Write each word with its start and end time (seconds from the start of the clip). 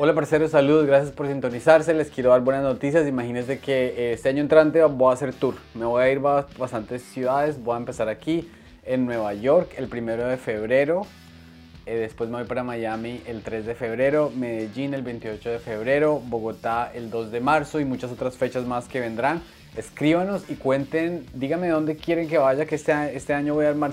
Hola 0.00 0.14
parceros, 0.14 0.52
saludos, 0.52 0.86
gracias 0.86 1.10
por 1.10 1.26
sintonizarse. 1.26 1.92
Les 1.92 2.08
quiero 2.08 2.30
dar 2.30 2.42
buenas 2.42 2.62
noticias. 2.62 3.08
Imagínense 3.08 3.58
que 3.58 3.86
eh, 3.96 4.12
este 4.12 4.28
año 4.28 4.40
entrante 4.40 4.80
voy 4.84 5.10
a 5.10 5.14
hacer 5.14 5.34
tour. 5.34 5.56
Me 5.74 5.86
voy 5.86 6.00
a 6.00 6.08
ir 6.08 6.18
a 6.18 6.46
bastantes 6.56 7.02
ciudades. 7.02 7.60
Voy 7.60 7.74
a 7.74 7.78
empezar 7.78 8.08
aquí 8.08 8.48
en 8.84 9.06
Nueva 9.06 9.34
York 9.34 9.72
el 9.76 9.88
primero 9.88 10.28
de 10.28 10.36
febrero. 10.36 11.02
Eh, 11.84 11.96
después 11.96 12.30
me 12.30 12.36
voy 12.36 12.46
para 12.46 12.62
Miami 12.62 13.22
el 13.26 13.42
3 13.42 13.66
de 13.66 13.74
febrero, 13.74 14.30
Medellín 14.36 14.94
el 14.94 15.02
28 15.02 15.50
de 15.50 15.58
febrero, 15.58 16.22
Bogotá 16.24 16.92
el 16.94 17.10
2 17.10 17.32
de 17.32 17.40
marzo 17.40 17.80
y 17.80 17.84
muchas 17.84 18.12
otras 18.12 18.36
fechas 18.36 18.64
más 18.66 18.86
que 18.86 19.00
vendrán. 19.00 19.42
Escríbanos 19.76 20.48
y 20.48 20.54
cuenten, 20.54 21.26
díganme 21.34 21.70
dónde 21.70 21.96
quieren 21.96 22.28
que 22.28 22.38
vaya, 22.38 22.66
que 22.66 22.76
este, 22.76 22.92
este 23.16 23.34
año 23.34 23.54
voy 23.54 23.64
a 23.64 23.70
armar 23.70 23.90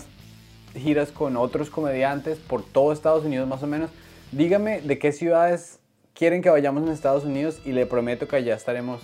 giras 0.75 1.11
con 1.11 1.35
otros 1.35 1.71
comediantes 1.71 2.37
por 2.37 2.63
todo 2.63 2.93
Estados 2.93 3.25
Unidos 3.25 3.47
más 3.47 3.63
o 3.63 3.67
menos. 3.67 3.89
Díganme 4.31 4.81
de 4.81 4.99
qué 4.99 5.11
ciudades 5.11 5.79
quieren 6.15 6.41
que 6.41 6.49
vayamos 6.49 6.83
en 6.83 6.89
Estados 6.89 7.25
Unidos 7.25 7.59
y 7.65 7.73
le 7.73 7.85
prometo 7.85 8.27
que 8.27 8.37
allá 8.37 8.55
estaremos 8.55 9.03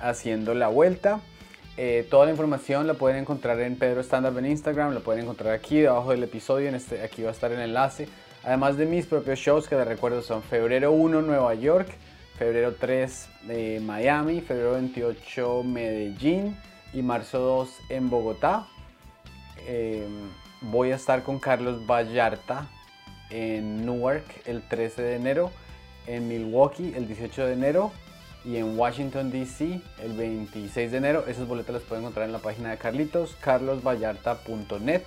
haciendo 0.00 0.54
la 0.54 0.68
vuelta. 0.68 1.20
Eh, 1.76 2.06
toda 2.10 2.24
la 2.24 2.32
información 2.32 2.86
la 2.86 2.94
pueden 2.94 3.18
encontrar 3.18 3.60
en 3.60 3.76
Pedro 3.76 4.00
Standard 4.00 4.36
en 4.38 4.46
Instagram, 4.46 4.94
la 4.94 5.00
pueden 5.00 5.22
encontrar 5.22 5.54
aquí 5.54 5.80
debajo 5.80 6.10
del 6.10 6.24
episodio, 6.24 6.68
en 6.68 6.74
este, 6.74 7.02
aquí 7.02 7.22
va 7.22 7.28
a 7.28 7.32
estar 7.32 7.52
el 7.52 7.60
enlace. 7.60 8.08
Además 8.42 8.76
de 8.76 8.86
mis 8.86 9.06
propios 9.06 9.38
shows 9.38 9.68
que 9.68 9.76
les 9.76 9.86
recuerdo 9.86 10.22
son 10.22 10.42
febrero 10.42 10.92
1 10.92 11.22
Nueva 11.22 11.54
York, 11.54 11.88
febrero 12.38 12.74
3 12.74 13.28
de 13.42 13.80
Miami, 13.80 14.40
febrero 14.40 14.72
28 14.72 15.62
Medellín 15.62 16.56
y 16.94 17.02
marzo 17.02 17.38
2 17.38 17.70
en 17.90 18.08
Bogotá. 18.08 18.66
Eh, 19.66 20.06
voy 20.62 20.92
a 20.92 20.96
estar 20.96 21.22
con 21.22 21.38
Carlos 21.38 21.86
Vallarta 21.86 22.66
en 23.28 23.84
Newark 23.84 24.24
el 24.46 24.66
13 24.66 25.02
de 25.02 25.16
enero 25.16 25.50
en 26.06 26.28
Milwaukee 26.28 26.92
el 26.96 27.06
18 27.06 27.46
de 27.46 27.52
enero 27.52 27.92
y 28.44 28.56
en 28.56 28.78
Washington 28.78 29.30
DC 29.30 29.80
el 30.02 30.12
26 30.12 30.90
de 30.90 30.96
enero. 30.96 31.24
Esas 31.26 31.46
boletas 31.46 31.74
las 31.74 31.82
pueden 31.82 32.04
encontrar 32.04 32.26
en 32.26 32.32
la 32.32 32.38
página 32.38 32.70
de 32.70 32.78
Carlitos, 32.78 33.36
carlosvallarta.net. 33.40 35.02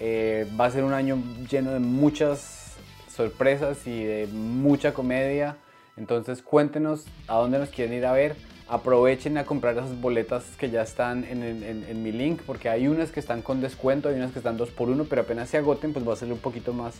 Eh, 0.00 0.48
va 0.58 0.66
a 0.66 0.70
ser 0.70 0.84
un 0.84 0.92
año 0.92 1.22
lleno 1.50 1.72
de 1.72 1.78
muchas 1.78 2.74
sorpresas 3.14 3.86
y 3.86 4.02
de 4.02 4.26
mucha 4.26 4.94
comedia. 4.94 5.56
Entonces 5.96 6.42
cuéntenos 6.42 7.04
a 7.28 7.36
dónde 7.36 7.58
nos 7.58 7.68
quieren 7.68 7.94
ir 7.94 8.06
a 8.06 8.12
ver. 8.12 8.36
Aprovechen 8.66 9.36
a 9.36 9.44
comprar 9.44 9.76
esas 9.76 10.00
boletas 10.00 10.44
que 10.58 10.70
ya 10.70 10.82
están 10.82 11.24
en, 11.24 11.42
en 11.42 12.02
mi 12.02 12.12
link 12.12 12.40
porque 12.46 12.70
hay 12.70 12.88
unas 12.88 13.12
que 13.12 13.20
están 13.20 13.42
con 13.42 13.60
descuento, 13.60 14.08
hay 14.08 14.14
unas 14.14 14.32
que 14.32 14.38
están 14.38 14.56
2 14.56 14.70
por 14.70 14.88
1 14.88 15.04
pero 15.04 15.20
apenas 15.20 15.50
se 15.50 15.58
agoten 15.58 15.92
pues 15.92 16.08
va 16.08 16.14
a 16.14 16.16
ser 16.16 16.32
un 16.32 16.38
poquito 16.38 16.72
más 16.72 16.94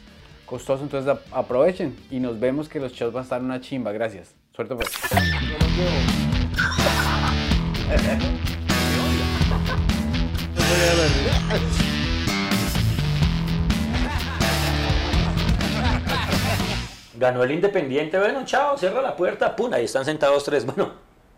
costoso, 0.47 0.83
entonces 0.83 1.17
aprovechen 1.33 1.97
y 2.11 2.21
nos 2.21 2.39
vemos 2.39 2.69
que 2.69 2.81
los 2.81 2.93
shows 2.93 3.13
van 3.13 3.23
a 3.23 3.25
estar 3.25 3.43
una 3.43 3.61
chimba. 3.61 3.93
Gracias. 3.93 4.35
Suerte 4.55 4.75
pues. 4.75 4.91
Ganó 17.17 17.43
el 17.43 17.53
Independiente, 17.53 18.19
bueno, 18.19 18.45
chao, 18.45 18.77
cierra 18.77 19.01
la 19.01 19.17
puerta, 19.17 19.57
pum, 19.57 19.73
ahí 19.73 19.85
están 19.85 20.05
sentados 20.05 20.45
tres. 20.45 20.67
Bueno, 20.67 20.93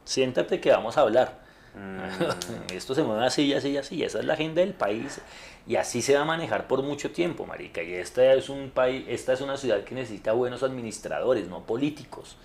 siéntate 0.05 0.61
que 0.61 0.71
vamos 0.71 0.97
a 0.99 1.03
hablar. 1.03 1.46
Mm. 1.77 2.73
Esto 2.73 2.95
se 2.95 3.03
mueve 3.03 3.27
así, 3.27 3.53
así, 3.53 3.77
así. 3.77 4.03
Esa 4.03 4.19
es 4.19 4.25
la 4.25 4.33
agenda 4.33 4.61
del 4.61 4.75
país. 4.75 5.21
Y 5.67 5.77
así 5.77 6.01
se 6.01 6.15
va 6.15 6.23
a 6.23 6.25
manejar 6.25 6.67
por 6.67 6.83
mucho 6.83 7.11
tiempo, 7.11 7.45
marica. 7.45 7.83
Y 7.83 7.95
esta 7.95 8.33
es 8.33 8.49
un 8.49 8.71
país, 8.71 9.05
esta 9.09 9.33
es 9.33 9.41
una 9.41 9.57
ciudad 9.57 9.85
que 9.85 9.95
necesita 9.95 10.33
buenos 10.33 10.63
administradores, 10.63 11.49
no 11.49 11.65
políticos. 11.65 12.37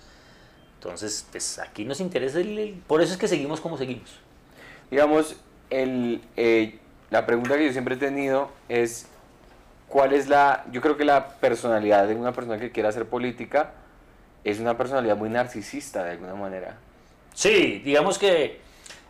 Entonces, 0.74 1.26
pues 1.30 1.58
aquí 1.60 1.84
nos 1.84 2.00
interesa, 2.00 2.40
el, 2.40 2.82
por 2.88 3.00
eso 3.00 3.12
es 3.12 3.18
que 3.18 3.28
seguimos 3.28 3.60
como 3.60 3.78
seguimos. 3.78 4.10
Digamos, 4.90 5.36
el, 5.70 6.20
eh, 6.36 6.80
la 7.10 7.24
pregunta 7.24 7.56
que 7.56 7.66
yo 7.66 7.72
siempre 7.72 7.94
he 7.94 7.98
tenido 7.98 8.50
es, 8.68 9.06
¿cuál 9.86 10.12
es 10.12 10.28
la, 10.28 10.64
yo 10.72 10.80
creo 10.80 10.96
que 10.96 11.04
la 11.04 11.36
personalidad 11.38 12.08
de 12.08 12.16
una 12.16 12.32
persona 12.32 12.58
que 12.58 12.72
quiera 12.72 12.88
hacer 12.88 13.06
política 13.06 13.74
es 14.42 14.58
una 14.58 14.76
personalidad 14.76 15.16
muy 15.16 15.28
narcisista 15.28 16.02
de 16.02 16.10
alguna 16.10 16.34
manera? 16.34 16.76
Sí, 17.32 17.80
digamos 17.84 18.18
que 18.18 18.60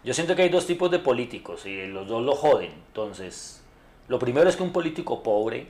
yo 0.04 0.14
siento 0.14 0.34
que 0.34 0.42
hay 0.42 0.48
dos 0.48 0.66
tipos 0.66 0.90
de 0.90 0.98
políticos 0.98 1.66
y 1.66 1.86
los 1.86 2.08
dos 2.08 2.22
lo 2.22 2.34
joden. 2.34 2.72
Entonces, 2.88 3.62
lo 4.08 4.18
primero 4.18 4.48
es 4.48 4.56
que 4.56 4.62
un 4.62 4.72
político 4.72 5.22
pobre, 5.22 5.68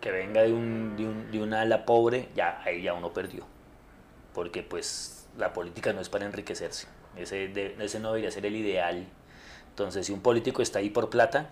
que 0.00 0.10
venga 0.10 0.42
de, 0.42 0.52
un, 0.52 0.96
de, 0.96 1.04
un, 1.04 1.30
de 1.30 1.42
una 1.42 1.62
ala 1.62 1.84
pobre, 1.84 2.28
ya 2.36 2.62
ahí 2.64 2.82
ya 2.82 2.94
uno 2.94 3.12
perdió. 3.12 3.44
Porque 4.34 4.62
pues 4.62 5.26
la 5.36 5.52
política 5.52 5.92
no 5.92 6.00
es 6.00 6.08
para 6.08 6.26
enriquecerse. 6.26 6.86
Ese, 7.16 7.74
ese 7.80 8.00
no 8.00 8.08
debería 8.08 8.30
ser 8.30 8.46
el 8.46 8.54
ideal. 8.56 9.06
Entonces, 9.70 10.06
si 10.06 10.12
un 10.12 10.20
político 10.20 10.62
está 10.62 10.78
ahí 10.78 10.90
por 10.90 11.10
plata, 11.10 11.50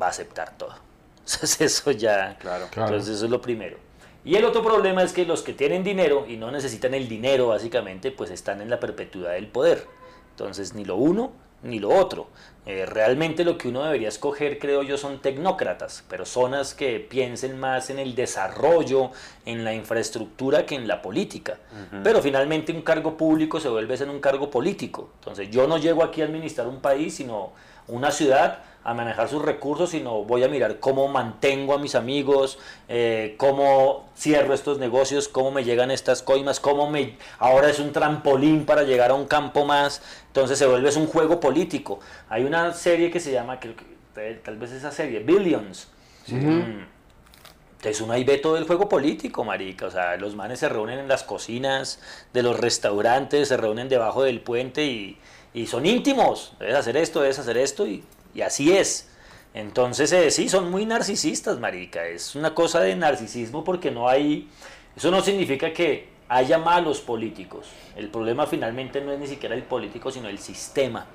va 0.00 0.06
a 0.06 0.10
aceptar 0.10 0.56
todo. 0.58 0.74
Entonces, 1.20 1.60
eso 1.60 1.90
ya. 1.92 2.36
Claro, 2.38 2.64
Entonces, 2.64 3.16
eso 3.16 3.26
es 3.26 3.30
lo 3.30 3.40
primero. 3.40 3.78
Y 4.24 4.34
el 4.34 4.44
otro 4.44 4.62
problema 4.62 5.02
es 5.02 5.12
que 5.12 5.24
los 5.24 5.42
que 5.42 5.52
tienen 5.52 5.84
dinero 5.84 6.26
y 6.28 6.36
no 6.36 6.50
necesitan 6.50 6.94
el 6.94 7.08
dinero, 7.08 7.48
básicamente, 7.48 8.10
pues 8.10 8.30
están 8.30 8.60
en 8.60 8.68
la 8.68 8.80
perpetuidad 8.80 9.32
del 9.32 9.46
poder. 9.46 9.86
Entonces, 10.38 10.74
ni 10.74 10.84
lo 10.84 10.94
uno 10.96 11.32
ni 11.62 11.78
lo 11.78 11.90
otro. 11.90 12.28
Eh, 12.66 12.84
realmente 12.86 13.44
lo 13.44 13.56
que 13.56 13.68
uno 13.68 13.82
debería 13.82 14.08
escoger, 14.08 14.58
creo 14.58 14.82
yo, 14.82 14.98
son 14.98 15.20
tecnócratas, 15.20 16.04
personas 16.08 16.74
que 16.74 17.00
piensen 17.00 17.58
más 17.58 17.88
en 17.90 17.98
el 17.98 18.14
desarrollo, 18.14 19.10
en 19.46 19.64
la 19.64 19.72
infraestructura 19.74 20.66
que 20.66 20.74
en 20.74 20.86
la 20.86 21.00
política. 21.00 21.58
Pero 22.04 22.20
finalmente 22.20 22.72
un 22.72 22.82
cargo 22.82 23.16
público 23.16 23.58
se 23.58 23.68
vuelve 23.68 23.94
en 23.96 24.10
un 24.10 24.20
cargo 24.20 24.50
político. 24.50 25.10
Entonces 25.18 25.50
yo 25.50 25.66
no 25.66 25.78
llego 25.78 26.04
aquí 26.04 26.20
a 26.20 26.26
administrar 26.26 26.68
un 26.68 26.80
país, 26.80 27.16
sino 27.16 27.52
una 27.88 28.10
ciudad 28.10 28.60
a 28.84 28.94
manejar 28.94 29.28
sus 29.28 29.42
recursos, 29.42 29.90
sino 29.90 30.24
voy 30.24 30.44
a 30.44 30.48
mirar 30.48 30.78
cómo 30.78 31.08
mantengo 31.08 31.74
a 31.74 31.78
mis 31.78 31.94
amigos, 31.94 32.58
eh, 32.88 33.34
cómo 33.36 34.08
cierro 34.16 34.54
estos 34.54 34.78
negocios, 34.78 35.28
cómo 35.28 35.50
me 35.50 35.62
llegan 35.62 35.90
estas 35.90 36.22
coimas, 36.22 36.58
cómo 36.58 36.90
me 36.90 37.18
ahora 37.38 37.68
es 37.68 37.80
un 37.80 37.92
trampolín 37.92 38.64
para 38.64 38.84
llegar 38.84 39.10
a 39.10 39.14
un 39.14 39.26
campo 39.26 39.66
más. 39.66 40.00
Entonces 40.38 40.58
se 40.58 40.66
vuelve 40.66 40.94
un 40.96 41.06
juego 41.06 41.40
político. 41.40 42.00
Hay 42.28 42.44
una 42.44 42.72
serie 42.72 43.10
que 43.10 43.20
se 43.20 43.32
llama, 43.32 43.60
que, 43.60 43.74
tal 44.44 44.56
vez 44.56 44.72
esa 44.72 44.90
serie, 44.90 45.20
Billions. 45.20 45.88
Mm. 46.28 46.84
Entonces 47.76 48.00
uno 48.00 48.12
ahí 48.12 48.24
ve 48.24 48.38
todo 48.38 48.56
el 48.56 48.64
juego 48.64 48.88
político, 48.88 49.44
marica. 49.44 49.86
O 49.86 49.90
sea, 49.90 50.16
los 50.16 50.34
manes 50.34 50.58
se 50.60 50.68
reúnen 50.68 50.98
en 50.98 51.08
las 51.08 51.22
cocinas 51.22 52.00
de 52.32 52.42
los 52.42 52.58
restaurantes, 52.58 53.48
se 53.48 53.56
reúnen 53.56 53.88
debajo 53.88 54.22
del 54.22 54.40
puente 54.40 54.84
y, 54.84 55.18
y 55.54 55.66
son 55.66 55.86
íntimos. 55.86 56.54
Debes 56.58 56.76
hacer 56.76 56.96
esto, 56.96 57.20
debes 57.20 57.38
hacer 57.38 57.56
esto 57.56 57.86
y 57.86 58.02
y 58.34 58.42
así 58.42 58.72
es. 58.76 59.08
Entonces, 59.54 60.12
eh, 60.12 60.30
sí, 60.30 60.48
son 60.48 60.70
muy 60.70 60.86
narcisistas, 60.86 61.58
marica. 61.58 62.06
Es 62.06 62.34
una 62.36 62.54
cosa 62.54 62.80
de 62.80 62.94
narcisismo 62.94 63.64
porque 63.64 63.90
no 63.90 64.08
hay... 64.08 64.48
Eso 64.96 65.10
no 65.10 65.22
significa 65.22 65.72
que 65.72 66.08
haya 66.28 66.58
malos 66.58 67.00
políticos. 67.00 67.68
El 67.96 68.08
problema 68.08 68.46
finalmente 68.46 69.00
no 69.00 69.12
es 69.12 69.18
ni 69.18 69.26
siquiera 69.26 69.54
el 69.54 69.62
político, 69.62 70.10
sino 70.10 70.28
el 70.28 70.38
sistema 70.38 71.06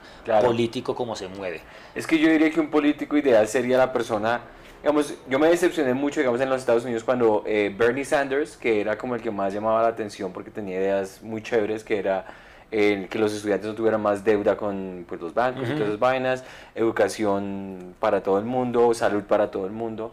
político 0.41 0.95
como 0.95 1.15
se 1.15 1.27
mueve. 1.27 1.61
Es 1.93 2.07
que 2.07 2.17
yo 2.17 2.29
diría 2.29 2.49
que 2.49 2.59
un 2.59 2.69
político 2.69 3.15
ideal 3.17 3.47
sería 3.47 3.77
la 3.77 3.93
persona, 3.93 4.41
digamos, 4.81 5.13
yo 5.29 5.39
me 5.39 5.47
decepcioné 5.47 5.93
mucho, 5.93 6.19
digamos, 6.19 6.41
en 6.41 6.49
los 6.49 6.59
Estados 6.59 6.83
Unidos 6.83 7.03
cuando 7.03 7.43
eh, 7.45 7.73
Bernie 7.77 8.05
Sanders, 8.05 8.57
que 8.57 8.81
era 8.81 8.97
como 8.97 9.15
el 9.15 9.21
que 9.21 9.31
más 9.31 9.53
llamaba 9.53 9.81
la 9.83 9.89
atención 9.89 10.33
porque 10.33 10.49
tenía 10.49 10.79
ideas 10.79 11.21
muy 11.21 11.43
chéveres, 11.43 11.83
que 11.83 11.99
era 11.99 12.25
que 12.73 13.19
los 13.19 13.31
estudiantes 13.31 13.67
no 13.67 13.75
tuvieran 13.75 14.01
más 14.01 14.23
deuda 14.23 14.57
con 14.57 15.05
pues, 15.07 15.21
los 15.21 15.31
bancos 15.31 15.69
y 15.69 15.73
todas 15.73 15.89
esas 15.89 15.99
vainas, 15.99 16.43
educación 16.73 17.93
para 17.99 18.23
todo 18.23 18.39
el 18.39 18.45
mundo, 18.45 18.91
salud 18.95 19.21
para 19.25 19.51
todo 19.51 19.67
el 19.67 19.71
mundo, 19.71 20.11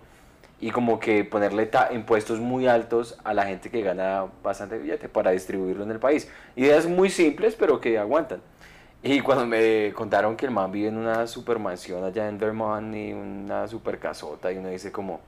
y 0.60 0.70
como 0.70 1.00
que 1.00 1.24
ponerle 1.24 1.70
impuestos 1.92 2.38
muy 2.38 2.66
altos 2.66 3.18
a 3.24 3.32
la 3.32 3.46
gente 3.46 3.70
que 3.70 3.82
gana 3.82 4.26
bastante 4.42 4.78
billete 4.78 5.08
para 5.08 5.30
distribuirlo 5.30 5.84
en 5.84 5.90
el 5.90 5.98
país. 5.98 6.30
Ideas 6.56 6.86
muy 6.86 7.10
simples, 7.10 7.56
pero 7.56 7.80
que 7.80 7.98
aguantan. 7.98 8.40
Y 9.02 9.20
cuando 9.20 9.46
me 9.46 9.92
contaron 9.94 10.36
que 10.36 10.44
el 10.44 10.52
man 10.52 10.70
vive 10.70 10.88
en 10.88 10.98
una 10.98 11.26
supermansión 11.26 12.04
allá 12.04 12.28
en 12.28 12.36
Vermont 12.38 12.94
y 12.94 13.12
una 13.14 13.66
super 13.66 13.98
casota, 13.98 14.52
y 14.52 14.58
uno 14.58 14.68
dice 14.68 14.92
como 14.92 15.20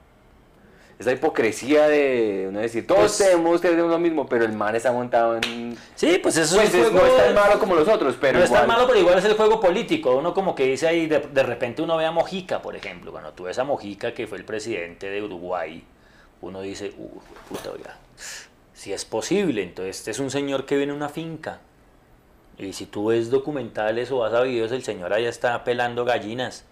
esa 1.02 1.12
hipocresía 1.12 1.86
de 1.88 2.46
uno 2.48 2.60
decir, 2.60 2.86
todos 2.86 3.00
pues, 3.00 3.18
tenemos, 3.18 3.60
tenemos 3.60 3.90
lo 3.90 3.98
mismo, 3.98 4.26
pero 4.26 4.44
el 4.44 4.52
man 4.52 4.74
está 4.74 4.90
montado 4.92 5.36
en... 5.36 5.76
Sí, 5.94 6.18
pues 6.22 6.36
eso 6.36 6.60
es, 6.60 6.70
pues, 6.70 6.92
no 6.92 7.06
es 7.06 7.16
tan 7.16 7.34
malo 7.34 7.58
como 7.58 7.74
los 7.74 7.86
otros, 7.86 8.16
pero 8.20 8.38
No 8.38 8.44
es 8.44 8.50
tan 8.50 8.66
malo, 8.66 8.86
pero 8.86 8.98
igual 8.98 9.18
es 9.18 9.24
el 9.24 9.34
juego 9.34 9.60
político. 9.60 10.16
Uno 10.16 10.32
como 10.32 10.54
que 10.54 10.64
dice 10.64 10.88
ahí, 10.88 11.06
de, 11.06 11.42
repente 11.42 11.82
uno 11.82 11.96
ve 11.96 12.06
a 12.06 12.10
Mojica, 12.10 12.62
por 12.62 12.74
ejemplo. 12.74 13.12
Cuando 13.12 13.32
tú 13.32 13.44
ves 13.44 13.58
a 13.58 13.64
Mojica, 13.64 14.14
que 14.14 14.26
fue 14.26 14.38
el 14.38 14.44
presidente 14.44 15.10
de 15.10 15.22
Uruguay, 15.22 15.84
uno 16.40 16.60
dice, 16.62 16.92
uh, 16.96 17.20
puta, 17.48 17.70
oiga, 17.70 17.98
si 18.72 18.92
es 18.92 19.04
posible. 19.04 19.62
Entonces, 19.62 19.98
este 19.98 20.10
es 20.12 20.18
un 20.18 20.30
señor 20.30 20.64
que 20.66 20.76
viene 20.76 20.92
a 20.92 20.96
una 20.96 21.08
finca. 21.08 21.60
Y 22.58 22.72
si 22.72 22.86
tú 22.86 23.06
ves 23.06 23.30
documentales 23.30 24.10
o 24.10 24.18
vas 24.18 24.32
a 24.32 24.42
videos, 24.42 24.72
el 24.72 24.82
señor 24.82 25.12
allá 25.12 25.28
está 25.28 25.64
pelando 25.64 26.04
gallinas. 26.04 26.64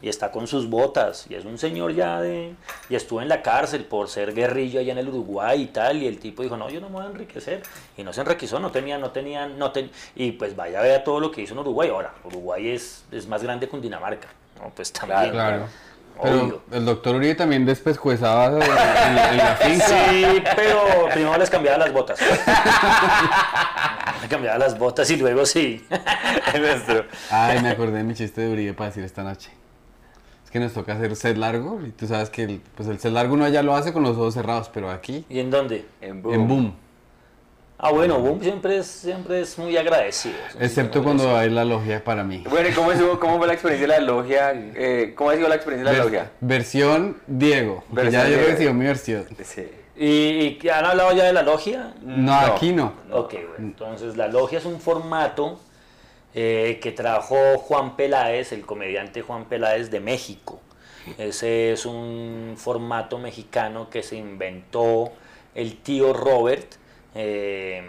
Y 0.00 0.08
está 0.08 0.30
con 0.30 0.46
sus 0.46 0.68
botas 0.68 1.26
y 1.28 1.34
es 1.34 1.44
un 1.44 1.58
señor 1.58 1.94
ya 1.94 2.20
de 2.20 2.54
y 2.88 2.94
estuvo 2.94 3.20
en 3.20 3.28
la 3.28 3.42
cárcel 3.42 3.84
por 3.84 4.08
ser 4.08 4.32
guerrillo 4.32 4.80
allá 4.80 4.92
en 4.92 4.98
el 4.98 5.08
Uruguay 5.08 5.62
y 5.62 5.66
tal 5.66 6.02
y 6.02 6.06
el 6.06 6.18
tipo 6.18 6.42
dijo 6.42 6.56
no 6.56 6.70
yo 6.70 6.80
no 6.80 6.88
me 6.88 6.94
voy 6.94 7.04
a 7.04 7.08
enriquecer 7.08 7.62
y 7.96 8.02
no 8.02 8.12
se 8.12 8.20
enriqueció 8.20 8.58
no 8.58 8.70
tenía 8.70 8.98
no 8.98 9.10
tenía 9.10 9.46
no 9.46 9.72
ten, 9.72 9.90
y 10.14 10.32
pues 10.32 10.56
vaya 10.56 10.80
a 10.80 10.82
ver 10.82 11.04
todo 11.04 11.20
lo 11.20 11.30
que 11.30 11.42
hizo 11.42 11.52
en 11.54 11.60
Uruguay 11.60 11.90
ahora 11.90 12.14
Uruguay 12.24 12.70
es, 12.70 13.04
es 13.10 13.26
más 13.26 13.42
grande 13.42 13.68
que 13.68 13.78
Dinamarca 13.78 14.28
no 14.60 14.70
pues 14.70 14.92
también 14.92 15.30
claro. 15.30 15.66
Pero 16.22 16.62
el 16.70 16.84
doctor 16.84 17.16
Uribe 17.16 17.34
también 17.34 17.64
despescuezaba 17.64 18.46
en, 18.48 18.62
en, 18.62 19.36
la 19.38 19.56
finca. 19.56 19.86
Sí, 19.86 20.42
pero 20.54 21.08
primero 21.10 21.38
les 21.38 21.48
cambiaba 21.48 21.78
las 21.78 21.90
botas. 21.90 22.20
le 24.20 24.28
cambiaba 24.28 24.58
las 24.58 24.78
botas 24.78 25.10
y 25.10 25.16
luego 25.16 25.46
sí. 25.46 25.84
Ay, 27.30 27.62
me 27.62 27.70
acordé 27.70 27.96
de 27.96 28.04
mi 28.04 28.14
chiste 28.14 28.42
de 28.42 28.52
Uribe 28.52 28.74
para 28.74 28.90
decir 28.90 29.02
esta 29.04 29.22
noche 29.22 29.50
que 30.52 30.60
nos 30.60 30.74
toca 30.74 30.92
hacer 30.92 31.16
set 31.16 31.38
largo 31.38 31.80
y 31.84 31.90
tú 31.90 32.06
sabes 32.06 32.28
que 32.28 32.42
el, 32.42 32.60
pues 32.76 32.86
el 32.88 32.98
set 32.98 33.12
largo 33.12 33.34
uno 33.34 33.48
ya 33.48 33.62
lo 33.62 33.74
hace 33.74 33.92
con 33.92 34.02
los 34.02 34.16
ojos 34.18 34.34
cerrados, 34.34 34.70
pero 34.72 34.90
aquí... 34.90 35.24
¿Y 35.30 35.40
en 35.40 35.50
dónde? 35.50 35.86
En 36.02 36.22
Boom. 36.22 36.34
En 36.34 36.48
Boom. 36.48 36.74
Ah, 37.78 37.90
bueno, 37.90 38.18
Boom 38.20 38.40
siempre 38.42 38.76
es, 38.76 38.86
siempre 38.86 39.40
es 39.40 39.58
muy 39.58 39.76
agradecido. 39.76 40.36
Excepto 40.60 41.02
cuando 41.02 41.36
hay 41.36 41.48
la 41.48 41.64
logia 41.64 42.04
para 42.04 42.22
mí. 42.22 42.44
Bueno, 42.48 42.68
¿y 42.68 42.72
cómo, 42.72 42.92
estuvo, 42.92 43.18
cómo 43.18 43.38
fue 43.38 43.46
la 43.46 43.54
experiencia 43.54 43.88
de 43.94 44.00
la 44.00 44.06
logia? 44.06 44.52
Eh, 44.54 45.14
¿Cómo 45.16 45.30
ha 45.30 45.36
sido 45.36 45.48
la 45.48 45.56
experiencia 45.56 45.90
de 45.90 45.98
la 45.98 46.04
logia? 46.04 46.30
Versión 46.40 47.16
Diego. 47.26 47.82
ya 48.10 48.28
yo 48.28 48.36
recibo 48.36 48.74
mi 48.74 48.84
versión. 48.84 49.24
Sí. 49.42 49.66
¿Y, 49.96 50.58
¿Y 50.62 50.68
han 50.68 50.84
hablado 50.84 51.12
ya 51.12 51.24
de 51.24 51.32
la 51.32 51.42
logia? 51.42 51.94
No, 52.02 52.34
aquí 52.34 52.72
no. 52.72 52.92
Ok, 53.10 53.32
bueno. 53.32 53.54
Entonces, 53.58 54.16
la 54.16 54.28
logia 54.28 54.58
es 54.58 54.64
un 54.64 54.78
formato 54.78 55.58
eh, 56.34 56.78
que 56.82 56.92
trabajó 56.92 57.58
Juan 57.58 57.96
Peláez, 57.96 58.52
el 58.52 58.62
comediante 58.66 59.22
Juan 59.22 59.46
Peláez 59.46 59.90
de 59.90 60.00
México. 60.00 60.60
Ese 61.18 61.72
es 61.72 61.84
un 61.84 62.54
formato 62.56 63.18
mexicano 63.18 63.90
que 63.90 64.02
se 64.02 64.16
inventó 64.16 65.12
el 65.54 65.78
tío 65.78 66.12
Robert. 66.12 66.74
Eh, 67.14 67.82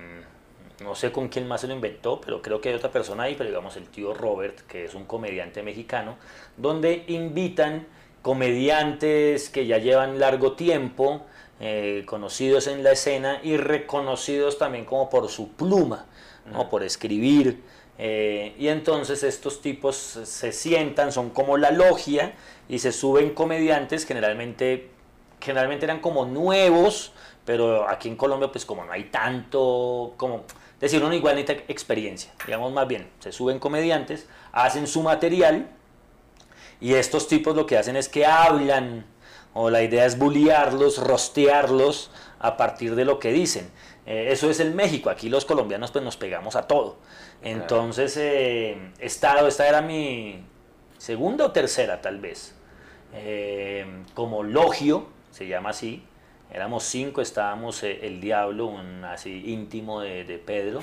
no 0.83 0.95
sé 0.95 1.11
con 1.11 1.29
quién 1.29 1.47
más 1.47 1.61
se 1.61 1.67
lo 1.67 1.73
inventó, 1.73 2.19
pero 2.19 2.41
creo 2.41 2.59
que 2.59 2.69
hay 2.69 2.75
otra 2.75 2.91
persona 2.91 3.23
ahí, 3.23 3.35
pero 3.37 3.49
digamos 3.49 3.77
el 3.77 3.87
tío 3.87 4.13
Robert, 4.13 4.61
que 4.67 4.85
es 4.85 4.95
un 4.95 5.05
comediante 5.05 5.63
mexicano, 5.63 6.17
donde 6.57 7.05
invitan 7.07 7.87
comediantes 8.21 9.49
que 9.49 9.65
ya 9.65 9.77
llevan 9.77 10.19
largo 10.19 10.53
tiempo, 10.53 11.25
eh, 11.59 12.03
conocidos 12.05 12.67
en 12.67 12.83
la 12.83 12.91
escena 12.91 13.39
y 13.43 13.57
reconocidos 13.57 14.57
también 14.57 14.85
como 14.85 15.09
por 15.09 15.29
su 15.29 15.51
pluma, 15.53 16.07
¿no? 16.51 16.69
por 16.69 16.83
escribir, 16.83 17.61
eh, 17.97 18.55
y 18.57 18.69
entonces 18.69 19.23
estos 19.23 19.61
tipos 19.61 19.95
se 19.95 20.51
sientan, 20.51 21.11
son 21.11 21.29
como 21.29 21.57
la 21.57 21.71
logia 21.71 22.33
y 22.67 22.79
se 22.79 22.91
suben 22.91 23.33
comediantes, 23.33 24.05
generalmente, 24.05 24.89
generalmente 25.39 25.85
eran 25.85 25.99
como 25.99 26.25
nuevos, 26.25 27.13
pero 27.45 27.87
aquí 27.87 28.09
en 28.09 28.15
Colombia 28.15 28.51
pues 28.51 28.65
como 28.65 28.83
no 28.83 28.91
hay 28.91 29.05
tanto, 29.05 30.13
como 30.17 30.43
decir, 30.79 31.03
una 31.03 31.15
igual 31.15 31.35
necesita 31.35 31.71
experiencia, 31.71 32.31
digamos 32.45 32.73
más 32.73 32.87
bien, 32.87 33.09
se 33.19 33.31
suben 33.31 33.59
comediantes, 33.59 34.27
hacen 34.51 34.87
su 34.87 35.03
material 35.03 35.69
y 36.81 36.95
estos 36.95 37.27
tipos 37.27 37.55
lo 37.55 37.65
que 37.65 37.77
hacen 37.77 37.95
es 37.95 38.09
que 38.09 38.25
hablan, 38.25 39.05
o 39.53 39.69
la 39.69 39.83
idea 39.83 40.05
es 40.05 40.17
bulliarlos, 40.17 40.97
rostearlos 40.97 42.09
a 42.39 42.57
partir 42.57 42.95
de 42.95 43.05
lo 43.05 43.19
que 43.19 43.31
dicen. 43.31 43.69
Eh, 44.05 44.27
eso 44.31 44.49
es 44.49 44.59
el 44.59 44.73
México, 44.73 45.09
aquí 45.09 45.29
los 45.29 45.45
colombianos 45.45 45.91
pues 45.91 46.03
nos 46.03 46.17
pegamos 46.17 46.55
a 46.55 46.67
todo. 46.67 46.97
Entonces, 47.41 48.17
eh, 48.17 48.77
esta, 48.99 49.47
esta 49.47 49.67
era 49.67 49.81
mi 49.81 50.43
segunda 50.97 51.45
o 51.45 51.51
tercera 51.51 52.01
tal 52.01 52.19
vez, 52.19 52.55
eh, 53.13 53.85
como 54.13 54.43
logio, 54.43 55.07
se 55.31 55.47
llama 55.47 55.69
así. 55.69 56.03
Éramos 56.51 56.83
cinco, 56.83 57.21
estábamos 57.21 57.81
eh, 57.83 57.99
el 58.03 58.21
diablo, 58.21 58.67
un 58.67 59.03
así 59.05 59.51
íntimo 59.51 60.01
de, 60.01 60.41
Pedro. 60.45 60.81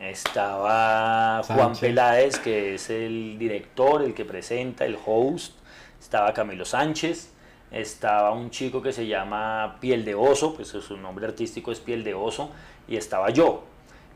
Estaba, 0.00 1.42
Juan 1.42 1.76
Peláez, 1.76 2.38
que 2.38 2.74
es 2.74 2.88
el 2.90 3.36
director, 3.38 4.02
el 4.02 4.14
que 4.14 4.24
presenta, 4.24 4.84
el 4.84 4.96
host. 5.04 5.54
Estaba 6.00 6.32
Camilo 6.32 6.64
Sánchez 6.64 7.32
estaba 7.70 8.32
un 8.32 8.50
chico 8.50 8.82
que 8.82 8.92
se 8.92 9.06
llama 9.06 9.76
Piel 9.80 10.04
de 10.04 10.14
Oso, 10.14 10.54
pues 10.54 10.68
su 10.68 10.96
nombre 10.96 11.26
artístico 11.26 11.72
es 11.72 11.80
Piel 11.80 12.04
de 12.04 12.14
Oso, 12.14 12.50
y 12.86 12.96
estaba 12.96 13.30
yo. 13.30 13.64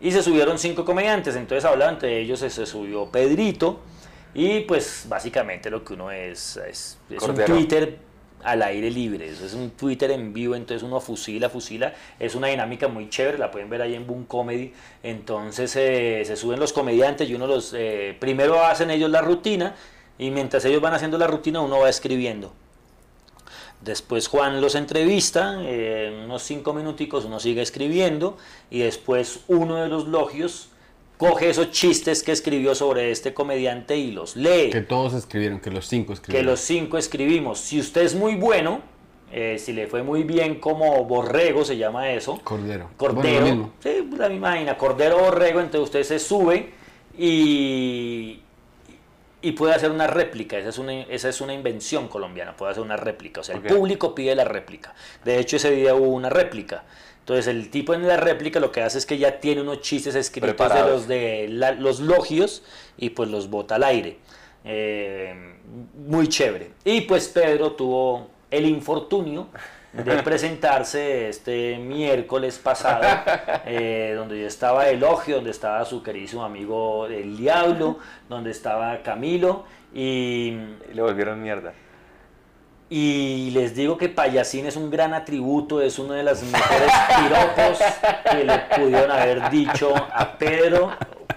Y 0.01 0.11
se 0.11 0.23
subieron 0.23 0.59
cinco 0.59 0.85
comediantes, 0.85 1.37
entonces 1.37 1.65
hablaba 1.65 1.93
entre 1.93 2.19
ellos, 2.19 2.41
se 2.41 2.67
subió 2.67 3.07
Pedrito, 3.07 3.81
y 4.35 4.61
pues 4.61 5.07
básicamente 5.09 5.71
lo 5.71 5.85
que 5.85 5.93
uno 5.93 6.11
es, 6.11 6.57
es, 6.57 6.99
un 7.11 7.37
Twitter 7.45 7.99
al 8.43 8.63
aire 8.63 8.91
libre, 8.91 9.29
eso 9.29 9.47
es 9.47 9.55
un 9.55 9.71
Twitter 9.71 10.11
en 10.11 10.33
vivo, 10.33 10.57
entonces 10.57 10.83
uno 10.83 11.01
fusila, 11.01 11.49
fusila, 11.49 11.95
es 12.19 12.35
una 12.35 12.49
dinámica 12.49 12.89
muy 12.89 13.09
chévere, 13.09 13.39
la 13.39 13.51
pueden 13.51 13.71
ver 13.71 13.83
ahí 13.83 13.95
en 13.95 14.07
Boom 14.07 14.25
Comedy, 14.25 14.73
entonces 15.03 15.77
eh, 15.77 16.23
se 16.25 16.35
suben 16.35 16.59
los 16.59 16.73
comediantes 16.73 17.29
y 17.29 17.35
uno 17.35 17.47
los, 17.47 17.73
eh, 17.77 18.17
primero 18.19 18.65
hacen 18.65 18.91
ellos 18.91 19.11
la 19.11 19.21
rutina, 19.21 19.77
y 20.19 20.31
mientras 20.31 20.65
ellos 20.65 20.81
van 20.81 20.95
haciendo 20.95 21.19
la 21.19 21.27
rutina 21.27 21.61
uno 21.61 21.79
va 21.79 21.89
escribiendo. 21.89 22.53
Después 23.85 24.29
Juan 24.29 24.61
los 24.61 24.75
entrevista, 24.75 25.61
en 25.63 26.15
unos 26.25 26.43
cinco 26.43 26.73
minuticos 26.73 27.25
uno 27.25 27.41
sigue 27.41 27.63
escribiendo 27.63 28.37
y 28.71 28.81
después 28.81 29.41
uno 29.49 29.77
de 29.77 29.89
los 29.89 30.07
logios 30.07 30.69
coge 31.19 31.51
esos 31.51 31.71
chistes 31.71 32.23
que 32.23 32.33
escribió 32.33 32.75
sobre 32.75 33.11
este 33.11 33.33
comediante 33.33 33.97
y 33.97 34.11
los 34.11 34.37
lee. 34.37 34.71
Que 34.71 34.81
todos 34.81 35.15
escribieron, 35.15 35.61
que 35.61 35.71
los 35.71 35.87
cinco 35.87 36.13
escribieron. 36.13 36.45
Que 36.45 36.51
los 36.51 36.61
cinco 36.61 36.99
escribimos. 36.99 37.59
Si 37.59 37.79
usted 37.79 38.03
es 38.03 38.15
muy 38.15 38.35
bueno, 38.35 38.81
eh, 39.31 39.57
si 39.59 39.73
le 39.73 39.87
fue 39.87 40.03
muy 40.03 40.25
bien 40.25 40.57
como 40.57 41.05
borrego, 41.05 41.65
se 41.65 41.77
llama 41.77 42.11
eso. 42.11 42.41
Cordero. 42.45 42.91
Cordero. 42.97 43.71
sí, 43.81 44.09
la 44.17 44.29
misma 44.29 44.51
vaina. 44.51 44.77
Cordero 44.77 45.19
borrego, 45.19 45.61
entonces 45.61 45.83
usted 45.83 46.03
se 46.03 46.19
sube 46.19 46.73
y, 47.17 48.41
y 49.43 49.53
puede 49.53 49.75
hacer 49.75 49.91
una 49.91 50.07
réplica, 50.07 50.57
esa 50.57 50.69
es 50.69 50.79
una, 50.79 51.03
esa 51.03 51.29
es 51.29 51.41
una 51.41 51.53
invención 51.53 52.09
colombiana, 52.09 52.57
puede 52.57 52.73
hacer 52.73 52.83
una 52.83 52.97
réplica, 52.97 53.41
o 53.41 53.45
sea, 53.45 53.57
el 53.57 53.63
público 53.63 54.15
pide 54.15 54.35
la 54.35 54.45
réplica. 54.45 54.95
De 55.25 55.39
hecho, 55.39 55.57
ese 55.57 55.73
día 55.73 55.95
hubo 55.95 56.09
una 56.09 56.31
réplica. 56.31 56.85
Entonces, 57.19 57.47
el 57.49 57.71
tipo 57.71 57.95
en 57.95 58.07
la 58.07 58.17
réplica 58.17 58.59
lo 58.59 58.73
que 58.73 58.83
hace 58.83 58.99
es 58.99 59.07
que 59.07 59.19
ya 59.19 59.39
tiene 59.39 59.61
unos 59.61 59.81
chistes 59.81 60.15
escritos 60.15 60.75
de 60.75 60.81
los 60.81 61.09
de 61.09 61.47
los 61.79 62.01
logios 62.01 62.65
y 62.97 63.11
pues 63.11 63.29
los 63.29 63.49
bota 63.51 63.77
al 63.77 63.85
aire. 63.85 64.19
Eh, 64.65 65.35
muy 66.07 66.29
chévere. 66.29 66.73
Y 66.85 67.03
pues 67.03 67.29
Pedro 67.29 67.73
tuvo 67.73 68.29
el 68.51 68.67
infortunio 68.67 69.49
de 69.93 70.23
presentarse 70.23 71.29
este 71.29 71.77
miércoles 71.79 72.59
pasado, 72.59 73.03
eh, 73.67 74.15
donde 74.17 74.41
yo 74.41 74.47
estaba 74.47 74.89
Elogio, 74.89 75.37
donde 75.37 75.51
estaba 75.51 75.85
su 75.85 76.03
queridísimo 76.03 76.45
amigo 76.45 77.07
El 77.07 77.37
Diablo, 77.37 77.99
donde 78.29 78.51
estaba 78.51 79.03
Camilo 79.03 79.65
y... 79.93 80.57
le 80.93 81.03
volvieron 81.03 81.43
mierda. 81.43 81.75
Y 82.89 83.51
les 83.53 83.75
digo 83.75 83.97
que 83.97 84.11
Payasín 84.11 84.67
es 84.67 84.77
un 84.77 84.91
gran 84.91 85.15
atributo, 85.15 85.81
es 85.81 85.99
uno 85.99 86.13
de 86.13 86.23
los 86.23 86.43
mejores 86.43 86.93
piropos 87.19 87.79
que 88.31 88.45
le 88.45 88.59
pudieron 88.77 89.11
haber 89.11 89.49
dicho 89.49 89.95
a 89.95 90.37
Pedro, 90.37 90.91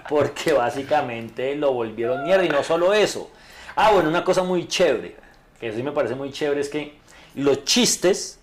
porque 0.06 0.52
básicamente 0.52 1.56
lo 1.56 1.72
volvieron 1.72 2.24
mierda. 2.24 2.44
Y 2.44 2.50
no 2.50 2.62
solo 2.62 2.92
eso. 2.92 3.30
Ah, 3.74 3.90
bueno, 3.92 4.10
una 4.10 4.22
cosa 4.22 4.42
muy 4.42 4.68
chévere, 4.68 5.16
que 5.58 5.72
sí 5.72 5.82
me 5.82 5.92
parece 5.92 6.14
muy 6.14 6.30
chévere, 6.30 6.60
es 6.60 6.68
que 6.68 6.98
los 7.36 7.64
chistes 7.64 8.38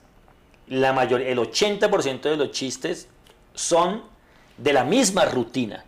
la 0.68 0.94
mayoría, 0.94 1.30
el 1.30 1.40
80% 1.40 2.22
de 2.22 2.38
los 2.38 2.52
chistes 2.52 3.08
son 3.54 4.04
de 4.58 4.74
la 4.74 4.84
misma 4.84 5.26
rutina 5.26 5.84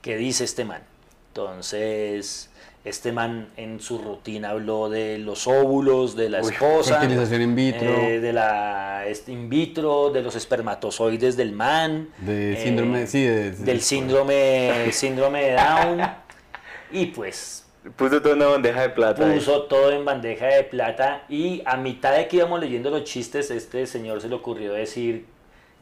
que 0.00 0.16
dice 0.16 0.44
este 0.44 0.64
man. 0.64 0.82
Entonces, 1.28 2.50
este 2.84 3.12
man 3.12 3.48
en 3.56 3.80
su 3.80 3.98
rutina 3.98 4.50
habló 4.50 4.90
de 4.90 5.18
los 5.18 5.46
óvulos, 5.46 6.16
de 6.16 6.28
la 6.28 6.40
esposa, 6.40 7.02
in 7.04 7.54
vitro, 7.54 7.88
eh, 7.88 8.20
de 8.20 8.32
la 8.32 9.06
este, 9.06 9.32
in 9.32 9.48
vitro, 9.48 10.10
de 10.10 10.22
los 10.22 10.34
espermatozoides 10.34 11.36
del 11.36 11.52
man, 11.52 12.08
de 12.18 12.58
síndrome, 12.62 13.06
eh, 13.12 13.54
del 13.56 13.80
síndrome, 13.80 14.90
síndrome 14.92 15.44
de 15.44 15.52
Down, 15.52 16.00
y 16.92 17.06
pues 17.06 17.61
Puso 17.96 18.22
todo 18.22 18.34
en 18.34 18.38
una 18.38 18.50
bandeja 18.50 18.82
de 18.82 18.90
plata. 18.90 19.32
Puso 19.32 19.62
todo 19.64 19.90
en 19.90 20.04
bandeja 20.04 20.46
de 20.46 20.62
plata 20.62 21.24
y 21.28 21.62
a 21.66 21.76
mitad 21.76 22.14
de 22.14 22.28
que 22.28 22.36
íbamos 22.36 22.60
leyendo 22.60 22.90
los 22.90 23.02
chistes, 23.02 23.50
este 23.50 23.86
señor 23.86 24.20
se 24.20 24.28
le 24.28 24.36
ocurrió 24.36 24.72
decir, 24.72 25.26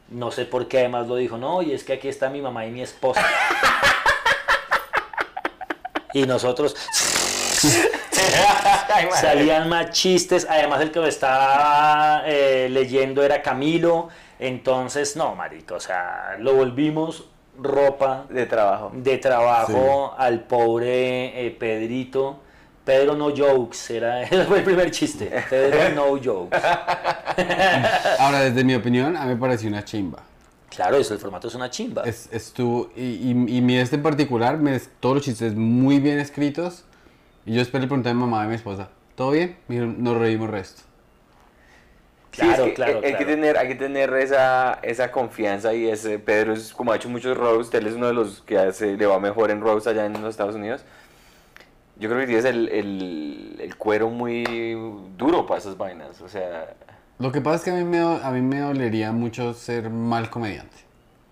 no 0.09 0.31
sé 0.31 0.45
por 0.45 0.67
qué 0.67 0.79
además 0.79 1.07
lo 1.07 1.15
dijo, 1.15 1.37
no, 1.37 1.61
y 1.61 1.73
es 1.73 1.83
que 1.83 1.93
aquí 1.93 2.07
está 2.07 2.29
mi 2.29 2.41
mamá 2.41 2.65
y 2.65 2.71
mi 2.71 2.81
esposa. 2.81 3.23
y 6.13 6.23
nosotros... 6.23 6.75
Salían 9.13 9.69
más 9.69 9.91
chistes, 9.91 10.47
además 10.49 10.81
el 10.81 10.91
que 10.91 10.99
lo 10.99 11.07
estaba 11.07 12.23
eh, 12.25 12.67
leyendo 12.69 13.23
era 13.23 13.41
Camilo, 13.41 14.09
entonces 14.39 15.15
no, 15.15 15.35
marico, 15.35 15.75
o 15.75 15.79
sea, 15.79 16.35
lo 16.39 16.53
volvimos 16.53 17.30
ropa 17.59 18.25
De 18.29 18.45
trabajo. 18.45 18.91
de 18.93 19.17
trabajo 19.17 20.13
al 20.17 20.41
pobre 20.41 21.45
eh, 21.45 21.51
Pedrito. 21.51 22.39
Pedro 22.83 23.15
no 23.15 23.29
jokes, 23.29 23.91
era, 23.91 24.25
fue 24.47 24.57
el 24.59 24.63
primer 24.63 24.89
chiste. 24.89 25.31
Pedro 25.49 25.89
no 25.95 26.17
jokes. 26.21 26.57
Ahora, 28.19 28.39
desde 28.41 28.63
mi 28.63 28.73
opinión, 28.73 29.15
a 29.15 29.25
mí 29.25 29.35
me 29.35 29.39
pareció 29.39 29.69
una 29.69 29.85
chimba. 29.85 30.23
Claro, 30.69 30.97
eso, 30.97 31.13
el 31.13 31.19
formato 31.19 31.47
es 31.47 31.55
una 31.55 31.69
chimba. 31.69 32.03
Es, 32.03 32.29
estuvo, 32.31 32.89
y, 32.95 33.01
y, 33.01 33.29
y 33.31 33.61
mi 33.61 33.77
este 33.77 33.97
en 33.97 34.03
particular, 34.03 34.57
me, 34.57 34.79
todos 34.99 35.15
los 35.15 35.25
chistes 35.25 35.53
muy 35.53 35.99
bien 35.99 36.17
escritos. 36.17 36.85
Y 37.45 37.53
yo 37.53 37.59
después 37.59 37.81
le 37.81 37.87
pregunté 37.87 38.09
a 38.09 38.13
mi 38.13 38.21
mamá 38.21 38.41
y 38.43 38.45
a 38.45 38.49
mi 38.49 38.55
esposa, 38.55 38.89
¿todo 39.15 39.31
bien? 39.31 39.57
Me 39.67 39.75
dijeron, 39.75 40.03
nos 40.03 40.17
reímos 40.17 40.49
resto. 40.49 40.81
Sí, 42.31 42.49
es 42.49 42.59
Claro, 42.59 42.61
que 42.61 42.73
claro, 42.73 43.01
hay, 43.03 43.03
hay 43.03 43.17
que 43.17 43.25
claro. 43.25 43.25
tener, 43.25 43.57
hay 43.57 43.67
que 43.67 43.75
tener 43.75 44.13
esa, 44.15 44.75
esa 44.83 45.11
confianza 45.11 45.73
y 45.73 45.87
ese 45.89 46.17
Pedro 46.17 46.53
es 46.53 46.73
como 46.73 46.91
ha 46.93 46.95
hecho 46.95 47.09
muchos 47.09 47.37
roasts, 47.37 47.73
él 47.75 47.87
es 47.87 47.93
uno 47.95 48.07
de 48.07 48.13
los 48.13 48.41
que 48.41 48.57
hace, 48.57 48.95
le 48.97 49.05
va 49.05 49.19
mejor 49.19 49.51
en 49.51 49.59
roasts 49.61 49.87
allá 49.87 50.05
en 50.05 50.13
los 50.21 50.29
Estados 50.31 50.55
Unidos. 50.55 50.85
Yo 51.95 52.09
creo 52.09 52.21
que 52.21 52.27
tienes 52.27 52.45
el, 52.45 52.69
el, 52.69 53.57
el 53.61 53.77
cuero 53.77 54.09
muy 54.09 54.43
duro 55.17 55.45
para 55.45 55.59
esas 55.59 55.77
vainas, 55.77 56.21
o 56.21 56.27
sea, 56.29 56.75
Lo 57.19 57.31
que 57.31 57.41
pasa 57.41 57.57
es 57.57 57.63
que 57.63 57.71
a 57.71 57.75
mí, 57.75 57.83
me, 57.83 57.99
a 57.99 58.31
mí 58.31 58.41
me 58.41 58.59
dolería 58.61 59.11
mucho 59.11 59.53
ser 59.53 59.89
mal 59.89 60.29
comediante. 60.29 60.75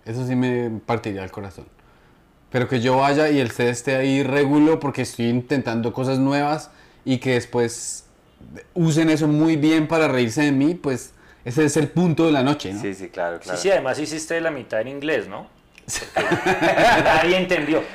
Eso 0.04 0.26
sí 0.26 0.36
me 0.36 0.70
partiría 0.86 1.24
el 1.24 1.30
corazón. 1.32 1.66
Pero 2.50 2.68
que 2.68 2.80
yo 2.80 2.98
vaya 2.98 3.30
y 3.30 3.40
el 3.40 3.52
set 3.52 3.68
esté 3.68 3.96
ahí 3.96 4.22
regulo 4.24 4.80
porque 4.80 5.02
estoy 5.02 5.26
intentando 5.28 5.94
cosas 5.94 6.20
nuevas 6.20 6.72
y 7.04 7.18
que 7.20 7.32
después 7.34 8.09
usen 8.74 9.10
eso 9.10 9.28
muy 9.28 9.56
bien 9.56 9.86
para 9.88 10.08
reírse 10.08 10.42
de 10.42 10.52
mí, 10.52 10.74
pues 10.74 11.12
ese 11.44 11.64
es 11.64 11.76
el 11.76 11.88
punto 11.88 12.26
de 12.26 12.32
la 12.32 12.42
noche, 12.42 12.72
¿no? 12.72 12.80
sí, 12.80 12.94
sí, 12.94 13.08
claro, 13.08 13.38
Sí, 13.38 13.44
claro. 13.44 13.60
sí, 13.60 13.70
además 13.70 13.98
hiciste 13.98 14.40
la 14.40 14.50
mitad 14.50 14.80
en 14.80 14.88
inglés, 14.88 15.28
¿no? 15.28 15.48
Nadie 17.04 17.36
entendió. 17.36 17.82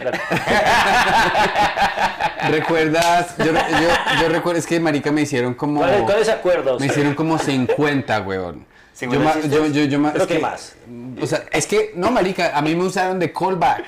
¿Recuerdas? 2.49 3.35
Yo, 3.37 3.45
yo, 3.45 4.21
yo 4.21 4.29
recuerdo, 4.29 4.59
es 4.59 4.65
que 4.67 4.79
marica 4.79 5.11
me 5.11 5.21
hicieron 5.21 5.53
como... 5.53 5.79
¿Cuáles 5.79 6.01
cuáles 6.03 6.29
acuerdos? 6.29 6.79
Me 6.79 6.87
hicieron 6.87 7.15
como 7.15 7.37
50, 7.37 8.21
weón. 8.21 8.59
Yo, 8.59 8.65
50 8.99 9.25
ma- 9.25 9.33
chistes. 9.33 9.51
yo, 9.51 9.65
yo, 9.67 9.83
yo 9.85 10.03
¿Pero 10.03 10.17
es 10.23 10.27
qué 10.27 10.35
que- 10.35 10.39
más? 10.41 10.75
O 11.21 11.27
sea, 11.27 11.43
es 11.51 11.65
que, 11.67 11.91
no, 11.95 12.11
marica, 12.11 12.57
a 12.57 12.61
mí 12.61 12.75
me 12.75 12.83
usaron 12.83 13.19
de 13.19 13.31
callback. 13.31 13.83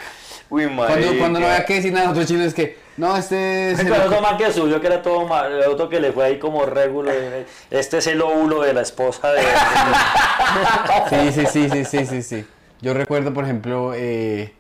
Uy, 0.50 0.66
Cuando, 0.68 1.08
cuando 1.18 1.40
no 1.40 1.46
marica. 1.46 1.54
había 1.54 1.66
que 1.66 1.74
decir 1.76 1.94
nada, 1.94 2.10
otros 2.10 2.26
chinos 2.26 2.46
es 2.48 2.54
que, 2.54 2.78
no, 2.98 3.16
este 3.16 3.72
es... 3.72 3.80
el- 3.80 3.88
Pero 3.90 4.06
otro 4.06 4.22
man 4.22 4.38
que 4.38 4.52
subió 4.52 4.82
que 4.82 4.88
era 4.88 5.02
todo 5.02 5.26
mal, 5.28 5.52
el 5.52 5.64
otro 5.70 5.88
que 5.90 6.00
le 6.00 6.12
fue 6.12 6.26
ahí 6.26 6.40
como 6.40 6.66
régulo. 6.66 7.12
eh, 7.12 7.46
Este 7.72 8.00
es 8.00 8.08
el 8.08 8.22
óvulo 8.22 8.62
de 8.62 8.74
la 8.74 8.82
esposa 8.82 9.32
de. 9.32 9.42
Sí, 11.10 11.32
sí, 11.32 11.46
sí, 11.46 11.70
sí, 11.70 11.86
sí, 11.86 12.06
sí, 12.06 12.22
sí. 12.24 12.46
Yo 12.82 12.94
recuerdo, 12.94 13.34
por 13.34 13.44
ejemplo, 13.44 13.94
eh, 13.96 14.54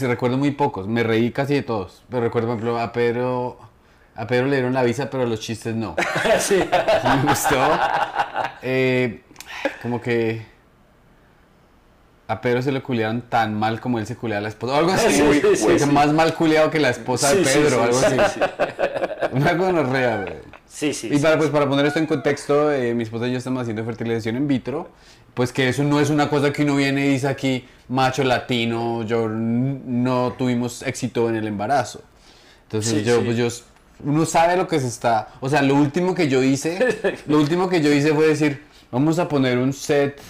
recuerdo 0.00 0.36
muy 0.38 0.50
pocos, 0.52 0.86
me 0.88 1.02
reí 1.02 1.30
casi 1.30 1.54
de 1.54 1.62
todos, 1.62 2.02
pero 2.10 2.22
recuerdo, 2.22 2.48
por 2.48 2.56
ejemplo, 2.56 2.80
a 2.80 2.92
Pedro, 2.92 3.58
a 4.16 4.26
Pedro 4.26 4.46
le 4.46 4.56
dieron 4.56 4.72
la 4.74 4.82
visa, 4.82 5.10
pero 5.10 5.22
a 5.24 5.26
los 5.26 5.40
chistes 5.40 5.74
no. 5.74 5.94
sí. 6.38 6.56
Me 7.04 7.28
gustó. 7.28 7.56
Eh, 8.62 9.22
como 9.82 10.00
que 10.00 10.46
a 12.26 12.40
Pedro 12.40 12.62
se 12.62 12.72
le 12.72 12.82
culiaron 12.82 13.22
tan 13.22 13.58
mal 13.58 13.80
como 13.80 13.98
él 13.98 14.06
se 14.06 14.16
culeaba 14.16 14.38
a 14.38 14.42
la 14.42 14.48
esposa. 14.48 14.74
o 14.74 14.76
Algo 14.76 14.92
así. 14.92 15.12
Sí, 15.12 15.56
sí, 15.56 15.78
sí. 15.78 15.86
más 15.86 16.12
mal 16.12 16.34
culiado 16.34 16.70
que 16.70 16.80
la 16.80 16.90
esposa 16.90 17.34
de 17.34 17.42
Pedro, 17.42 17.82
algo 17.82 18.00
sí, 18.00 18.16
así. 18.18 18.40
Una 19.32 19.54
gonorrea, 19.54 20.22
güey. 20.22 20.34
Sí, 20.66 20.92
sí. 20.92 21.08
Y 21.12 21.18
para, 21.18 21.38
pues, 21.38 21.50
para 21.50 21.68
poner 21.68 21.86
esto 21.86 21.98
en 21.98 22.06
contexto, 22.06 22.72
eh, 22.72 22.94
mi 22.94 23.04
esposa 23.04 23.28
y 23.28 23.32
yo 23.32 23.38
estamos 23.38 23.62
haciendo 23.62 23.84
fertilización 23.84 24.36
in 24.36 24.48
vitro, 24.48 24.88
pues 25.34 25.52
que 25.52 25.68
eso 25.68 25.84
no 25.84 26.00
es 26.00 26.10
una 26.10 26.28
cosa 26.28 26.52
que 26.52 26.62
uno 26.62 26.76
viene 26.76 27.06
y 27.06 27.10
dice 27.10 27.28
aquí, 27.28 27.64
macho 27.88 28.24
latino, 28.24 29.04
yo 29.04 29.28
no 29.28 30.34
tuvimos 30.38 30.82
éxito 30.82 31.28
en 31.28 31.36
el 31.36 31.46
embarazo. 31.46 32.02
Entonces 32.64 33.04
yo, 33.04 33.22
pues 33.24 33.36
yo, 33.36 33.48
uno 34.04 34.24
sabe 34.26 34.56
lo 34.56 34.66
que 34.66 34.80
se 34.80 34.88
está, 34.88 35.28
o 35.40 35.48
sea, 35.48 35.62
lo 35.62 35.74
último 35.74 36.14
que 36.14 36.28
yo 36.28 36.42
hice, 36.42 36.78
lo 37.26 37.38
último 37.38 37.68
que 37.68 37.80
yo 37.80 37.92
hice 37.92 38.12
fue 38.14 38.26
decir, 38.26 38.62
vamos 38.90 39.18
a 39.18 39.28
poner 39.28 39.58
un 39.58 39.72
set 39.72 40.20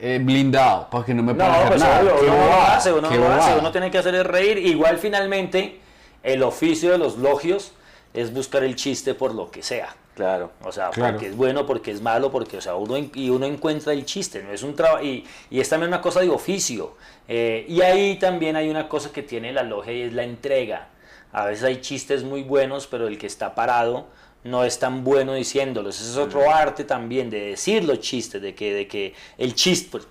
eh, 0.00 0.20
blindado 0.22 0.88
para 0.90 1.04
que 1.04 1.14
no 1.14 1.22
me 1.22 1.32
No, 1.32 1.38
puedan 1.38 1.52
hacer 1.54 1.68
pues 1.68 1.80
nada. 1.80 2.00
uno 2.02 2.12
no 2.12 2.46
lo 2.46 2.62
hace, 2.62 2.92
uno 2.92 3.10
no 3.10 3.16
lo 3.16 3.28
hace, 3.32 3.58
uno 3.58 3.72
tiene 3.72 3.90
que 3.90 3.98
hacer 3.98 4.14
es 4.14 4.24
reír. 4.26 4.58
Igual 4.58 4.98
finalmente 4.98 5.80
el 6.22 6.42
oficio 6.42 6.90
de 6.92 6.98
los 6.98 7.18
logios 7.18 7.72
es 8.14 8.32
buscar 8.32 8.64
el 8.64 8.74
chiste 8.76 9.14
por 9.14 9.34
lo 9.34 9.50
que 9.50 9.62
sea. 9.62 9.94
Claro. 10.14 10.50
O 10.64 10.72
sea, 10.72 10.90
Claro. 10.90 11.12
porque 11.12 11.28
es 11.28 11.36
bueno, 11.36 11.64
porque 11.64 11.92
es 11.92 12.00
malo, 12.02 12.32
porque, 12.32 12.56
o 12.56 12.60
sea, 12.60 12.74
uno, 12.74 12.96
y 13.14 13.30
uno 13.30 13.46
encuentra 13.46 13.92
el 13.92 14.04
chiste, 14.04 14.42
¿no? 14.42 14.52
Es 14.52 14.64
un 14.64 14.74
trabajo, 14.74 15.04
y, 15.04 15.24
y 15.48 15.60
es 15.60 15.68
también 15.68 15.88
una 15.90 16.00
cosa 16.00 16.20
de 16.20 16.28
oficio. 16.28 16.96
Eh, 17.28 17.64
y 17.68 17.82
ahí 17.82 18.16
también 18.18 18.56
hay 18.56 18.68
una 18.68 18.88
cosa 18.88 19.12
que 19.12 19.22
tiene 19.22 19.52
la 19.52 19.62
logia 19.62 19.92
y 19.92 20.02
es 20.02 20.12
la 20.12 20.24
entrega. 20.24 20.88
A 21.32 21.44
veces 21.44 21.62
hay 21.62 21.80
chistes 21.80 22.24
muy 22.24 22.42
buenos, 22.42 22.88
pero 22.88 23.06
el 23.06 23.16
que 23.16 23.28
está 23.28 23.54
parado 23.54 24.06
no 24.44 24.64
es 24.64 24.78
tan 24.78 25.04
bueno 25.04 25.34
diciéndolos. 25.34 26.00
Ese 26.00 26.10
es 26.10 26.16
otro 26.16 26.50
arte 26.50 26.84
también 26.84 27.28
de 27.30 27.40
decir 27.50 27.84
los 27.84 28.00
chistes, 28.00 28.40
de 28.40 28.54
que, 28.54 28.72
de 28.72 28.86
que 28.88 29.14
el 29.36 29.54
chiste, 29.54 29.88
pues, 29.90 30.06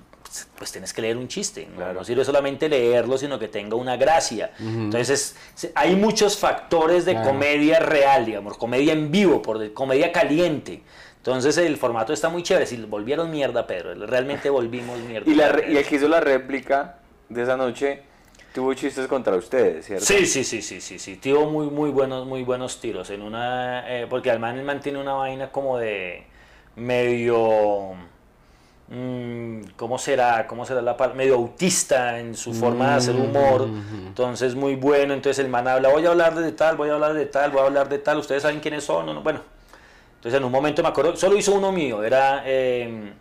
pues 0.58 0.72
tienes 0.72 0.94
que 0.94 1.02
leer 1.02 1.18
un 1.18 1.28
chiste. 1.28 1.68
¿no? 1.72 1.78
Claro. 1.78 1.94
No 1.94 2.04
sirve 2.04 2.24
solamente 2.26 2.68
leerlo, 2.70 3.18
sino 3.18 3.40
que 3.40 3.48
tenga 3.48 3.76
una 3.76 3.96
gracia. 3.96 4.52
Entonces, 4.60 5.36
hay 5.74 5.96
muchos 5.96 6.38
factores 6.38 7.06
de 7.06 7.14
Claro. 7.14 7.30
comedia 7.30 7.80
real, 7.80 8.26
digamos, 8.26 8.58
comedia 8.58 8.94
en 8.94 9.10
vivo, 9.12 9.42
por 9.42 9.58
de- 9.60 9.74
comedia 9.74 10.12
caliente. 10.12 10.84
Entonces 11.18 11.58
el 11.58 11.76
formato 11.78 12.14
está 12.14 12.30
muy 12.30 12.42
chévere. 12.44 12.66
Si 12.66 12.78
volvieron 12.78 13.30
mierda, 13.32 13.68
Pedro, 13.68 13.94
realmente 14.06 14.50
volvimos 14.50 14.98
mierda. 15.00 15.30
Y, 15.30 15.36
la, 15.36 15.60
y 15.68 15.76
el 15.78 15.86
que 15.86 15.96
hizo 15.98 16.08
la 16.08 16.20
réplica 16.22 17.00
de 17.28 17.44
esa 17.44 17.58
noche 17.58 18.02
tuvo 18.58 18.74
chistes 18.74 19.08
contra 19.08 19.36
ustedes, 19.36 19.86
¿cierto? 19.86 20.04
Sí, 20.04 20.26
sí, 20.26 20.44
sí, 20.44 20.64
sí, 20.64 20.82
sí, 20.82 20.98
sí. 20.98 21.18
Tuvo 21.18 21.46
muy, 21.46 21.68
muy 21.68 21.92
buenos, 21.92 22.26
muy 22.26 22.42
buenos 22.44 22.82
tiros. 22.82 23.08
En 23.12 23.22
una, 23.22 23.84
eh, 23.88 24.08
porque 24.10 24.32
además 24.32 24.56
el 24.56 24.64
man 24.64 24.80
tiene 24.80 25.00
una 25.00 25.14
vaina 25.14 25.52
como 25.52 25.78
de 25.78 26.26
medio, 26.76 27.92
mm, 28.88 29.62
¿cómo 29.76 30.00
será? 30.00 30.48
¿Cómo 30.48 30.66
será 30.66 30.82
la 30.82 30.98
palabra? 30.98 31.16
Medio 31.16 31.36
autista 31.36 32.18
en 32.18 32.34
su 32.34 32.52
forma 32.52 32.90
de 32.90 32.96
hacer 32.96 33.16
humor. 33.16 33.70
Entonces 34.08 34.56
muy 34.56 34.76
bueno. 34.76 35.14
Entonces 35.14 35.46
el 35.46 35.52
man 35.52 35.68
habla, 35.68 35.90
voy 35.90 36.04
a 36.08 36.10
hablar 36.10 36.34
de 36.34 36.52
tal, 36.52 36.78
voy 36.78 36.90
a 36.90 36.96
hablar 36.96 37.14
de 37.14 37.28
tal, 37.28 37.52
voy 37.52 37.62
a 37.62 37.66
hablar 37.66 37.90
de 37.90 38.00
tal. 38.00 38.18
Ustedes 38.18 38.42
saben 38.42 38.60
quiénes 38.60 38.84
son. 38.84 39.24
Bueno. 39.24 39.42
Entonces 40.16 40.36
en 40.36 40.44
un 40.44 40.52
momento 40.52 40.82
me 40.82 40.90
acuerdo, 40.90 41.16
solo 41.16 41.38
hizo 41.38 41.54
uno 41.54 41.72
mío, 41.72 42.04
era, 42.04 42.42
eh, 42.44 43.14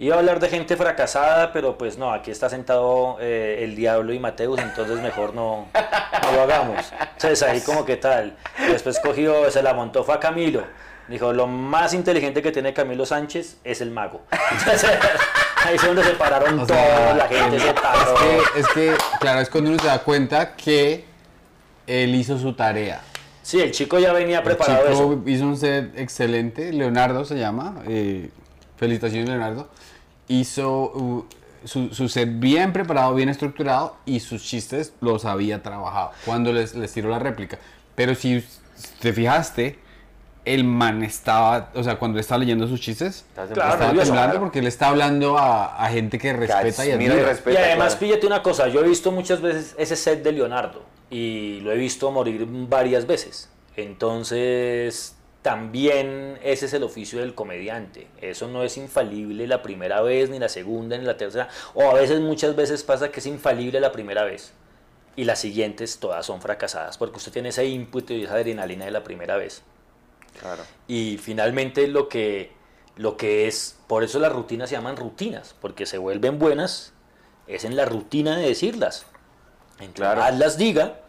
iba 0.00 0.16
a 0.16 0.18
hablar 0.18 0.40
de 0.40 0.48
gente 0.48 0.76
fracasada, 0.78 1.52
pero 1.52 1.76
pues 1.76 1.98
no, 1.98 2.10
aquí 2.10 2.30
está 2.30 2.48
sentado 2.48 3.18
eh, 3.20 3.60
el 3.60 3.76
diablo 3.76 4.14
y 4.14 4.18
Mateus, 4.18 4.58
entonces 4.58 4.98
mejor 5.00 5.34
no, 5.34 5.68
no 5.74 6.32
lo 6.32 6.42
hagamos. 6.42 6.90
Entonces 7.12 7.42
ahí 7.42 7.60
como 7.60 7.84
que 7.84 7.98
tal, 7.98 8.34
después 8.66 8.98
cogió, 8.98 9.50
se 9.50 9.62
la 9.62 9.74
montó 9.74 10.02
fue 10.02 10.14
a 10.14 10.20
Camilo, 10.20 10.64
dijo, 11.06 11.34
lo 11.34 11.46
más 11.46 11.92
inteligente 11.92 12.40
que 12.40 12.50
tiene 12.50 12.72
Camilo 12.72 13.04
Sánchez 13.04 13.58
es 13.62 13.82
el 13.82 13.90
mago. 13.90 14.22
Entonces, 14.58 14.90
ahí 15.66 15.76
es 15.76 15.82
donde 15.82 16.02
se 16.02 16.12
pararon 16.12 16.60
O 16.60 16.66
todos, 16.66 16.80
sea, 16.80 17.14
la 17.14 17.28
gente 17.28 17.60
se 17.60 17.74
paró. 17.74 18.14
Es 18.14 18.20
que, 18.20 18.60
es 18.60 18.68
que, 18.68 18.94
claro, 19.20 19.40
es 19.40 19.50
cuando 19.50 19.68
uno 19.68 19.78
se 19.78 19.86
da 19.86 19.98
cuenta 19.98 20.56
que 20.56 21.04
él 21.86 22.14
hizo 22.14 22.38
su 22.38 22.54
tarea. 22.54 23.02
Sí, 23.42 23.60
el 23.60 23.70
chico 23.72 23.98
ya 23.98 24.14
venía 24.14 24.42
preparado 24.42 24.86
chico 24.86 24.92
eso. 24.92 25.22
hizo 25.26 25.44
un 25.44 25.58
set 25.58 25.92
excelente, 25.98 26.72
Leonardo 26.72 27.26
se 27.26 27.36
llama, 27.36 27.82
eh, 27.86 28.30
felicitaciones 28.78 29.28
Leonardo, 29.28 29.68
hizo 30.30 30.92
uh, 30.94 31.24
su, 31.64 31.92
su 31.92 32.08
set 32.08 32.28
bien 32.38 32.72
preparado, 32.72 33.14
bien 33.14 33.28
estructurado 33.28 33.96
y 34.06 34.20
sus 34.20 34.42
chistes 34.42 34.94
los 35.00 35.24
había 35.24 35.62
trabajado 35.62 36.12
cuando 36.24 36.52
les, 36.52 36.74
les 36.74 36.92
tiró 36.92 37.10
la 37.10 37.18
réplica. 37.18 37.58
Pero 37.94 38.14
si 38.14 38.42
te 39.00 39.12
fijaste, 39.12 39.78
el 40.44 40.64
man 40.64 41.02
estaba, 41.02 41.70
o 41.74 41.82
sea, 41.82 41.98
cuando 41.98 42.16
él 42.16 42.20
estaba 42.20 42.38
leyendo 42.38 42.66
sus 42.66 42.80
chistes, 42.80 43.26
Claro, 43.34 43.50
estaba 43.50 43.76
nervioso, 43.76 44.06
temblando 44.06 44.30
claro. 44.32 44.40
porque 44.40 44.60
él 44.60 44.66
está 44.66 44.88
hablando 44.88 45.36
a, 45.36 45.84
a 45.84 45.88
gente 45.90 46.18
que 46.18 46.32
respeta 46.32 46.86
y 46.86 46.92
admira 46.92 47.14
y 47.16 47.20
respeta. 47.20 47.60
Y 47.60 47.62
además, 47.62 47.96
claro. 47.96 48.00
píllate 48.00 48.26
una 48.26 48.42
cosa, 48.42 48.68
yo 48.68 48.80
he 48.82 48.88
visto 48.88 49.12
muchas 49.12 49.42
veces 49.42 49.74
ese 49.76 49.96
set 49.96 50.22
de 50.22 50.32
Leonardo 50.32 50.82
y 51.10 51.60
lo 51.60 51.72
he 51.72 51.76
visto 51.76 52.10
morir 52.10 52.46
varias 52.48 53.06
veces. 53.06 53.50
Entonces, 53.76 55.14
también 55.42 56.38
ese 56.42 56.66
es 56.66 56.72
el 56.74 56.82
oficio 56.82 57.20
del 57.20 57.34
comediante. 57.34 58.06
Eso 58.20 58.48
no 58.48 58.62
es 58.62 58.76
infalible 58.76 59.46
la 59.46 59.62
primera 59.62 60.02
vez, 60.02 60.28
ni 60.28 60.38
la 60.38 60.48
segunda, 60.48 60.98
ni 60.98 61.04
la 61.04 61.16
tercera. 61.16 61.48
O 61.74 61.90
a 61.90 61.94
veces, 61.94 62.20
muchas 62.20 62.54
veces 62.56 62.82
pasa 62.82 63.10
que 63.10 63.20
es 63.20 63.26
infalible 63.26 63.80
la 63.80 63.92
primera 63.92 64.24
vez. 64.24 64.52
Y 65.16 65.24
las 65.24 65.40
siguientes 65.40 65.98
todas 65.98 66.26
son 66.26 66.40
fracasadas, 66.40 66.98
porque 66.98 67.16
usted 67.16 67.32
tiene 67.32 67.48
ese 67.48 67.66
input 67.66 68.10
y 68.10 68.24
esa 68.24 68.34
adrenalina 68.34 68.84
de 68.84 68.90
la 68.90 69.02
primera 69.02 69.36
vez. 69.36 69.62
Claro. 70.40 70.62
Y 70.86 71.18
finalmente 71.18 71.88
lo 71.88 72.08
que, 72.08 72.52
lo 72.96 73.16
que 73.16 73.48
es, 73.48 73.76
por 73.86 74.04
eso 74.04 74.18
las 74.18 74.32
rutinas 74.32 74.68
se 74.68 74.76
llaman 74.76 74.96
rutinas, 74.96 75.54
porque 75.60 75.86
se 75.86 75.98
vuelven 75.98 76.38
buenas, 76.38 76.92
es 77.46 77.64
en 77.64 77.76
la 77.76 77.86
rutina 77.86 78.36
de 78.36 78.46
decirlas. 78.46 79.06
Entre 79.80 80.02
Claro. 80.02 80.20
más 80.20 80.38
las 80.38 80.58
diga, 80.58 81.00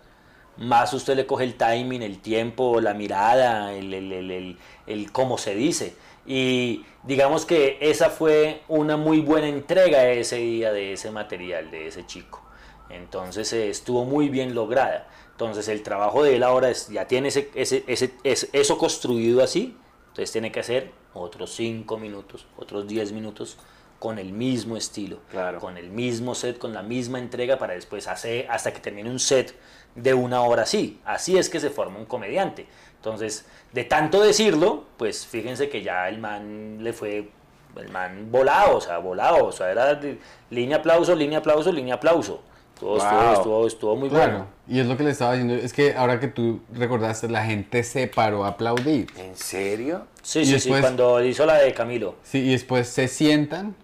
más 0.57 0.93
usted 0.93 1.15
le 1.15 1.25
coge 1.25 1.43
el 1.45 1.55
timing, 1.55 2.01
el 2.03 2.19
tiempo, 2.19 2.79
la 2.81 2.93
mirada, 2.93 3.73
el, 3.73 3.93
el, 3.93 4.11
el, 4.11 4.57
el- 4.87 5.11
cómo 5.11 5.37
se 5.37 5.55
dice. 5.55 5.95
Y 6.25 6.85
digamos 7.03 7.45
que 7.45 7.77
esa 7.81 8.09
fue 8.09 8.61
una 8.67 8.95
muy 8.97 9.21
buena 9.21 9.47
entrega 9.47 10.07
ese 10.09 10.37
día 10.37 10.71
de 10.71 10.93
ese 10.93 11.11
material, 11.11 11.71
de 11.71 11.87
ese 11.87 12.05
chico. 12.05 12.41
Entonces 12.89 13.51
eh, 13.53 13.69
estuvo 13.69 14.05
muy 14.05 14.29
bien 14.29 14.53
lograda. 14.53 15.07
Entonces 15.31 15.67
el 15.67 15.81
trabajo 15.81 16.23
de 16.23 16.35
él 16.35 16.43
ahora 16.43 16.69
es, 16.69 16.89
ya 16.89 17.07
tiene 17.07 17.29
ese, 17.29 17.49
ese, 17.55 17.83
ese- 17.87 18.49
eso 18.53 18.77
construido 18.77 19.41
así, 19.43 19.75
entonces 20.09 20.31
tiene 20.31 20.51
que 20.51 20.59
hacer 20.59 20.91
otros 21.13 21.53
5 21.55 21.97
minutos, 21.97 22.45
otros 22.57 22.87
10 22.87 23.11
minutos 23.11 23.57
con 24.01 24.17
el 24.17 24.33
mismo 24.33 24.77
estilo, 24.77 25.19
Claro. 25.29 25.59
con 25.59 25.77
el 25.77 25.91
mismo 25.91 26.33
set, 26.33 26.57
con 26.57 26.73
la 26.73 26.81
misma 26.81 27.19
entrega 27.19 27.59
para 27.59 27.75
después 27.75 28.07
hacer 28.07 28.47
hasta 28.49 28.73
que 28.73 28.79
termine 28.79 29.11
un 29.11 29.19
set 29.19 29.53
de 29.93 30.15
una 30.15 30.41
hora 30.41 30.63
así. 30.63 30.99
Así 31.05 31.37
es 31.37 31.49
que 31.49 31.59
se 31.59 31.69
forma 31.69 31.99
un 31.99 32.05
comediante. 32.05 32.65
Entonces, 32.95 33.45
de 33.71 33.83
tanto 33.83 34.23
decirlo, 34.23 34.85
pues 34.97 35.27
fíjense 35.27 35.69
que 35.69 35.83
ya 35.83 36.09
el 36.09 36.17
man 36.17 36.83
le 36.83 36.93
fue, 36.93 37.29
el 37.77 37.89
man 37.89 38.31
volado, 38.31 38.77
o 38.77 38.81
sea, 38.81 38.97
volado, 38.97 39.45
o 39.45 39.51
sea, 39.51 39.69
era 39.71 39.93
de- 39.93 40.17
línea 40.49 40.77
aplauso, 40.77 41.13
línea 41.15 41.37
aplauso, 41.37 41.71
línea 41.71 41.93
aplauso. 41.93 42.41
Estuvo, 42.73 42.97
estuvo, 42.97 43.21
Wow. 43.21 43.33
estuvo, 43.33 43.67
estuvo 43.67 43.95
muy 43.95 44.09
Claro, 44.09 44.31
bueno. 44.31 44.47
y 44.67 44.79
es 44.79 44.87
lo 44.87 44.97
que 44.97 45.03
le 45.03 45.11
estaba 45.11 45.33
diciendo, 45.33 45.53
es 45.53 45.71
que 45.71 45.93
ahora 45.93 46.19
que 46.19 46.27
tú 46.27 46.61
recordaste, 46.73 47.29
la 47.29 47.45
gente 47.45 47.83
se 47.83 48.07
paró 48.07 48.43
a 48.43 48.47
aplaudir. 48.47 49.05
¿En 49.19 49.35
serio? 49.35 50.07
Sí, 50.23 50.39
Y 50.39 50.45
sí, 50.45 50.51
después- 50.53 50.77
sí, 50.77 50.81
cuando 50.81 51.23
hizo 51.23 51.45
la 51.45 51.59
de 51.59 51.71
Camilo. 51.75 52.15
Sí, 52.23 52.39
y 52.39 52.51
después 52.53 52.87
se 52.87 53.07
sientan 53.07 53.75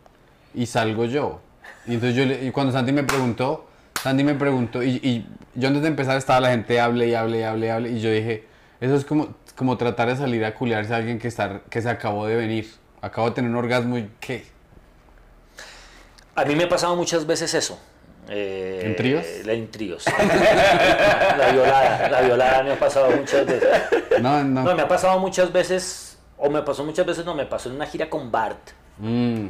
y 0.58 0.66
salgo 0.66 1.06
yo. 1.06 1.40
Y 1.86 1.94
entonces 1.94 2.16
yo, 2.16 2.26
le- 2.26 2.44
y 2.46 2.52
cuando 2.52 2.74
Santi 2.74 2.92
me 2.92 3.04
preguntó, 3.04 3.68
Santi 4.02 4.24
me 4.24 4.36
preguntó, 4.36 4.84
y, 4.84 5.00
y 5.02 5.26
yo 5.56 5.68
antes 5.70 5.82
de 5.84 5.88
empezar 5.88 6.18
estaba 6.18 6.40
la 6.42 6.50
gente 6.50 6.80
hable 6.80 7.08
y 7.08 7.14
hable 7.16 7.40
y 7.40 7.44
hable 7.44 7.68
y 7.68 7.70
hable, 7.70 7.90
y 7.92 8.00
yo 8.02 8.12
dije, 8.12 8.46
eso 8.82 8.96
es 8.96 9.06
como, 9.06 9.36
como 9.56 9.78
tratar 9.78 10.10
de 10.10 10.16
salir 10.18 10.44
a 10.46 10.54
culiarse 10.54 10.94
a 10.94 10.98
alguien 10.98 11.18
que, 11.20 11.28
está, 11.28 11.62
que 11.70 11.82
se 11.82 11.90
acabó 11.90 12.28
de 12.28 12.36
venir. 12.36 12.70
Acabo 13.02 13.30
de 13.30 13.36
tener 13.36 13.50
un 13.52 13.58
orgasmo 13.58 13.98
y 13.98 14.10
¿qué? 14.20 14.46
A 16.36 16.46
mí 16.46 16.56
me 16.56 16.66
ha 16.66 16.70
pasado 16.70 16.96
muchas 16.96 17.26
veces 17.26 17.54
eso. 17.54 17.80
Eh, 18.30 18.82
¿En 18.84 18.96
tríos? 18.96 19.26
la- 19.46 19.54
En 19.54 19.72
tríos. 19.72 20.06
la 21.38 21.52
violada, 21.52 22.10
la 22.10 22.22
violada 22.22 22.64
me 22.64 22.72
ha 22.74 22.80
pasado 22.80 23.12
muchas 23.12 23.46
veces. 23.46 23.70
No, 24.22 24.44
no. 24.44 24.64
No, 24.64 24.76
me 24.76 24.82
ha 24.82 24.88
pasado 24.88 25.18
muchas 25.20 25.52
veces, 25.52 26.18
o 26.38 26.50
me 26.50 26.62
pasó 26.62 26.84
muchas 26.84 27.06
veces, 27.06 27.26
no, 27.26 27.34
me 27.34 27.46
pasó 27.46 27.70
en 27.70 27.76
una 27.76 27.86
gira 27.86 28.10
con 28.10 28.32
Bart. 28.32 28.60
Mm, 28.98 29.48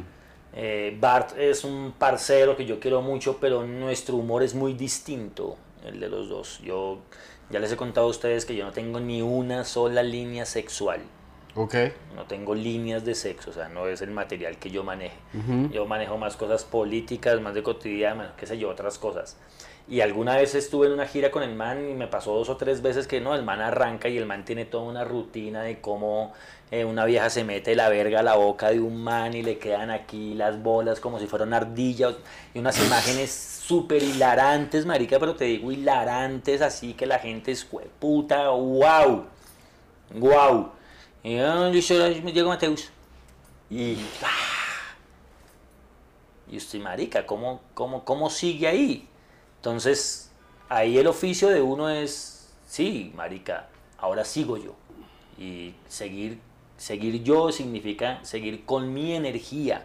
Eh, 0.59 0.97
Bart 0.99 1.37
es 1.37 1.63
un 1.63 1.93
parcero 1.99 2.57
que 2.57 2.65
yo 2.65 2.79
quiero 2.79 3.03
mucho, 3.03 3.37
pero 3.39 3.63
nuestro 3.67 4.15
humor 4.15 4.41
es 4.41 4.55
muy 4.55 4.73
distinto, 4.73 5.55
el 5.85 5.99
de 5.99 6.09
los 6.09 6.29
dos. 6.29 6.59
Yo 6.63 6.97
ya 7.51 7.59
les 7.59 7.71
he 7.71 7.77
contado 7.77 8.07
a 8.07 8.09
ustedes 8.09 8.43
que 8.43 8.55
yo 8.55 8.65
no 8.65 8.71
tengo 8.71 8.99
ni 8.99 9.21
una 9.21 9.63
sola 9.63 10.01
línea 10.01 10.45
sexual. 10.45 11.01
ok. 11.53 11.75
No 12.15 12.25
tengo 12.25 12.55
líneas 12.55 13.05
de 13.05 13.13
sexo, 13.13 13.51
o 13.51 13.53
sea, 13.53 13.69
no 13.69 13.87
es 13.87 14.01
el 14.01 14.09
material 14.09 14.57
que 14.57 14.71
yo 14.71 14.83
maneje. 14.83 15.17
Yo 15.71 15.85
manejo 15.85 16.17
más 16.17 16.35
cosas 16.35 16.63
políticas, 16.63 17.39
más 17.39 17.53
de 17.53 17.61
cotidiana, 17.61 18.33
qué 18.35 18.47
sé 18.47 18.57
yo, 18.57 18.69
otras 18.71 18.97
cosas. 18.97 19.37
Y 19.89 20.01
alguna 20.01 20.35
vez 20.35 20.53
estuve 20.53 20.87
en 20.87 20.93
una 20.93 21.07
gira 21.07 21.31
con 21.31 21.43
el 21.43 21.55
man 21.55 21.89
y 21.89 21.93
me 21.93 22.07
pasó 22.07 22.33
dos 22.33 22.49
o 22.49 22.57
tres 22.57 22.81
veces 22.81 23.07
que 23.07 23.21
no, 23.21 23.33
el 23.35 23.43
man 23.43 23.61
arranca 23.61 24.09
y 24.09 24.17
el 24.17 24.25
man 24.25 24.43
tiene 24.43 24.65
toda 24.65 24.83
una 24.83 25.05
rutina 25.05 25.61
de 25.61 25.79
cómo 25.79 26.33
eh, 26.71 26.83
una 26.83 27.05
vieja 27.05 27.29
se 27.29 27.45
mete 27.45 27.73
la 27.75 27.87
verga 27.87 28.19
a 28.19 28.23
la 28.23 28.35
boca 28.35 28.69
de 28.69 28.81
un 28.81 29.01
man 29.01 29.33
y 29.33 29.43
le 29.43 29.57
quedan 29.57 29.89
aquí 29.89 30.33
las 30.33 30.61
bolas 30.61 30.99
como 30.99 31.19
si 31.19 31.27
fueran 31.27 31.53
ardillas 31.53 32.15
y 32.53 32.59
unas 32.59 32.77
imágenes 32.85 33.31
súper 33.31 34.03
hilarantes, 34.03 34.85
marica, 34.85 35.19
pero 35.19 35.35
te 35.35 35.45
digo 35.45 35.71
hilarantes, 35.71 36.61
así 36.61 36.93
que 36.93 37.05
la 37.05 37.19
gente 37.19 37.51
es 37.51 37.65
puta, 37.99 38.49
wow, 38.49 39.25
wow. 40.15 40.71
Y 41.23 41.37
ah, 41.37 41.69
yo 41.71 42.09
Diego 42.09 42.49
Mateus. 42.49 42.89
Y 43.69 43.97
y 46.49 46.57
usted, 46.57 46.79
marica, 46.79 47.25
¿cómo, 47.25 47.61
cómo, 47.73 48.05
¿cómo 48.05 48.29
sigue 48.29 48.67
ahí? 48.67 49.07
Entonces, 49.67 50.31
ahí 50.69 50.97
el 50.97 51.07
oficio 51.07 51.49
de 51.49 51.61
uno 51.61 51.89
es, 51.89 52.53
sí, 52.65 53.11
marica, 53.17 53.67
ahora 53.97 54.23
sigo 54.23 54.55
yo. 54.55 54.75
Y 55.37 55.73
seguir, 55.89 56.39
seguir 56.77 57.21
yo 57.21 57.51
significa 57.51 58.23
seguir 58.23 58.63
con 58.63 58.93
mi 58.93 59.13
energía. 59.13 59.83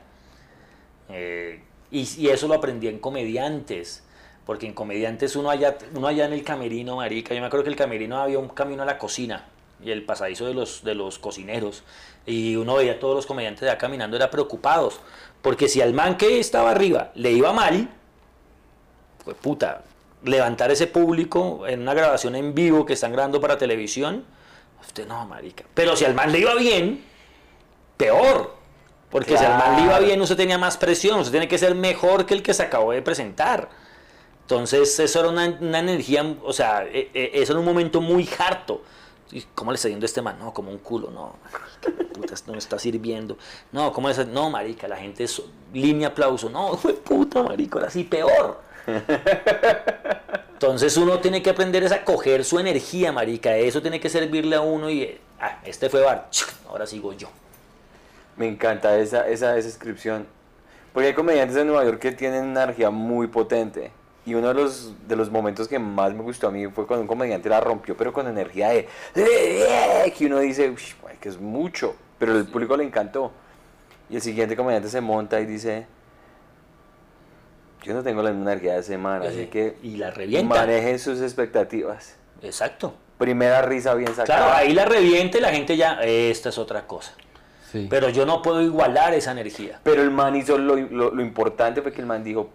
Eh, 1.09 1.65
y, 1.91 2.29
eso 2.29 2.47
lo 2.47 2.55
aprendí 2.55 2.87
en 2.87 3.01
comediantes. 3.01 4.05
Porque 4.47 4.67
en 4.67 4.73
comediantes 4.73 5.35
uno 5.35 5.51
allá, 5.51 5.77
uno 5.97 6.07
allá 6.07 6.27
en 6.27 6.35
el 6.35 6.45
camerino, 6.45 6.95
marica, 6.95 7.35
yo 7.35 7.41
me 7.41 7.49
acuerdo 7.49 7.65
que 7.65 7.71
el 7.71 7.77
camerino 7.77 8.19
había 8.19 8.39
un 8.39 8.51
camino 8.51 8.85
a 8.85 8.87
la 8.87 8.99
cocina 8.99 9.49
y 9.85 9.91
el 9.91 10.05
pasadizo 10.05 10.47
de 10.47 10.55
los, 10.55 10.85
de 10.85 10.95
los 10.95 11.19
cocineros. 11.19 11.83
Y 12.25 12.55
uno 12.55 12.77
veía 12.77 12.93
a 12.93 12.99
todos 13.01 13.17
los 13.17 13.27
comediantes 13.27 13.65
allá 13.65 13.79
caminando, 13.79 14.17
era 14.17 14.31
preocupados. 14.31 15.01
Porque 15.43 15.67
si 15.67 15.81
al 15.81 15.93
man 15.93 16.17
que 16.19 16.39
estaba 16.39 16.71
arriba 16.71 17.11
le 17.17 17.33
iba 17.33 17.53
mal, 17.53 17.89
pues 19.25 19.37
puta, 19.37 19.83
levantar 20.25 20.71
ese 20.71 20.87
público 20.87 21.67
en 21.67 21.83
una 21.83 21.95
grabación 21.95 22.35
en 22.37 22.55
vivo 22.55 22.87
que 22.87 22.93
están 22.95 23.13
grabando 23.13 23.41
para 23.41 23.59
televisión, 23.59 24.25
usted 24.81 25.07
no, 25.07 25.27
marica. 25.27 25.65
Pero 25.75 25.97
si 25.97 26.05
al 26.05 26.15
man 26.15 26.33
le 26.33 26.41
iba 26.41 26.55
bien, 26.55 27.05
peor. 27.97 28.55
Porque 29.11 29.37
si 29.37 29.45
al 29.45 29.59
man 29.59 29.77
le 29.77 29.83
iba 29.83 29.99
bien, 29.99 30.21
usted 30.23 30.37
tenía 30.37 30.57
más 30.57 30.77
presión, 30.79 31.19
usted 31.21 31.33
tiene 31.33 31.49
que 31.49 31.59
ser 31.59 31.75
mejor 31.75 32.25
que 32.25 32.33
el 32.35 32.43
que 32.43 32.55
se 32.55 32.63
acabó 32.63 32.93
de 32.93 33.03
presentar. 33.03 33.69
Entonces, 34.43 34.99
eso 34.99 35.21
era 35.21 35.29
una, 35.29 35.47
una 35.61 35.79
energía, 35.79 36.25
o 36.43 36.53
sea, 36.53 36.85
e- 36.85 37.11
e- 37.13 37.31
eso 37.35 37.53
era 37.53 37.61
un 37.61 37.65
momento 37.67 38.01
muy 38.01 38.29
harto. 38.39 38.83
¿Y 39.31 39.43
¿Cómo 39.55 39.71
le 39.71 39.77
está 39.77 39.89
yendo 39.89 40.05
a 40.05 40.07
este 40.07 40.21
man? 40.23 40.39
No, 40.39 40.53
como 40.53 40.71
un 40.71 40.79
culo, 40.79 41.11
no. 41.11 41.37
marica, 41.45 42.13
puta, 42.15 42.35
esto 42.35 42.47
no 42.49 42.53
me 42.55 42.59
está 42.59 42.79
sirviendo. 42.79 43.37
No, 43.71 43.93
¿cómo 43.93 44.09
le 44.09 44.13
está? 44.13 44.25
No, 44.25 44.51
marica, 44.51 44.89
la 44.89 44.97
gente 44.97 45.25
es 45.25 45.43
línea 45.73 46.09
aplauso. 46.09 46.49
No, 46.51 46.75
de 46.85 46.95
puta, 46.95 47.43
marica, 47.43 47.79
ahora 47.79 47.91
sí 47.91 48.05
peor. 48.05 48.61
Entonces 50.53 50.97
uno 50.97 51.19
tiene 51.19 51.43
que 51.43 51.51
aprender 51.51 51.83
es 51.83 51.93
a 51.93 52.05
coger 52.05 52.45
su 52.45 52.59
energía, 52.59 53.11
marica. 53.13 53.57
Eso 53.57 53.83
tiene 53.83 53.99
que 53.99 54.09
servirle 54.09 54.57
a 54.57 54.61
uno 54.61 54.91
y, 54.91 55.19
ah, 55.41 55.59
este 55.65 55.91
fue 55.91 56.03
Bar, 56.03 56.29
ahora 56.69 56.87
sigo 56.87 57.13
yo. 57.13 57.29
Me 58.37 58.47
encanta 58.49 58.97
esa, 58.99 59.29
esa, 59.29 59.55
descripción. 59.55 60.27
Porque 60.93 61.09
hay 61.09 61.15
comediantes 61.15 61.57
en 61.57 61.67
Nueva 61.67 61.85
York 61.85 61.99
que 61.99 62.13
tienen 62.13 62.45
una 62.45 62.65
energía 62.65 62.91
muy 62.91 63.27
potente. 63.27 63.91
Y 64.25 64.35
uno 64.35 64.49
de 64.49 64.55
los, 64.55 64.95
de 65.09 65.17
los 65.17 65.31
momentos 65.31 65.67
que 65.67 65.79
más 65.81 66.15
me 66.15 66.23
gustó 66.23 66.47
a 66.47 66.51
mí 66.53 66.67
fue 66.69 66.87
cuando 66.87 67.03
un 67.03 67.09
comediante 67.09 67.49
la 67.49 67.61
rompió, 67.61 67.97
pero 67.97 68.13
con 68.13 68.29
energía 68.29 68.69
de... 68.69 68.89
Que 69.15 70.27
uno 70.27 70.39
dice, 70.39 70.71
"Ush, 70.71 70.95
güey, 71.03 71.17
que 71.17 71.29
es 71.29 71.41
mucho. 71.41 71.97
Pero 72.19 72.39
el 72.39 72.47
público 72.47 72.77
le 72.77 72.85
encantó. 72.85 73.33
Y 74.09 74.15
el 74.17 74.23
siguiente 74.23 74.57
comediante 74.57 74.89
se 74.89 75.01
monta 75.01 75.41
y 75.41 75.47
dice... 75.47 75.87
Yo 77.85 77.95
no 77.95 78.03
tengo 78.03 78.23
la 78.23 78.31
misma 78.31 78.53
energía 78.53 78.75
de 78.75 78.83
semana, 78.83 79.27
así 79.27 79.41
Eh, 79.41 79.49
que 79.49 79.77
y 79.83 79.97
la 79.97 80.11
revienta. 80.11 80.55
manejen 80.55 80.99
sus 80.99 81.21
expectativas. 81.21 82.17
Exacto. 82.43 82.95
Primera 83.19 83.63
risa 83.63 83.95
bien 83.95 84.15
sacada. 84.15 84.25
Claro, 84.39 84.53
ahí 84.55 84.73
la 84.73 84.85
reviente 84.85 85.39
y 85.39 85.41
la 85.41 85.51
gente 85.51 85.77
ya, 85.77 85.95
esta 86.03 86.49
es 86.51 86.59
otra 86.59 86.87
cosa. 86.87 87.15
Sí. 87.71 87.87
Pero 87.89 88.09
yo 88.11 88.27
no 88.27 88.43
puedo 88.43 88.61
igualar 88.63 89.15
esa 89.15 89.33
energía. 89.33 89.81
Pero 89.83 90.03
el 90.03 90.11
man 90.11 90.37
hizo 90.37 90.59
lo, 90.59 90.77
lo, 90.77 91.11
lo 91.11 91.23
importante 91.23 91.83
fue 91.83 91.93
que 91.93 92.01
el 92.01 92.07
man 92.07 92.23
dijo, 92.23 92.51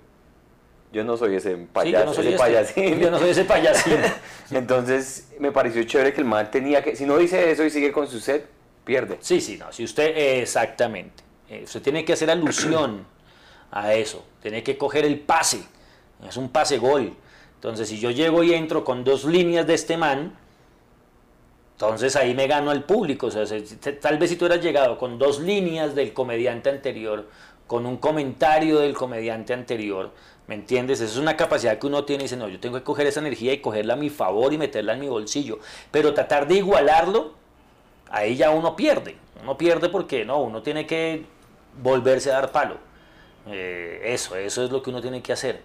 yo 0.94 1.04
no 1.04 1.18
soy 1.18 1.36
ese 1.36 1.56
Sí, 1.56 1.68
payaso, 1.74 2.00
yo 2.00 2.06
no 2.06 2.13
soy 2.13 2.26
ese 2.28 2.36
este- 2.36 2.44
payasín. 2.44 3.00
Yo 3.00 3.12
no 3.12 3.20
soy 3.20 3.30
ese 3.30 3.44
payasín. 3.46 3.98
Entonces 4.52 5.30
me 5.40 5.52
pareció 5.52 5.84
chévere 5.84 6.13
que 6.13 6.22
el 6.22 6.28
man 6.28 6.50
tenía 6.52 6.82
que, 6.84 6.96
si 6.96 7.06
no 7.06 7.18
dice 7.18 7.52
eso 7.52 7.63
y 7.66 7.70
sigue 7.70 7.92
con 7.92 8.08
su 8.08 8.20
set, 8.20 8.46
pierde. 8.86 9.18
Sí, 9.22 9.42
sí, 9.42 9.58
no. 9.58 9.72
Si 9.72 9.84
usted, 9.84 10.40
exactamente. 10.42 11.24
Eh, 11.50 11.63
usted 11.66 11.82
tiene 11.82 12.06
que 12.06 12.13
hacer 12.13 12.30
alusión 12.30 13.06
a 13.72 13.94
eso. 13.94 14.24
Tiene 14.42 14.64
que 14.64 14.78
coger 14.78 15.06
el 15.06 15.20
pase. 15.20 15.64
Es 16.28 16.38
un 16.38 16.50
pase 16.50 16.78
gol. 16.78 17.16
Entonces, 17.56 17.90
si 17.90 18.00
yo 18.00 18.12
llego 18.12 18.44
y 18.44 18.54
entro 18.54 18.84
con 18.84 19.04
dos 19.04 19.26
líneas 19.26 19.66
de 19.66 19.74
este 19.74 19.98
man, 19.98 20.38
entonces 21.74 22.16
ahí 22.16 22.34
me 22.34 22.48
gano 22.48 22.72
al 22.72 22.84
público. 22.84 23.28
O 23.28 23.32
sea, 23.32 23.46
tal 24.02 24.18
vez 24.18 24.30
si 24.30 24.36
tú 24.36 24.46
hubieras 24.46 24.64
llegado 24.64 24.98
con 24.98 25.20
dos 25.20 25.40
líneas 25.40 25.96
del 25.96 26.14
comediante 26.14 26.70
anterior, 26.70 27.28
con 27.68 27.86
un 27.86 27.98
comentario 27.98 28.80
del 28.80 28.96
comediante 28.96 29.54
anterior, 29.54 30.12
¿me 30.48 30.56
entiendes? 30.56 31.02
Esa 31.02 31.12
es 31.12 31.18
una 31.18 31.36
capacidad 31.38 31.78
que 31.78 31.86
uno 31.86 32.06
tiene 32.06 32.24
y 32.24 32.26
dice, 32.26 32.38
no, 32.38 32.48
yo 32.48 32.60
tengo 32.60 32.78
que 32.78 32.84
coger 32.84 33.08
esa 33.08 33.20
energía 33.20 33.54
y 33.54 33.60
cogerla 33.60 33.94
a 33.94 33.98
mi 33.98 34.10
favor 34.10 34.54
y 34.54 34.58
meterla 34.58 34.94
en 34.94 35.02
mi 35.02 35.08
bolsillo. 35.08 35.60
Pero 35.92 36.14
tratar 36.14 36.48
de 36.48 36.56
igualarlo, 36.56 37.34
ahí 38.10 38.36
ya 38.36 38.50
uno 38.50 38.76
pierde. 38.76 39.18
Uno 39.44 39.58
pierde 39.58 39.90
porque 39.90 40.26
no, 40.26 40.42
uno 40.42 40.64
tiene 40.64 40.88
que 40.88 41.26
volverse 41.82 42.32
a 42.32 42.36
dar 42.36 42.52
palo. 42.52 42.87
Eh, 43.50 44.02
eso, 44.06 44.36
eso 44.36 44.64
es 44.64 44.72
lo 44.72 44.82
que 44.82 44.90
uno 44.90 45.02
tiene 45.02 45.22
que 45.22 45.34
hacer. 45.34 45.62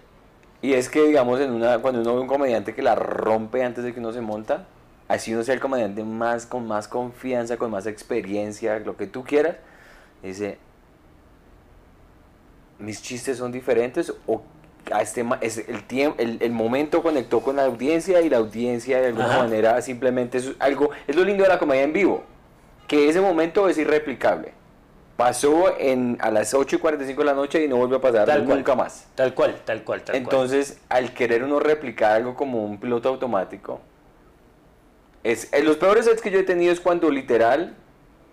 Y 0.61 0.73
es 0.73 0.89
que, 0.89 1.03
digamos, 1.03 1.39
en 1.41 1.51
una, 1.51 1.79
cuando 1.79 2.01
uno 2.01 2.15
ve 2.15 2.21
un 2.21 2.27
comediante 2.27 2.73
que 2.73 2.81
la 2.81 2.95
rompe 2.95 3.63
antes 3.63 3.83
de 3.83 3.93
que 3.93 3.99
uno 3.99 4.13
se 4.13 4.21
monta, 4.21 4.65
así 5.07 5.33
uno 5.33 5.43
sea 5.43 5.53
el 5.53 5.59
comediante 5.59 6.03
más, 6.03 6.45
con 6.45 6.67
más 6.67 6.87
confianza, 6.87 7.57
con 7.57 7.69
más 7.69 7.85
experiencia, 7.85 8.79
lo 8.79 8.95
que 8.95 9.07
tú 9.07 9.23
quieras, 9.23 9.57
dice, 10.21 10.57
mis 12.79 13.01
chistes 13.01 13.37
son 13.37 13.51
diferentes 13.51 14.13
o 14.27 14.41
a 14.91 15.01
este 15.01 15.25
es 15.39 15.57
el 15.69 15.83
tiempo 15.85 16.21
el, 16.21 16.37
el 16.41 16.51
momento 16.51 17.01
conectó 17.01 17.39
con 17.39 17.55
la 17.55 17.63
audiencia 17.63 18.21
y 18.21 18.29
la 18.29 18.37
audiencia 18.37 18.99
de 18.99 19.07
alguna 19.07 19.27
Ajá. 19.27 19.43
manera 19.43 19.81
simplemente 19.81 20.39
es 20.39 20.51
algo 20.59 20.89
es 21.07 21.15
lo 21.15 21.23
lindo 21.23 21.43
de 21.43 21.49
la 21.49 21.57
comedia 21.57 21.83
en 21.83 21.93
vivo 21.93 22.23
que 22.87 23.07
ese 23.07 23.21
momento 23.21 23.69
es 23.69 23.77
irreplicable 23.77 24.51
pasó 25.23 25.73
en, 25.79 26.17
a 26.19 26.31
las 26.31 26.53
8 26.53 26.75
y 26.75 26.79
45 26.79 27.21
de 27.21 27.25
la 27.25 27.33
noche 27.33 27.63
y 27.63 27.69
no 27.69 27.77
volvió 27.77 27.95
a 27.95 28.01
pasar 28.01 28.25
Tal 28.25 28.43
cual. 28.43 28.57
nunca 28.57 28.75
más. 28.75 29.07
Tal 29.15 29.33
cual, 29.33 29.55
tal 29.63 29.81
cual, 29.85 30.01
tal 30.01 30.15
cual. 30.15 30.17
Entonces, 30.21 30.81
al 30.89 31.13
querer 31.13 31.45
uno 31.45 31.61
replicar 31.61 32.11
algo 32.11 32.35
como 32.35 32.65
un 32.65 32.77
piloto 32.77 33.07
automático, 33.07 33.79
es, 35.23 35.47
en 35.53 35.63
los 35.63 35.77
peores 35.77 36.03
sets 36.03 36.21
que 36.21 36.29
yo 36.29 36.39
he 36.39 36.43
tenido 36.43 36.73
es 36.73 36.81
cuando 36.81 37.09
literal 37.09 37.73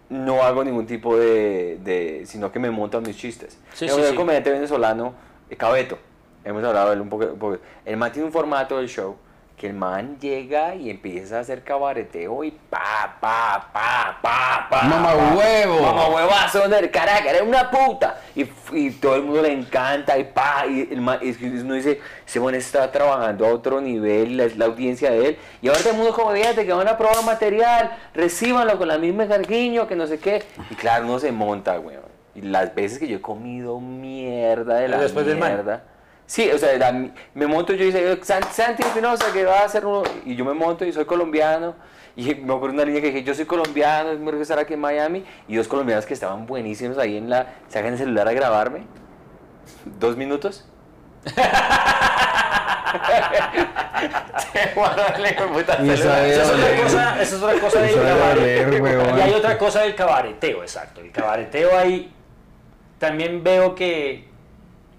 no 0.09 0.43
hago 0.43 0.65
ningún 0.65 0.89
tipo 0.89 1.17
de, 1.17 1.79
de 1.85 2.25
sino 2.27 2.51
que 2.51 2.59
me 2.59 2.71
monto 2.73 2.99
a 2.99 3.01
mis 3.01 3.17
chistes. 3.17 3.57
Sí, 3.73 3.89
sí, 3.89 4.01
el 4.01 4.07
sí. 4.09 4.15
comediante 4.17 4.51
venezolano, 4.51 5.15
eh, 5.49 5.57
Cabeto, 5.57 5.97
hemos 6.45 6.65
hablado 6.65 6.89
de 6.89 6.95
él 6.97 7.03
un 7.03 7.09
poco, 7.09 7.27
un 7.27 7.39
poco. 7.39 7.59
El 7.85 7.97
man 7.99 8.11
tiene 8.11 8.27
un 8.27 8.33
formato 8.33 8.79
del 8.79 8.89
show 8.89 9.15
que 9.61 9.67
el 9.67 9.75
man 9.75 10.17
llega 10.19 10.75
y 10.75 10.89
empieza 10.89 11.37
a 11.37 11.41
hacer 11.41 11.63
cabareteo 11.63 12.45
y 12.45 12.51
pa, 12.51 13.19
pa, 13.21 13.69
pa, 13.71 14.19
pa, 14.23 14.67
pa. 14.71 14.83
Mamá 14.85 15.13
pa. 15.15 15.35
huevo. 15.35 15.83
Mamá 15.83 16.09
huevazo, 16.09 16.67
del 16.67 16.91
Caracas, 16.91 17.27
eres 17.27 17.43
una 17.43 17.71
puta. 17.71 18.23
Y, 18.35 18.47
y 18.73 18.91
todo 18.93 19.17
el 19.17 19.23
mundo 19.25 19.43
le 19.43 19.53
encanta 19.53 20.17
y 20.17 20.25
pa, 20.25 20.65
y 20.67 20.89
el 20.91 21.03
man, 21.03 21.19
y 21.21 21.45
uno 21.45 21.75
dice, 21.75 22.01
ese 22.27 22.41
man 22.41 22.55
está 22.55 22.91
trabajando 22.91 23.47
a 23.47 23.53
otro 23.53 23.83
nivel, 23.83 24.39
la, 24.39 24.45
es 24.45 24.57
la 24.57 24.65
audiencia 24.65 25.11
de 25.11 25.29
él. 25.29 25.39
Y 25.61 25.69
ahora 25.69 25.81
todo 25.81 25.91
el 25.91 25.99
mundo 25.99 26.15
comediante 26.15 26.65
que 26.65 26.73
van 26.73 26.89
a 26.89 26.97
probar 26.97 27.23
material, 27.27 27.99
recíbanlo 28.15 28.79
con 28.79 28.89
la 28.89 28.97
misma 28.97 29.29
carguiño, 29.29 29.87
que 29.87 29.95
no 29.95 30.07
sé 30.07 30.19
qué. 30.19 30.43
Y 30.71 30.75
claro, 30.75 31.05
uno 31.05 31.19
se 31.19 31.33
monta, 31.33 31.79
weón. 31.79 32.01
Y 32.35 32.41
las 32.41 32.75
veces 32.75 32.99
que 32.99 33.07
yo 33.07 33.19
he 33.19 33.21
comido 33.21 33.79
mierda 33.79 34.77
de 34.77 34.89
la 34.89 35.01
del 35.01 35.37
man. 35.37 35.83
Sí, 36.31 36.49
o 36.49 36.57
sea, 36.59 36.79
la- 36.79 37.09
me 37.35 37.47
monto 37.49 37.73
yo 37.73 37.83
y 37.83 37.87
dice, 37.87 38.19
"San- 38.23 38.45
Santi 38.53 38.85
Espinosa 38.85 39.33
que 39.33 39.45
va 39.45 39.63
a 39.63 39.65
hacer 39.65 39.85
uno, 39.85 40.05
y 40.25 40.37
yo 40.37 40.45
me 40.45 40.53
monto 40.55 40.85
y 40.85 40.93
soy 40.93 41.05
colombiano, 41.05 41.75
y 42.15 42.23
me 42.37 42.55
acuerdo 42.55 42.75
una 42.75 42.85
línea 42.85 43.01
que 43.01 43.09
dije, 43.09 43.25
yo 43.25 43.35
soy 43.35 43.47
colombiano, 43.47 44.17
me 44.17 44.31
regresar 44.31 44.61
aquí 44.61 44.75
en 44.75 44.81
Miami, 44.81 45.25
y 45.49 45.57
dos 45.57 45.67
colombianos 45.67 46.07
que 46.07 46.15
estaban 46.15 46.47
buenísimos 46.47 46.99
ahí 46.99 47.17
en 47.17 47.31
la, 47.31 47.47
sacan 47.69 47.95
el 47.95 47.99
celular 47.99 48.29
a 48.29 48.33
grabarme, 48.33 48.83
dos 49.99 50.17
minutos. 50.17 50.69
Y 55.83 55.91
Esa 55.91 56.27
es 56.27 56.39
otra 56.49 56.83
cosa, 56.83 57.23
esa 57.23 57.37
es 57.37 57.43
otra 57.43 57.61
cosa 57.61 57.81
del 57.83 57.95
cabareteo. 57.95 59.19
Y 59.19 59.21
hay 59.21 59.33
otra 59.35 59.59
cosa 59.59 59.81
del 59.81 59.95
cabareteo, 59.97 60.63
exacto. 60.63 61.01
El 61.01 61.11
cabareteo 61.11 61.77
ahí 61.77 62.13
también 62.99 63.43
veo 63.43 63.75
que 63.75 64.30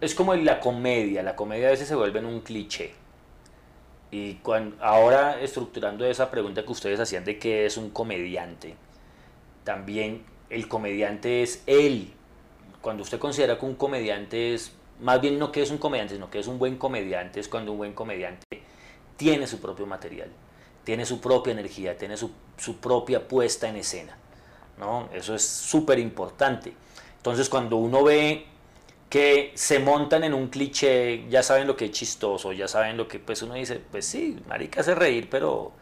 es 0.01 0.15
como 0.15 0.35
la 0.35 0.59
comedia. 0.59 1.23
La 1.23 1.35
comedia 1.35 1.67
a 1.67 1.71
veces 1.71 1.87
se 1.87 1.95
vuelve 1.95 2.19
en 2.19 2.25
un 2.25 2.41
cliché. 2.41 2.93
Y 4.11 4.35
cuan- 4.35 4.75
ahora 4.81 5.39
estructurando 5.41 6.05
esa 6.05 6.29
pregunta 6.29 6.63
que 6.65 6.71
ustedes 6.71 6.99
hacían 6.99 7.23
de 7.23 7.39
qué 7.39 7.65
es 7.65 7.77
un 7.77 7.91
comediante, 7.91 8.75
también 9.63 10.23
el 10.49 10.67
comediante 10.67 11.43
es 11.43 11.63
él. 11.65 12.11
Cuando 12.81 13.03
usted 13.03 13.19
considera 13.19 13.57
que 13.57 13.65
un 13.65 13.75
comediante 13.75 14.53
es, 14.53 14.73
más 14.99 15.21
bien 15.21 15.39
no 15.39 15.51
que 15.51 15.61
es 15.61 15.71
un 15.71 15.77
comediante, 15.77 16.15
sino 16.15 16.29
que 16.29 16.39
es 16.39 16.47
un 16.47 16.59
buen 16.59 16.77
comediante, 16.77 17.39
es 17.39 17.47
cuando 17.47 17.71
un 17.71 17.77
buen 17.77 17.93
comediante 17.93 18.45
tiene 19.15 19.47
su 19.47 19.61
propio 19.61 19.85
material, 19.85 20.29
tiene 20.83 21.05
su 21.05 21.21
propia 21.21 21.51
energía, 21.53 21.97
tiene 21.97 22.17
su, 22.17 22.31
su 22.57 22.77
propia 22.77 23.27
puesta 23.27 23.69
en 23.69 23.77
escena. 23.77 24.17
¿no? 24.77 25.07
Eso 25.13 25.35
es 25.35 25.43
súper 25.45 25.99
importante. 25.99 26.73
Entonces 27.17 27.47
cuando 27.49 27.77
uno 27.77 28.03
ve 28.03 28.45
que 29.11 29.51
se 29.55 29.77
montan 29.79 30.23
en 30.23 30.33
un 30.33 30.47
cliché, 30.47 31.27
ya 31.29 31.43
saben 31.43 31.67
lo 31.67 31.75
que 31.75 31.85
es 31.85 31.91
chistoso, 31.91 32.53
ya 32.53 32.69
saben 32.69 32.95
lo 32.95 33.09
que, 33.09 33.19
pues 33.19 33.41
uno 33.41 33.55
dice, 33.55 33.81
pues 33.91 34.05
sí, 34.05 34.39
marica 34.47 34.79
hace 34.79 34.95
reír, 34.95 35.27
pero, 35.29 35.73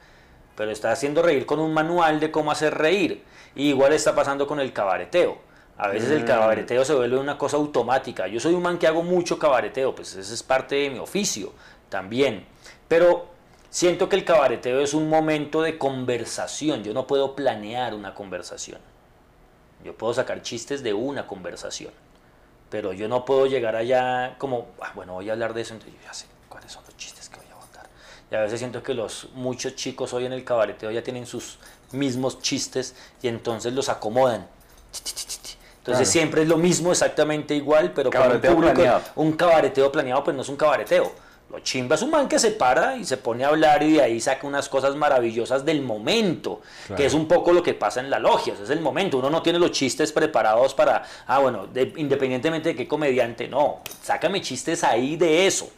pero 0.56 0.72
está 0.72 0.92
haciendo 0.92 1.22
reír 1.22 1.46
con 1.46 1.60
un 1.60 1.72
manual 1.72 2.20
de 2.20 2.32
cómo 2.32 2.52
hacer 2.52 2.74
reír. 2.76 3.24
Y 3.56 3.70
igual 3.70 3.94
está 3.94 4.16
pasando 4.16 4.48
con 4.48 4.60
el 4.60 4.74
cabareteo. 4.74 5.38
A 5.78 5.90
veces 5.90 6.10
el 6.10 6.24
Mm. 6.24 6.26
cabareteo 6.26 6.84
se 6.84 6.96
vuelve 6.96 7.20
una 7.20 7.38
cosa 7.38 7.58
automática. 7.58 8.26
Yo 8.28 8.40
soy 8.40 8.56
un 8.56 8.64
man 8.64 8.80
que 8.80 8.88
hago 8.88 9.04
mucho 9.04 9.38
cabareteo, 9.38 9.94
pues 9.94 10.16
ese 10.16 10.34
es 10.34 10.42
parte 10.42 10.74
de 10.76 10.90
mi 10.90 10.98
oficio 10.98 11.54
también. 11.88 12.48
Pero 12.88 13.28
siento 13.70 14.10
que 14.10 14.16
el 14.16 14.26
cabareteo 14.26 14.80
es 14.82 14.96
un 14.96 15.08
momento 15.08 15.62
de 15.62 15.78
conversación. 15.78 16.84
Yo 16.84 16.96
no 16.96 17.06
puedo 17.06 17.36
planear 17.36 17.94
una 17.94 18.16
conversación. 18.16 18.80
Yo 19.86 19.94
puedo 19.94 20.16
sacar 20.16 20.42
chistes 20.42 20.82
de 20.82 20.94
una 20.96 21.28
conversación. 21.28 21.94
Pero 22.70 22.94
yo 22.94 23.08
no 23.08 23.26
puedo 23.26 23.48
llegar 23.48 23.76
allá 23.76 24.36
como, 24.38 24.68
"Ah, 24.82 24.92
bueno, 24.96 25.14
voy 25.14 25.30
a 25.30 25.34
hablar 25.34 25.54
de 25.54 25.62
eso, 25.62 25.74
entonces 25.74 26.00
yo 26.00 26.06
ya 26.08 26.14
sé 26.14 26.26
cuáles 26.48 26.72
son 26.72 26.84
los 26.86 26.96
chistes 26.98 27.28
que 27.30 27.38
voy 27.38 27.48
a 27.52 27.56
botar. 27.56 27.88
Y 28.32 28.36
a 28.36 28.42
veces 28.42 28.60
siento 28.60 28.84
que 28.84 28.94
los 28.94 29.30
muchos 29.34 29.76
chicos 29.76 30.14
hoy 30.14 30.26
en 30.26 30.34
el 30.34 30.44
cabareteo 30.44 30.92
ya 30.92 31.02
tienen 31.04 31.26
sus 31.26 31.58
mismos 31.92 32.40
chistes 32.42 32.96
y 33.22 33.28
entonces 33.28 33.74
los 33.74 33.90
acomodan. 33.90 34.48
Entonces 34.94 35.56
Claro. 35.84 36.06
siempre 36.06 36.42
es 36.44 36.48
lo 36.48 36.58
mismo, 36.58 36.92
exactamente 36.92 37.56
igual, 37.56 37.92
pero 37.94 38.12
para 38.12 38.26
un 38.26 38.30
Cabareteo 38.30 38.54
público, 38.54 38.74
planeado. 38.76 39.02
un 39.16 39.32
cabareteo 39.34 39.92
planeado, 39.92 40.24
pues 40.24 40.36
no 40.36 40.42
es 40.44 40.50
un 40.50 40.56
cabareteo. 40.58 41.12
Lo 41.52 41.60
chimba 41.62 41.96
es 41.96 42.04
un 42.04 42.12
man 42.12 42.28
que 42.30 42.38
se 42.38 42.52
para 42.52 42.96
y 42.96 43.06
se 43.06 43.18
pone 43.18 43.44
a 43.44 43.48
hablar 43.48 43.82
y 43.82 43.94
de 43.94 44.04
ahí 44.04 44.22
saca 44.22 44.46
unas 44.46 44.70
cosas 44.70 44.96
maravillosas 44.96 45.66
del 45.66 45.82
momento, 45.82 46.62
que 46.96 47.06
es 47.08 47.14
un 47.16 47.28
poco 47.28 47.52
lo 47.54 47.64
que 47.64 47.74
pasa 47.74 48.00
en 48.02 48.12
la 48.12 48.20
logia, 48.20 48.54
es 48.62 48.70
el 48.70 48.82
momento. 48.82 49.18
Uno 49.18 49.32
no 49.32 49.42
tiene 49.42 49.58
los 49.58 49.72
chistes 49.72 50.12
preparados 50.12 50.76
para, 50.76 51.04
ah, 51.26 51.40
bueno, 51.40 51.66
de- 51.66 51.92
independientemente 51.98 52.70
de 52.70 52.76
qué 52.76 52.88
comediante, 52.88 53.48
no, 53.48 53.80
sácame 54.04 54.42
chistes 54.42 54.84
ahí 54.84 55.16
de 55.16 55.48
eso. 55.48 55.72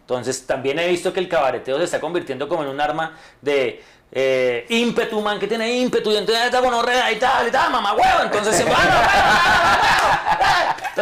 Entonces 0.00 0.46
también 0.46 0.78
he 0.78 0.88
visto 0.88 1.12
que 1.12 1.20
el 1.20 1.28
cabareteo 1.28 1.76
se 1.76 1.84
está 1.84 2.00
convirtiendo 2.00 2.48
como 2.48 2.62
en 2.62 2.70
un 2.70 2.80
arma 2.80 3.18
de 3.42 3.82
eh, 4.12 4.64
ímpetu, 4.70 5.20
man, 5.20 5.38
que 5.38 5.46
tiene 5.46 5.76
ímpetu, 5.78 6.10
y 6.10 6.16
entonces 6.16 6.46
está 6.46 6.60
gonorrea 6.60 7.12
y 7.12 7.16
tal, 7.16 7.48
y 7.48 7.50
tal, 7.50 7.70
mamá 7.70 7.92
huevo, 7.92 8.22
entonces 8.24 8.56
siempre, 8.56 8.74
"Ah, 8.78 8.84
no, 8.84 9.00
huevo, 9.00 9.08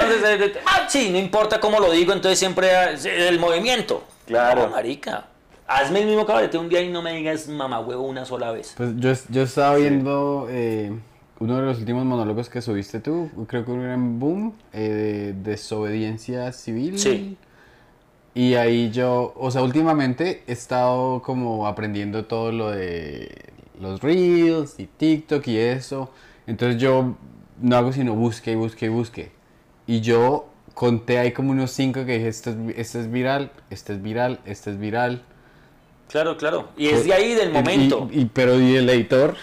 huevo, 0.02 0.06
huevo". 0.12 0.20
entonces, 0.20 0.56
eh, 0.56 0.60
ah, 0.66 0.86
sí, 0.88 1.10
no 1.10 1.18
importa 1.18 1.60
cómo 1.60 1.80
lo 1.80 1.90
digo, 1.90 2.12
entonces 2.12 2.38
siempre 2.38 2.68
eh, 2.70 3.28
el 3.28 3.38
movimiento. 3.38 4.04
Claro. 4.26 4.64
No, 4.64 4.68
marica, 4.70 5.26
hazme 5.66 6.00
el 6.00 6.06
mismo 6.06 6.26
cabareteo 6.26 6.60
un 6.60 6.68
día 6.68 6.80
y 6.82 6.88
no 6.88 7.02
me 7.02 7.12
digas 7.14 7.48
mamá 7.48 7.80
huevo 7.80 8.02
una 8.02 8.24
sola 8.24 8.50
vez. 8.50 8.74
Pues 8.76 8.90
yo, 8.96 9.12
yo 9.28 9.42
estaba 9.42 9.76
viendo 9.76 10.46
eh, 10.50 10.92
uno 11.38 11.56
de 11.56 11.62
los 11.62 11.78
últimos 11.78 12.04
monólogos 12.04 12.48
que 12.48 12.60
subiste 12.60 13.00
tú, 13.00 13.30
creo 13.46 13.64
que 13.64 13.72
era 13.72 13.94
en 13.94 14.18
Boom, 14.18 14.56
eh, 14.72 15.32
de 15.34 15.50
desobediencia 15.52 16.52
civil. 16.52 16.98
Sí. 16.98 17.36
Y 18.36 18.54
ahí 18.54 18.90
yo, 18.90 19.32
o 19.34 19.50
sea, 19.50 19.62
últimamente 19.62 20.42
he 20.46 20.52
estado 20.52 21.22
como 21.22 21.66
aprendiendo 21.66 22.26
todo 22.26 22.52
lo 22.52 22.70
de 22.70 23.34
los 23.80 24.02
Reels 24.02 24.74
y 24.78 24.84
TikTok 24.86 25.46
y 25.48 25.56
eso. 25.56 26.10
Entonces 26.46 26.78
yo 26.80 27.14
no 27.62 27.76
hago 27.76 27.92
sino 27.92 28.14
busque 28.14 28.52
y 28.52 28.54
busque 28.54 28.86
y 28.86 28.88
busque. 28.90 29.30
Y 29.86 30.02
yo 30.02 30.50
conté 30.74 31.18
ahí 31.18 31.32
como 31.32 31.52
unos 31.52 31.70
cinco 31.70 32.04
que 32.04 32.18
dije, 32.18 32.28
este 32.28 32.50
es, 32.50 32.56
este 32.76 33.00
es 33.00 33.10
viral, 33.10 33.52
este 33.70 33.94
es 33.94 34.02
viral, 34.02 34.40
este 34.44 34.70
es 34.70 34.78
viral. 34.78 35.22
Claro, 36.08 36.36
claro. 36.36 36.68
Y 36.76 36.88
es 36.88 37.06
de 37.06 37.14
ahí 37.14 37.32
del 37.32 37.52
momento. 37.52 38.06
Y, 38.12 38.20
y- 38.20 38.24
pero 38.26 38.60
y 38.60 38.76
el 38.76 38.88
editor, 38.90 39.34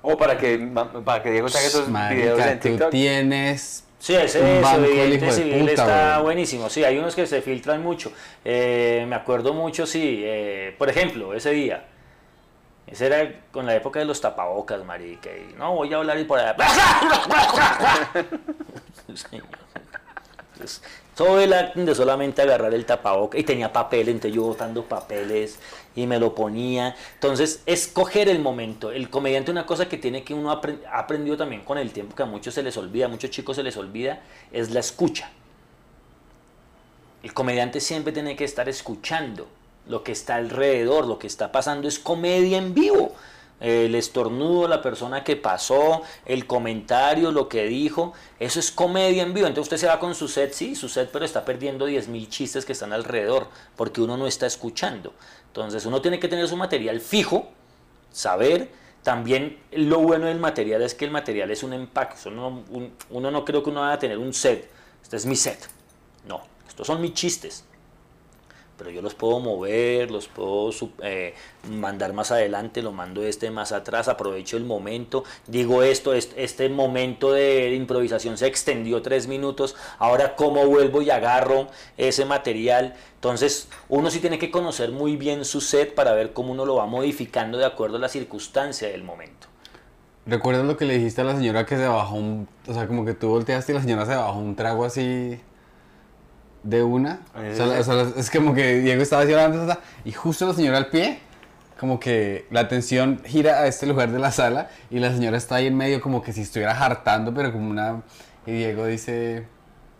O 0.00 0.16
para 0.16 0.38
que, 0.38 0.58
para 1.04 1.22
que 1.22 1.30
Diego 1.30 1.48
saque 1.50 1.66
esos 1.66 1.88
videos 1.88 2.40
en 2.40 2.58
tú 2.58 2.68
TikTok. 2.70 2.90
tienes... 2.90 3.84
Sí, 4.02 4.14
ese 4.16 4.42
Un 4.42 4.62
banco, 4.62 4.78
el 4.78 4.82
desobediente 4.82 5.14
hijo 5.14 5.26
de 5.26 5.32
civil 5.32 5.60
puta, 5.60 5.70
está 5.70 6.18
buenísimo. 6.18 6.68
Sí, 6.68 6.82
hay 6.82 6.98
unos 6.98 7.14
que 7.14 7.24
se 7.24 7.40
filtran 7.40 7.80
mucho. 7.80 8.12
Eh, 8.44 9.06
me 9.08 9.14
acuerdo 9.14 9.54
mucho, 9.54 9.86
sí. 9.86 10.22
eh, 10.24 10.74
por 10.76 10.90
ejemplo, 10.90 11.34
ese 11.34 11.52
día. 11.52 11.84
Ese 12.84 13.06
era 13.06 13.32
con 13.52 13.64
la 13.64 13.76
época 13.76 14.00
de 14.00 14.04
los 14.04 14.20
tapabocas, 14.20 14.84
marica. 14.84 15.30
Y 15.30 15.54
no, 15.56 15.76
voy 15.76 15.94
a 15.94 15.98
hablar 15.98 16.18
y 16.18 16.24
por 16.24 16.40
allá. 16.40 16.56
Todo 21.14 21.40
el 21.40 21.52
acting 21.52 21.84
de 21.84 21.94
solamente 21.94 22.40
agarrar 22.40 22.72
el 22.72 22.86
tapaboca 22.86 23.38
y 23.38 23.44
tenía 23.44 23.72
papel, 23.72 24.08
entonces 24.08 24.34
yo 24.34 24.44
botando 24.44 24.84
papeles 24.84 25.58
y 25.94 26.06
me 26.06 26.18
lo 26.18 26.34
ponía. 26.34 26.96
Entonces, 27.14 27.62
es 27.66 27.86
coger 27.86 28.30
el 28.30 28.38
momento. 28.38 28.90
El 28.90 29.10
comediante, 29.10 29.50
una 29.50 29.66
cosa 29.66 29.88
que 29.88 29.98
tiene 29.98 30.24
que 30.24 30.32
uno 30.32 30.50
ha 30.50 30.60
aprendido 30.98 31.36
también 31.36 31.64
con 31.64 31.76
el 31.76 31.92
tiempo, 31.92 32.16
que 32.16 32.22
a 32.22 32.26
muchos 32.26 32.54
se 32.54 32.62
les 32.62 32.76
olvida, 32.78 33.06
a 33.06 33.08
muchos 33.08 33.30
chicos 33.30 33.56
se 33.56 33.62
les 33.62 33.76
olvida, 33.76 34.22
es 34.52 34.70
la 34.70 34.80
escucha. 34.80 35.30
El 37.22 37.34
comediante 37.34 37.80
siempre 37.80 38.12
tiene 38.12 38.34
que 38.34 38.44
estar 38.44 38.68
escuchando 38.68 39.46
lo 39.86 40.02
que 40.02 40.12
está 40.12 40.36
alrededor, 40.36 41.06
lo 41.06 41.18
que 41.18 41.26
está 41.26 41.52
pasando 41.52 41.88
es 41.88 41.98
comedia 41.98 42.56
en 42.56 42.74
vivo. 42.74 43.14
El 43.62 43.94
estornudo, 43.94 44.66
la 44.66 44.82
persona 44.82 45.22
que 45.22 45.36
pasó, 45.36 46.02
el 46.26 46.46
comentario, 46.48 47.30
lo 47.30 47.48
que 47.48 47.64
dijo, 47.66 48.12
eso 48.40 48.58
es 48.58 48.72
comedia 48.72 49.22
en 49.22 49.32
vivo. 49.34 49.46
Entonces 49.46 49.72
usted 49.72 49.86
se 49.86 49.86
va 49.86 50.00
con 50.00 50.14
su 50.16 50.26
set, 50.28 50.52
sí, 50.52 50.74
su 50.74 50.88
set, 50.88 51.10
pero 51.12 51.24
está 51.24 51.44
perdiendo 51.44 51.86
10.000 51.86 52.28
chistes 52.28 52.64
que 52.64 52.72
están 52.72 52.92
alrededor, 52.92 53.46
porque 53.76 54.00
uno 54.00 54.16
no 54.16 54.26
está 54.26 54.46
escuchando. 54.46 55.14
Entonces 55.46 55.86
uno 55.86 56.02
tiene 56.02 56.18
que 56.18 56.26
tener 56.28 56.48
su 56.48 56.56
material 56.56 57.00
fijo, 57.00 57.48
saber. 58.10 58.70
También 59.02 59.58
lo 59.72 59.98
bueno 59.98 60.26
del 60.26 60.38
material 60.38 60.82
es 60.82 60.94
que 60.94 61.04
el 61.04 61.10
material 61.10 61.50
es 61.50 61.62
un 61.62 61.72
empaque. 61.72 62.14
Eso 62.14 62.30
no- 62.30 62.62
un- 62.70 62.92
uno 63.10 63.30
no 63.30 63.44
creo 63.44 63.62
que 63.62 63.70
uno 63.70 63.80
vaya 63.80 63.94
a 63.94 63.98
tener 63.98 64.18
un 64.18 64.32
set. 64.32 64.70
Este 65.02 65.16
es 65.16 65.26
mi 65.26 65.34
set. 65.36 65.68
No, 66.26 66.42
estos 66.68 66.86
son 66.86 67.00
mis 67.00 67.12
chistes. 67.14 67.64
Pero 68.82 68.90
yo 68.92 69.00
los 69.00 69.14
puedo 69.14 69.38
mover, 69.38 70.10
los 70.10 70.26
puedo 70.26 70.70
eh, 71.04 71.34
mandar 71.70 72.12
más 72.12 72.32
adelante, 72.32 72.82
lo 72.82 72.90
mando 72.90 73.22
este 73.22 73.48
más 73.52 73.70
atrás, 73.70 74.08
aprovecho 74.08 74.56
el 74.56 74.64
momento, 74.64 75.22
digo 75.46 75.84
esto, 75.84 76.14
este, 76.14 76.68
momento 76.68 77.30
de 77.30 77.76
improvisación 77.76 78.36
se 78.36 78.48
extendió 78.48 79.00
tres 79.00 79.28
minutos, 79.28 79.76
ahora 80.00 80.34
cómo 80.34 80.66
vuelvo 80.66 81.00
y 81.00 81.10
agarro 81.10 81.68
ese 81.96 82.24
material. 82.24 82.94
Entonces 83.14 83.68
uno 83.88 84.10
sí 84.10 84.18
tiene 84.18 84.40
que 84.40 84.50
conocer 84.50 84.90
muy 84.90 85.14
bien 85.14 85.44
su 85.44 85.60
set 85.60 85.94
para 85.94 86.12
ver 86.12 86.32
cómo 86.32 86.50
uno 86.50 86.64
lo 86.64 86.74
va 86.74 86.86
modificando 86.86 87.58
de 87.58 87.66
acuerdo 87.66 87.98
a 87.98 88.00
la 88.00 88.08
circunstancia 88.08 88.88
del 88.88 89.04
momento. 89.04 89.46
¿Recuerdas 90.26 90.64
lo 90.64 90.76
que 90.76 90.86
le 90.86 90.98
dijiste 90.98 91.20
a 91.20 91.24
la 91.24 91.36
señora 91.36 91.66
que 91.66 91.76
se 91.76 91.86
bajó 91.86 92.16
un... 92.16 92.48
O 92.66 92.74
sea, 92.74 92.88
como 92.88 93.04
que 93.04 93.14
tú 93.14 93.28
volteaste 93.28 93.70
y 93.70 93.74
la 93.76 93.80
señora 93.80 94.06
se 94.06 94.16
bajó 94.16 94.38
un 94.40 94.56
trago 94.56 94.84
así 94.84 95.40
de 96.62 96.82
una. 96.82 97.20
O 97.34 97.54
sea, 97.54 98.06
es 98.16 98.30
como 98.30 98.54
que 98.54 98.80
Diego 98.80 99.02
estaba 99.02 99.22
haciendo 99.22 99.76
y 100.04 100.12
justo 100.12 100.46
la 100.46 100.54
señora 100.54 100.78
al 100.78 100.86
pie, 100.86 101.20
como 101.78 101.98
que 101.98 102.46
la 102.50 102.60
atención 102.60 103.20
gira 103.24 103.60
a 103.60 103.66
este 103.66 103.86
lugar 103.86 104.10
de 104.12 104.18
la 104.18 104.30
sala 104.30 104.68
y 104.90 104.98
la 104.98 105.12
señora 105.12 105.36
está 105.36 105.56
ahí 105.56 105.66
en 105.66 105.76
medio 105.76 106.00
como 106.00 106.22
que 106.22 106.32
si 106.32 106.42
estuviera 106.42 106.78
hartando, 106.78 107.34
pero 107.34 107.52
como 107.52 107.70
una... 107.70 108.02
Y 108.46 108.52
Diego 108.52 108.86
dice, 108.86 109.46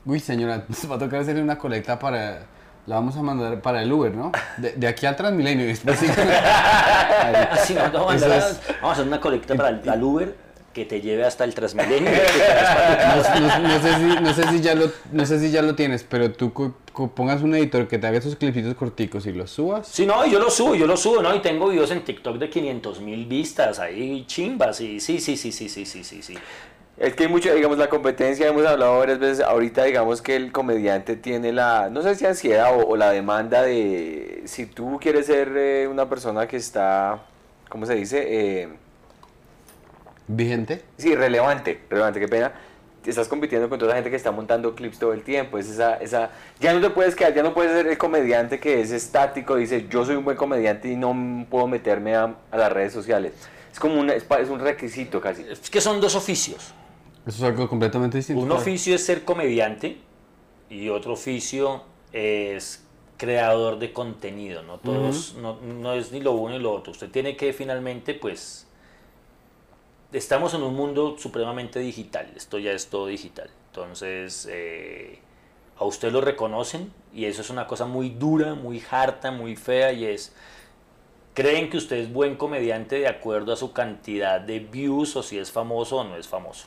uy 0.04 0.20
señora, 0.20 0.64
nos 0.68 0.90
va 0.90 0.96
a 0.96 0.98
tocar 0.98 1.20
hacerle 1.20 1.42
una 1.42 1.58
colecta 1.58 1.98
para... 1.98 2.46
La 2.84 2.96
vamos 2.96 3.16
a 3.16 3.22
mandar 3.22 3.62
para 3.62 3.80
el 3.80 3.92
Uber, 3.92 4.12
¿no? 4.12 4.32
De, 4.58 4.88
aquí 4.88 5.06
al 5.06 5.14
Transmilenio. 5.14 5.72
Así, 7.52 7.74
vamos, 7.74 8.20
a 8.20 8.28
vamos 8.28 8.60
a 8.82 8.90
hacer 8.90 9.06
una 9.06 9.20
colecta 9.20 9.54
para 9.54 9.68
el 9.68 10.02
Uber 10.02 10.34
que 10.72 10.84
te 10.84 11.00
lleve 11.00 11.24
hasta 11.24 11.44
el 11.44 11.54
Transmilenio. 11.54 12.10
no, 14.22 14.34
sé 14.34 14.48
si, 14.48 14.60
ya 14.60 14.74
lo, 14.74 14.90
no 15.12 15.26
sé 15.26 15.38
si 15.38 15.50
ya 15.50 15.62
lo 15.62 15.74
tienes, 15.74 16.04
pero 16.04 16.32
tú 16.32 16.52
pongas 17.14 17.42
un 17.42 17.54
editor 17.54 17.88
que 17.88 17.98
te 17.98 18.06
haga 18.06 18.18
esos 18.18 18.36
clipitos 18.36 18.74
corticos 18.74 19.26
y 19.26 19.32
los 19.32 19.50
subas. 19.50 19.86
Sí, 19.86 20.06
no, 20.06 20.26
yo 20.26 20.38
lo 20.38 20.50
subo, 20.50 20.74
yo 20.74 20.86
lo 20.86 20.96
subo, 20.96 21.22
¿no? 21.22 21.34
Y 21.34 21.40
tengo 21.40 21.68
videos 21.68 21.90
en 21.90 22.02
TikTok 22.02 22.38
de 22.38 22.50
500 22.50 23.00
mil 23.00 23.26
vistas, 23.26 23.78
ahí 23.78 24.24
chimbas, 24.26 24.80
y 24.80 25.00
sí, 25.00 25.20
sí, 25.20 25.36
sí, 25.36 25.52
sí, 25.52 25.68
sí, 25.68 25.84
sí, 25.84 26.04
sí, 26.04 26.22
sí. 26.22 26.34
Es 26.98 27.14
que 27.14 27.24
hay 27.24 27.28
mucho, 27.28 27.52
digamos, 27.54 27.78
la 27.78 27.88
competencia, 27.88 28.46
hemos 28.46 28.64
hablado 28.66 28.98
varias 28.98 29.18
veces, 29.18 29.44
ahorita 29.44 29.84
digamos 29.84 30.22
que 30.22 30.36
el 30.36 30.52
comediante 30.52 31.16
tiene 31.16 31.52
la, 31.52 31.88
no 31.90 32.02
sé 32.02 32.14
si 32.14 32.26
ansiedad 32.26 32.70
o, 32.76 32.96
la 32.96 33.10
demanda 33.10 33.62
de, 33.62 34.42
si 34.44 34.66
tú 34.66 34.98
quieres 35.00 35.26
ser 35.26 35.52
eh, 35.56 35.88
una 35.88 36.08
persona 36.08 36.46
que 36.46 36.58
está, 36.58 37.22
¿cómo 37.68 37.86
se 37.86 37.94
dice? 37.94 38.24
Eh, 38.28 38.68
¿Vigente? 40.34 40.82
Sí, 40.96 41.14
relevante, 41.14 41.82
relevante, 41.90 42.20
qué 42.20 42.28
pena. 42.28 42.52
Estás 43.04 43.28
compitiendo 43.28 43.68
con 43.68 43.78
toda 43.78 43.90
la 43.90 43.94
gente 43.96 44.10
que 44.10 44.16
está 44.16 44.30
montando 44.30 44.74
clips 44.74 44.98
todo 44.98 45.12
el 45.12 45.22
tiempo. 45.22 45.58
Es 45.58 45.68
esa, 45.68 45.96
esa, 45.96 46.30
ya 46.60 46.72
no 46.72 46.80
te 46.80 46.90
puedes 46.90 47.14
quedar, 47.14 47.34
ya 47.34 47.42
no 47.42 47.52
puedes 47.52 47.72
ser 47.72 47.86
el 47.86 47.98
comediante 47.98 48.60
que 48.60 48.80
es 48.80 48.92
estático, 48.92 49.56
dice 49.56 49.86
yo 49.90 50.04
soy 50.04 50.14
un 50.14 50.24
buen 50.24 50.36
comediante 50.36 50.88
y 50.88 50.96
no 50.96 51.46
puedo 51.50 51.66
meterme 51.66 52.14
a, 52.14 52.34
las 52.52 52.72
redes 52.72 52.92
sociales. 52.92 53.32
Es 53.72 53.80
como 53.80 53.98
un, 53.98 54.10
es, 54.10 54.24
un 54.48 54.60
requisito 54.60 55.20
casi. 55.20 55.42
Es 55.42 55.68
que 55.68 55.80
son 55.80 56.00
dos 56.00 56.14
oficios. 56.14 56.72
Eso 57.26 57.36
es 57.38 57.42
algo 57.42 57.68
completamente 57.68 58.18
distinto. 58.18 58.42
Un 58.42 58.52
oficio 58.52 58.94
es 58.94 59.04
ser 59.04 59.24
comediante 59.24 59.98
y 60.70 60.88
otro 60.88 61.14
oficio 61.14 61.82
es 62.12 62.84
creador 63.16 63.78
de 63.78 63.92
contenido, 63.92 64.62
¿no? 64.62 64.78
Todos, 64.78 65.34
no, 65.34 65.60
no 65.60 65.92
es 65.94 66.12
ni 66.12 66.20
lo 66.20 66.32
uno 66.32 66.56
ni 66.56 66.62
lo 66.62 66.72
otro. 66.72 66.92
Usted 66.92 67.10
tiene 67.10 67.36
que 67.36 67.52
finalmente, 67.52 68.14
pues, 68.14 68.66
estamos 70.12 70.54
en 70.54 70.62
un 70.62 70.74
mundo 70.74 71.16
supremamente 71.18 71.78
digital, 71.78 72.30
esto 72.36 72.58
ya 72.58 72.72
es 72.72 72.88
todo 72.88 73.06
digital. 73.06 73.50
Entonces, 73.68 74.46
eh, 74.50 75.18
a 75.78 75.84
usted 75.84 76.12
lo 76.12 76.20
reconocen 76.20 76.92
y 77.12 77.24
eso 77.24 77.40
es 77.40 77.50
una 77.50 77.66
cosa 77.66 77.86
muy 77.86 78.10
dura, 78.10 78.54
muy 78.54 78.82
harta, 78.90 79.30
muy 79.30 79.56
fea 79.56 79.92
y 79.92 80.04
es, 80.04 80.32
creen 81.34 81.70
que 81.70 81.78
usted 81.78 81.96
es 81.96 82.12
buen 82.12 82.36
comediante 82.36 82.96
de 82.96 83.08
acuerdo 83.08 83.52
a 83.52 83.56
su 83.56 83.72
cantidad 83.72 84.40
de 84.40 84.60
views 84.60 85.16
o 85.16 85.22
si 85.22 85.38
es 85.38 85.50
famoso 85.50 85.96
o 85.96 86.04
no 86.04 86.16
es 86.16 86.28
famoso. 86.28 86.66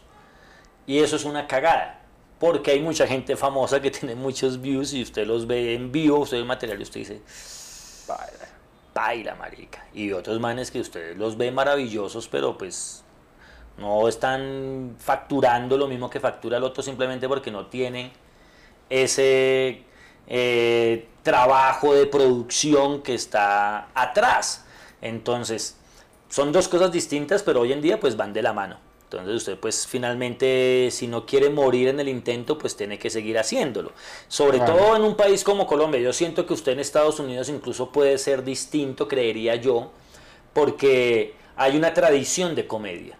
Y 0.88 0.99
eso 0.99 1.15
es 1.15 1.25
una 1.25 1.47
cagada, 1.47 2.01
porque 2.39 2.71
hay 2.71 2.79
mucha 2.79 3.08
gente 3.08 3.36
famosa 3.36 3.81
que 3.81 3.91
tiene 3.91 4.15
muchos 4.15 4.60
views 4.60 4.93
y 4.93 5.03
usted 5.03 5.25
los 5.27 5.47
ve 5.47 5.75
en 5.75 5.91
vivo, 5.91 6.19
usted 6.19 6.38
ve 6.38 6.41
el 6.41 6.47
material 6.47 6.79
y 6.79 6.84
usted 6.84 6.99
dice, 7.01 7.21
baila, 8.08 8.47
baila 8.93 9.36
marica. 9.36 9.86
Y 9.93 10.12
otros 10.12 10.39
manes 10.39 10.71
que 10.71 10.79
usted 10.79 11.15
los 11.15 11.38
ve 11.38 11.51
maravillosos, 11.51 12.27
pero 12.27 12.58
pues 12.58 13.05
no 13.77 14.07
están 14.07 14.95
facturando 14.99 15.77
lo 15.77 15.88
mismo 15.88 16.09
que 16.09 16.19
factura 16.19 16.57
el 16.57 16.63
otro 16.63 16.81
simplemente 16.81 17.27
porque 17.27 17.51
no 17.51 17.67
tiene 17.67 18.11
ese 18.89 19.83
eh, 20.27 21.07
trabajo 21.23 21.93
de 21.93 22.05
producción 22.05 23.01
que 23.01 23.15
está 23.15 23.89
atrás. 23.93 24.65
Entonces, 25.01 25.77
son 26.29 26.51
dos 26.51 26.67
cosas 26.67 26.91
distintas, 26.91 27.43
pero 27.43 27.61
hoy 27.61 27.73
en 27.73 27.81
día 27.81 27.99
pues 27.99 28.15
van 28.15 28.33
de 28.33 28.41
la 28.41 28.53
mano. 28.53 28.77
Entonces 29.03 29.35
usted 29.35 29.59
pues 29.59 29.85
finalmente 29.85 30.89
si 30.91 31.07
no 31.07 31.25
quiere 31.25 31.49
morir 31.49 31.89
en 31.89 31.99
el 31.99 32.09
intento 32.09 32.57
pues 32.57 32.75
tiene 32.75 32.97
que 32.97 33.09
seguir 33.09 33.38
haciéndolo. 33.38 33.91
Sobre 34.27 34.59
todo 34.59 34.95
en 34.95 35.03
un 35.03 35.15
país 35.15 35.43
como 35.43 35.67
Colombia. 35.67 36.01
Yo 36.01 36.11
siento 36.11 36.45
que 36.45 36.53
usted 36.53 36.73
en 36.73 36.79
Estados 36.79 37.19
Unidos 37.19 37.49
incluso 37.49 37.91
puede 37.91 38.17
ser 38.17 38.43
distinto, 38.43 39.07
creería 39.07 39.55
yo, 39.55 39.91
porque 40.53 41.35
hay 41.55 41.77
una 41.77 41.93
tradición 41.93 42.55
de 42.55 42.67
comedia. 42.67 43.17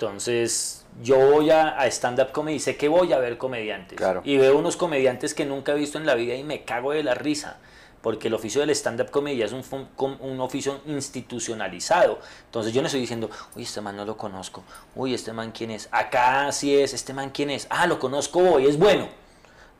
Entonces, 0.00 0.84
yo 1.02 1.16
voy 1.18 1.50
a, 1.50 1.84
stand-up 1.86 2.30
comedy, 2.30 2.60
sé 2.60 2.76
que 2.76 2.86
voy 2.86 3.12
a 3.12 3.18
ver 3.18 3.36
comediantes. 3.36 3.98
Y 4.22 4.36
veo 4.36 4.56
unos 4.56 4.76
comediantes 4.76 5.34
que 5.34 5.44
nunca 5.44 5.72
he 5.72 5.74
visto 5.74 5.98
en 5.98 6.06
la 6.06 6.14
vida 6.14 6.36
y 6.36 6.44
me 6.44 6.62
cago 6.62 6.92
de 6.92 7.02
la 7.02 7.14
risa. 7.14 7.56
Porque 8.00 8.28
el 8.28 8.34
oficio 8.34 8.60
del 8.60 8.70
stand-up 8.70 9.10
comedy 9.10 9.42
es 9.42 9.50
un, 9.50 9.64
un, 10.20 10.40
oficio 10.40 10.82
institucionalizado. 10.86 12.20
Entonces 12.44 12.72
yo 12.72 12.80
no 12.80 12.86
estoy 12.86 13.00
diciendo, 13.00 13.28
uy, 13.56 13.64
este 13.64 13.80
man 13.80 13.96
no 13.96 14.04
lo 14.04 14.16
conozco. 14.16 14.62
Uy, 14.94 15.14
este 15.14 15.32
man 15.32 15.50
quién 15.50 15.72
es. 15.72 15.88
Acá 15.90 16.52
sí 16.52 16.78
es, 16.78 16.94
este 16.94 17.12
man 17.12 17.30
quién 17.30 17.50
es. 17.50 17.66
Ah, 17.68 17.88
lo 17.88 17.98
conozco 17.98 18.38
hoy, 18.38 18.68
es 18.68 18.78
bueno. 18.78 19.08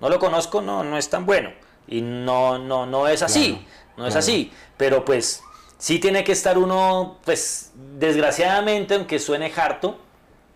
No 0.00 0.08
lo 0.08 0.18
conozco, 0.18 0.60
no, 0.60 0.82
no 0.82 0.98
es 0.98 1.08
tan 1.08 1.26
bueno. 1.26 1.52
Y 1.86 2.00
no, 2.00 2.58
no, 2.58 2.86
no 2.86 3.06
es 3.06 3.22
así. 3.22 3.64
no 3.96 4.04
es 4.04 4.16
así. 4.16 4.52
Pero 4.76 5.04
pues 5.04 5.42
sí 5.78 6.00
tiene 6.00 6.24
que 6.24 6.32
estar 6.32 6.58
uno, 6.58 7.18
pues 7.24 7.70
desgraciadamente, 7.76 8.96
aunque 8.96 9.20
suene 9.20 9.52
harto, 9.56 10.07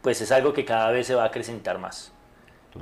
pues 0.03 0.21
es 0.21 0.33
algo 0.33 0.53
que 0.53 0.65
cada 0.65 0.91
vez 0.91 1.07
se 1.07 1.15
va 1.15 1.23
a 1.23 1.27
acrecentar 1.27 1.79
más. 1.79 2.13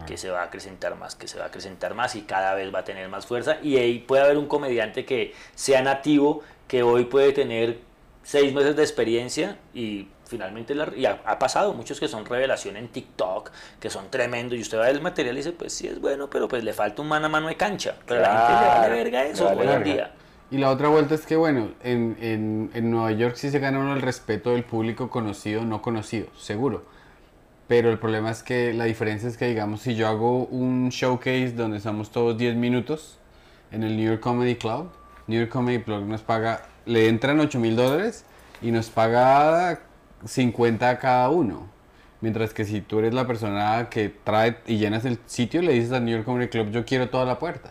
Que 0.06 0.16
se 0.16 0.30
va 0.30 0.42
a 0.42 0.44
acrecentar 0.44 0.94
más, 0.94 1.16
que 1.16 1.26
se 1.26 1.36
va 1.36 1.44
a 1.44 1.48
acrecentar 1.48 1.94
más 1.94 2.14
y 2.14 2.22
cada 2.22 2.54
vez 2.54 2.72
va 2.72 2.80
a 2.80 2.84
tener 2.84 3.08
más 3.08 3.26
fuerza. 3.26 3.58
Y 3.60 3.76
ahí 3.76 3.98
puede 3.98 4.22
haber 4.22 4.38
un 4.38 4.46
comediante 4.46 5.04
que 5.04 5.34
sea 5.56 5.82
nativo, 5.82 6.42
que 6.68 6.84
hoy 6.84 7.06
puede 7.06 7.32
tener 7.32 7.80
seis 8.22 8.54
meses 8.54 8.76
de 8.76 8.82
experiencia 8.82 9.58
y 9.74 10.06
finalmente 10.26 10.76
la, 10.76 10.92
y 10.96 11.06
ha, 11.06 11.38
pasado 11.40 11.74
muchos 11.74 11.98
que 11.98 12.06
son 12.06 12.24
revelación 12.24 12.76
en 12.76 12.86
TikTok, 12.86 13.50
que 13.80 13.90
son 13.90 14.08
tremendos, 14.10 14.56
y 14.56 14.62
usted 14.62 14.78
va 14.78 14.84
a 14.84 14.86
ver 14.86 14.94
el 14.94 15.02
material 15.02 15.34
y 15.34 15.38
dice, 15.38 15.50
pues 15.50 15.72
sí 15.72 15.88
es 15.88 16.00
bueno, 16.00 16.30
pero 16.30 16.46
pues 16.46 16.62
le 16.62 16.72
falta 16.72 17.02
un 17.02 17.08
mano 17.08 17.26
a 17.26 17.28
mano 17.28 17.48
de 17.48 17.56
cancha. 17.56 17.96
Pero 18.06 18.20
la 18.20 18.46
gente 18.46 18.62
le 18.62 18.68
vale 18.68 18.94
verga 18.94 19.24
eso 19.24 19.48
hoy 19.48 19.66
en 19.66 19.82
día. 19.82 20.12
Y 20.52 20.58
la 20.58 20.70
otra 20.70 20.86
vuelta 20.86 21.16
es 21.16 21.26
que, 21.26 21.34
bueno, 21.34 21.72
en, 21.82 22.16
en, 22.20 22.70
en 22.74 22.90
Nueva 22.92 23.10
York 23.10 23.34
sí 23.34 23.50
se 23.50 23.58
gana 23.58 23.80
uno 23.80 23.94
el 23.94 24.02
respeto 24.02 24.50
del 24.50 24.62
público 24.62 25.10
conocido, 25.10 25.64
no 25.64 25.82
conocido, 25.82 26.28
seguro 26.36 26.84
pero 27.70 27.88
el 27.92 28.00
problema 28.00 28.32
es 28.32 28.42
que 28.42 28.72
la 28.72 28.86
diferencia 28.86 29.28
es 29.28 29.36
que, 29.36 29.46
digamos, 29.46 29.82
si 29.82 29.94
yo 29.94 30.08
hago 30.08 30.46
un 30.46 30.88
showcase 30.88 31.52
donde 31.52 31.76
estamos 31.76 32.10
todos 32.10 32.36
10 32.36 32.56
minutos 32.56 33.20
en 33.70 33.84
el 33.84 33.96
New 33.96 34.06
York 34.08 34.20
Comedy 34.20 34.56
Club, 34.56 34.90
New 35.28 35.38
York 35.38 35.52
Comedy 35.52 35.80
Club 35.80 36.04
nos 36.04 36.20
paga, 36.20 36.66
le 36.84 37.06
entran 37.06 37.38
8 37.38 37.60
mil 37.60 37.76
dólares 37.76 38.24
y 38.60 38.72
nos 38.72 38.90
paga 38.90 39.82
50 40.26 40.90
a 40.90 40.98
cada 40.98 41.30
uno. 41.30 41.68
Mientras 42.20 42.52
que 42.52 42.64
si 42.64 42.80
tú 42.80 42.98
eres 42.98 43.14
la 43.14 43.28
persona 43.28 43.86
que 43.88 44.08
trae 44.08 44.56
y 44.66 44.78
llenas 44.78 45.04
el 45.04 45.20
sitio, 45.26 45.62
le 45.62 45.74
dices 45.74 45.92
al 45.92 46.04
New 46.04 46.16
York 46.16 46.24
Comedy 46.24 46.48
Club, 46.48 46.72
yo 46.72 46.84
quiero 46.84 47.08
toda 47.08 47.24
la 47.24 47.38
puerta. 47.38 47.70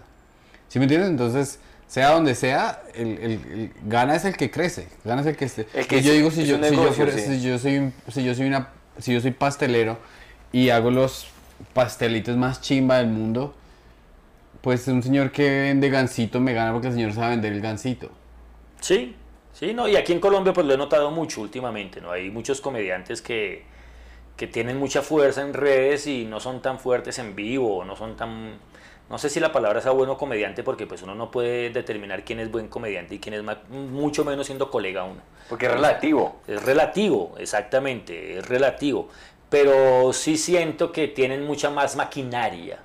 ¿Sí 0.69 0.79
me 0.79 0.85
entiendes? 0.85 1.09
Entonces, 1.09 1.59
sea 1.88 2.12
donde 2.12 2.35
sea, 2.35 2.83
el, 2.95 3.73
gana 3.83 4.15
es 4.15 4.23
el 4.23 4.38
que 4.38 4.49
crece, 4.49 4.88
gana 5.03 5.19
es 5.19 5.27
el 5.27 5.35
que 5.35 5.43
esté. 5.43 5.67
yo 5.89 6.13
digo, 6.13 6.31
si 6.31 6.45
yo, 6.45 6.55
si, 6.63 7.41
yo 7.41 7.59
soy, 7.59 7.91
si 8.07 8.23
yo 8.23 8.33
soy 8.33 8.47
una 8.47 8.78
si 8.99 9.13
yo 9.13 9.21
soy 9.21 9.31
pastelero 9.31 9.97
y 10.51 10.69
hago 10.69 10.91
los 10.91 11.27
pastelitos 11.73 12.38
más 12.38 12.62
chimba 12.62 12.97
del 12.97 13.07
mundo, 13.07 13.53
pues 14.62 14.88
un 14.88 15.01
señor 15.01 15.31
que 15.31 15.49
vende 15.49 15.89
gansito 15.89 16.39
me 16.39 16.53
gana 16.53 16.71
porque 16.73 16.88
el 16.88 16.93
señor 16.93 17.13
sabe 17.13 17.31
vender 17.31 17.53
el 17.53 17.62
gansito. 17.62 18.09
Sí, 18.81 19.15
sí, 19.53 19.73
no, 19.73 19.88
y 19.88 19.95
aquí 19.95 20.13
en 20.13 20.19
Colombia 20.19 20.53
pues 20.53 20.65
lo 20.65 20.73
he 20.73 20.77
notado 20.77 21.12
mucho 21.12 21.41
últimamente, 21.41 22.01
¿no? 22.01 22.12
Hay 22.12 22.29
muchos 22.29 22.62
comediantes 22.62 23.21
que, 23.21 23.63
que 24.38 24.47
tienen 24.47 24.77
mucha 24.77 25.01
fuerza 25.01 25.41
en 25.41 25.53
redes 25.53 26.07
y 26.07 26.25
no 26.25 26.39
son 26.39 26.62
tan 26.62 26.79
fuertes 26.79 27.19
en 27.19 27.35
vivo, 27.35 27.83
no 27.85 27.95
son 27.95 28.15
tan 28.15 28.57
no 29.10 29.17
sé 29.17 29.30
si 29.30 29.39
la 29.39 29.52
palabra 29.52 29.82
sea 29.82 29.91
bueno 29.91 30.17
comediante 30.17 30.63
porque 30.63 30.86
pues 30.86 31.02
uno 31.02 31.15
no 31.15 31.32
puede 31.32 31.72
determinar 31.72 32.24
quién 32.24 32.39
es 32.39 32.52
buen 32.52 32.67
comediante 32.67 33.15
y 33.15 33.19
quién 33.19 33.34
es 33.34 33.43
mucho 33.69 34.24
menos 34.24 34.45
siendo 34.45 34.69
colega 34.69 35.04
uno. 35.04 35.22
Porque 35.50 35.65
es 35.65 35.72
relativo. 35.72 36.41
Es 36.48 36.62
relativo, 36.63 37.34
exactamente, 37.39 38.38
es 38.38 38.48
relativo. 38.48 39.10
Pero 39.50 40.13
sí 40.13 40.38
siento 40.38 40.91
que 40.91 41.08
tienen 41.08 41.43
mucha 41.43 41.72
más 41.72 41.95
maquinaria, 41.95 42.80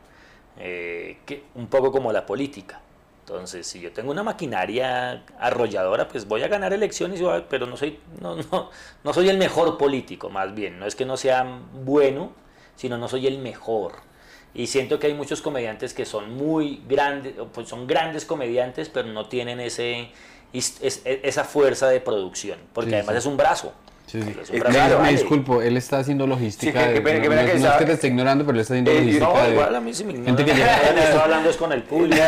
eh, 0.58 1.18
que, 1.26 1.44
un 1.56 1.66
poco 1.66 1.92
como 1.92 2.10
la 2.10 2.24
política. 2.24 2.80
Entonces, 3.20 3.66
si 3.66 3.80
yo 3.80 3.92
tengo 3.92 4.10
una 4.10 4.22
maquinaria 4.22 5.24
arrolladora, 5.38 6.08
pues 6.08 6.26
voy 6.26 6.42
a 6.42 6.48
ganar 6.48 6.72
elecciones, 6.72 7.20
pero 7.50 7.66
no 7.66 7.76
soy, 7.76 7.98
no, 8.20 8.36
no, 8.36 8.70
no 9.02 9.12
soy 9.12 9.28
el 9.28 9.36
mejor 9.36 9.76
político, 9.76 10.30
más 10.30 10.54
bien. 10.54 10.78
No 10.78 10.86
es 10.86 10.96
que 10.96 11.04
no 11.04 11.18
sea 11.18 11.60
bueno, 11.84 12.32
sino 12.76 12.96
no 12.96 13.08
soy 13.08 13.26
el 13.26 13.38
mejor. 13.38 14.13
Y 14.54 14.68
siento 14.68 14.98
que 14.98 15.08
hay 15.08 15.14
muchos 15.14 15.42
comediantes 15.42 15.94
que 15.94 16.04
son 16.04 16.34
muy 16.34 16.82
grandes, 16.88 17.34
pues 17.52 17.68
son 17.68 17.86
grandes 17.86 18.24
comediantes, 18.24 18.88
pero 18.88 19.08
no 19.08 19.26
tienen 19.26 19.58
ese, 19.60 20.10
esa 20.52 21.44
fuerza 21.44 21.88
de 21.88 22.00
producción, 22.00 22.58
porque 22.72 22.94
además 22.94 23.16
es 23.16 23.26
un 23.26 23.36
brazo. 23.36 23.72
Sí, 24.06 24.20
sí. 24.44 24.60
me, 25.00 25.10
disculpo, 25.10 25.62
él 25.62 25.76
está 25.76 25.98
haciendo 25.98 26.26
logística. 26.26 26.92
que, 26.92 27.02
que, 27.02 27.28
no, 27.28 27.34
es 27.40 27.76
que 27.78 27.84
te 27.86 27.92
esté 27.92 28.08
ignorando, 28.08 28.44
pero 28.44 28.54
él 28.54 28.60
está 28.60 28.74
haciendo 28.74 28.90
eh, 28.90 28.98
logística. 28.98 29.26
No, 29.26 29.50
igual 29.50 29.74
a 29.74 29.80
mí 29.80 29.94
sí 29.94 30.04
me 30.04 30.12
ignora. 30.12 30.36
Gente 30.36 30.44
que 30.44 30.52
Estoy 31.04 31.20
hablando 31.20 31.50
es 31.50 31.56
con 31.56 31.72
el 31.72 31.82
público. 31.82 32.16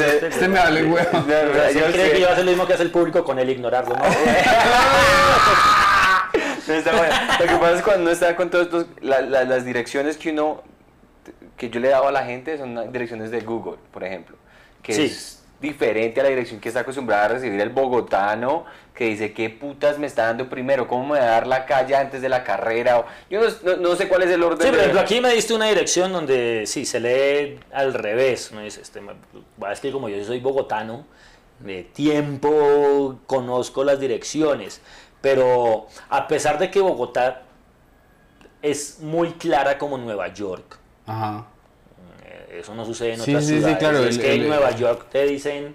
este 0.22 0.48
me 0.48 0.58
vale 0.58 0.84
huevo. 0.84 1.10
Yo 1.12 1.92
cree 1.92 2.12
que 2.12 2.20
yo 2.20 2.30
hacer 2.30 2.44
lo 2.44 2.52
mismo 2.52 2.66
que 2.66 2.74
hace 2.74 2.84
el 2.84 2.90
público 2.90 3.24
con 3.24 3.38
él 3.38 3.50
ignorarlo, 3.50 3.96
¿no? 3.96 4.04
Lo 6.68 7.46
que 7.46 7.56
pasa 7.56 7.76
es 7.76 7.82
cuando 7.82 8.02
uno 8.02 8.10
está 8.12 8.36
con 8.36 8.48
todas 8.48 8.86
las 9.02 9.64
direcciones 9.64 10.16
que 10.16 10.30
uno, 10.30 10.62
que 11.60 11.68
yo 11.68 11.78
le 11.78 11.88
he 11.88 11.90
dado 11.90 12.08
a 12.08 12.12
la 12.12 12.24
gente 12.24 12.56
son 12.56 12.90
direcciones 12.90 13.30
de 13.30 13.40
Google, 13.40 13.76
por 13.92 14.02
ejemplo. 14.02 14.34
Que 14.82 14.94
sí. 14.94 15.02
es 15.02 15.42
diferente 15.60 16.18
a 16.18 16.22
la 16.22 16.30
dirección 16.30 16.58
que 16.58 16.68
está 16.68 16.80
acostumbrada 16.80 17.26
a 17.26 17.28
recibir 17.28 17.60
el 17.60 17.68
bogotano, 17.68 18.64
que 18.94 19.04
dice, 19.04 19.34
¿qué 19.34 19.50
putas 19.50 19.98
me 19.98 20.06
está 20.06 20.24
dando 20.24 20.48
primero? 20.48 20.88
¿Cómo 20.88 21.12
me 21.12 21.18
va 21.18 21.26
a 21.26 21.28
dar 21.28 21.46
la 21.46 21.66
calle 21.66 21.94
antes 21.94 22.22
de 22.22 22.30
la 22.30 22.44
carrera? 22.44 23.04
Yo 23.28 23.42
no, 23.78 23.94
sé 23.94 24.08
cuál 24.08 24.22
es 24.22 24.30
el 24.30 24.42
orden. 24.42 24.66
Sí, 24.66 24.74
pero 24.74 24.98
aquí 24.98 25.20
me 25.20 25.34
diste 25.34 25.52
una 25.52 25.66
dirección 25.66 26.14
donde 26.14 26.64
sí, 26.64 26.86
se 26.86 26.98
lee 26.98 27.60
al 27.72 27.92
revés. 27.92 28.52
¿no? 28.52 28.62
Dice, 28.62 28.80
este, 28.80 29.02
es 29.70 29.80
que 29.80 29.92
como 29.92 30.08
yo 30.08 30.24
soy 30.24 30.40
bogotano, 30.40 31.04
de 31.58 31.82
tiempo 31.82 33.20
conozco 33.26 33.84
las 33.84 34.00
direcciones, 34.00 34.80
pero 35.20 35.88
a 36.08 36.26
pesar 36.26 36.58
de 36.58 36.70
que 36.70 36.80
Bogotá 36.80 37.42
es 38.62 39.00
muy 39.00 39.32
clara 39.32 39.76
como 39.76 39.98
Nueva 39.98 40.32
York, 40.32 40.79
Ajá 41.10 41.46
eso 42.60 42.74
no 42.74 42.84
sucede 42.84 43.14
en 43.14 43.20
otras 43.20 43.46
ciudades. 43.46 43.74
Sí, 43.74 43.78
claro, 43.78 44.04
es 44.04 44.18
que 44.18 44.34
en 44.34 44.48
Nueva 44.48 44.70
York 44.72 45.06
te 45.10 45.26
dicen 45.26 45.74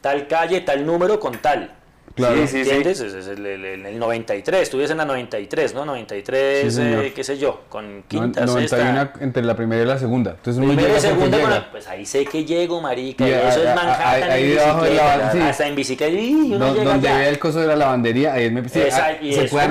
tal 0.00 0.26
calle, 0.26 0.60
tal 0.60 0.84
número 0.84 1.18
con 1.18 1.38
tal. 1.38 1.72
Claro. 2.14 2.36
Sí, 2.36 2.46
sí, 2.46 2.58
¿Entiendes? 2.58 3.00
Es, 3.00 3.26
el, 3.26 3.44
el, 3.44 3.98
93, 3.98 4.70
tú 4.70 4.80
en 4.80 4.96
la 4.96 5.04
93, 5.04 5.74
¿no? 5.74 5.84
93, 5.84 6.78
eh, 6.78 7.12
qué 7.12 7.24
sé 7.24 7.38
yo, 7.38 7.62
con 7.68 8.04
quinta, 8.06 8.46
91 8.46 9.10
entre 9.18 9.42
la 9.42 9.56
primera 9.56 9.82
y 9.82 9.86
la 9.86 9.98
segunda. 9.98 10.32
Entonces 10.32 10.64
primera 10.64 10.96
y 10.96 11.00
segunda, 11.00 11.68
pues 11.72 11.88
ahí 11.88 12.06
sé 12.06 12.24
que 12.24 12.44
llego, 12.44 12.80
marica, 12.80 13.26
y 13.26 13.32
eso 13.32 13.64
es 13.64 13.74
Manhattan 13.74 14.30
ahí, 14.30 14.44
en 14.44 14.50
debajo 14.50 14.84
de 14.84 14.94
la, 14.94 15.32
sí. 15.32 15.38
hasta 15.40 15.66
en 15.66 15.74
bicicleta, 15.74 16.12
y 16.12 16.52
uno 16.52 16.72
no, 16.72 16.84
donde 16.84 17.12
ve 17.12 17.28
el 17.30 17.38
coso 17.40 17.58
de 17.58 17.66
la 17.66 17.74
lavandería, 17.74 18.34
ahí 18.34 18.48
me 18.48 18.68
sí, 18.68 18.80
Esa, 18.80 19.20
y 19.20 19.32
se 19.32 19.44
puede 19.46 19.66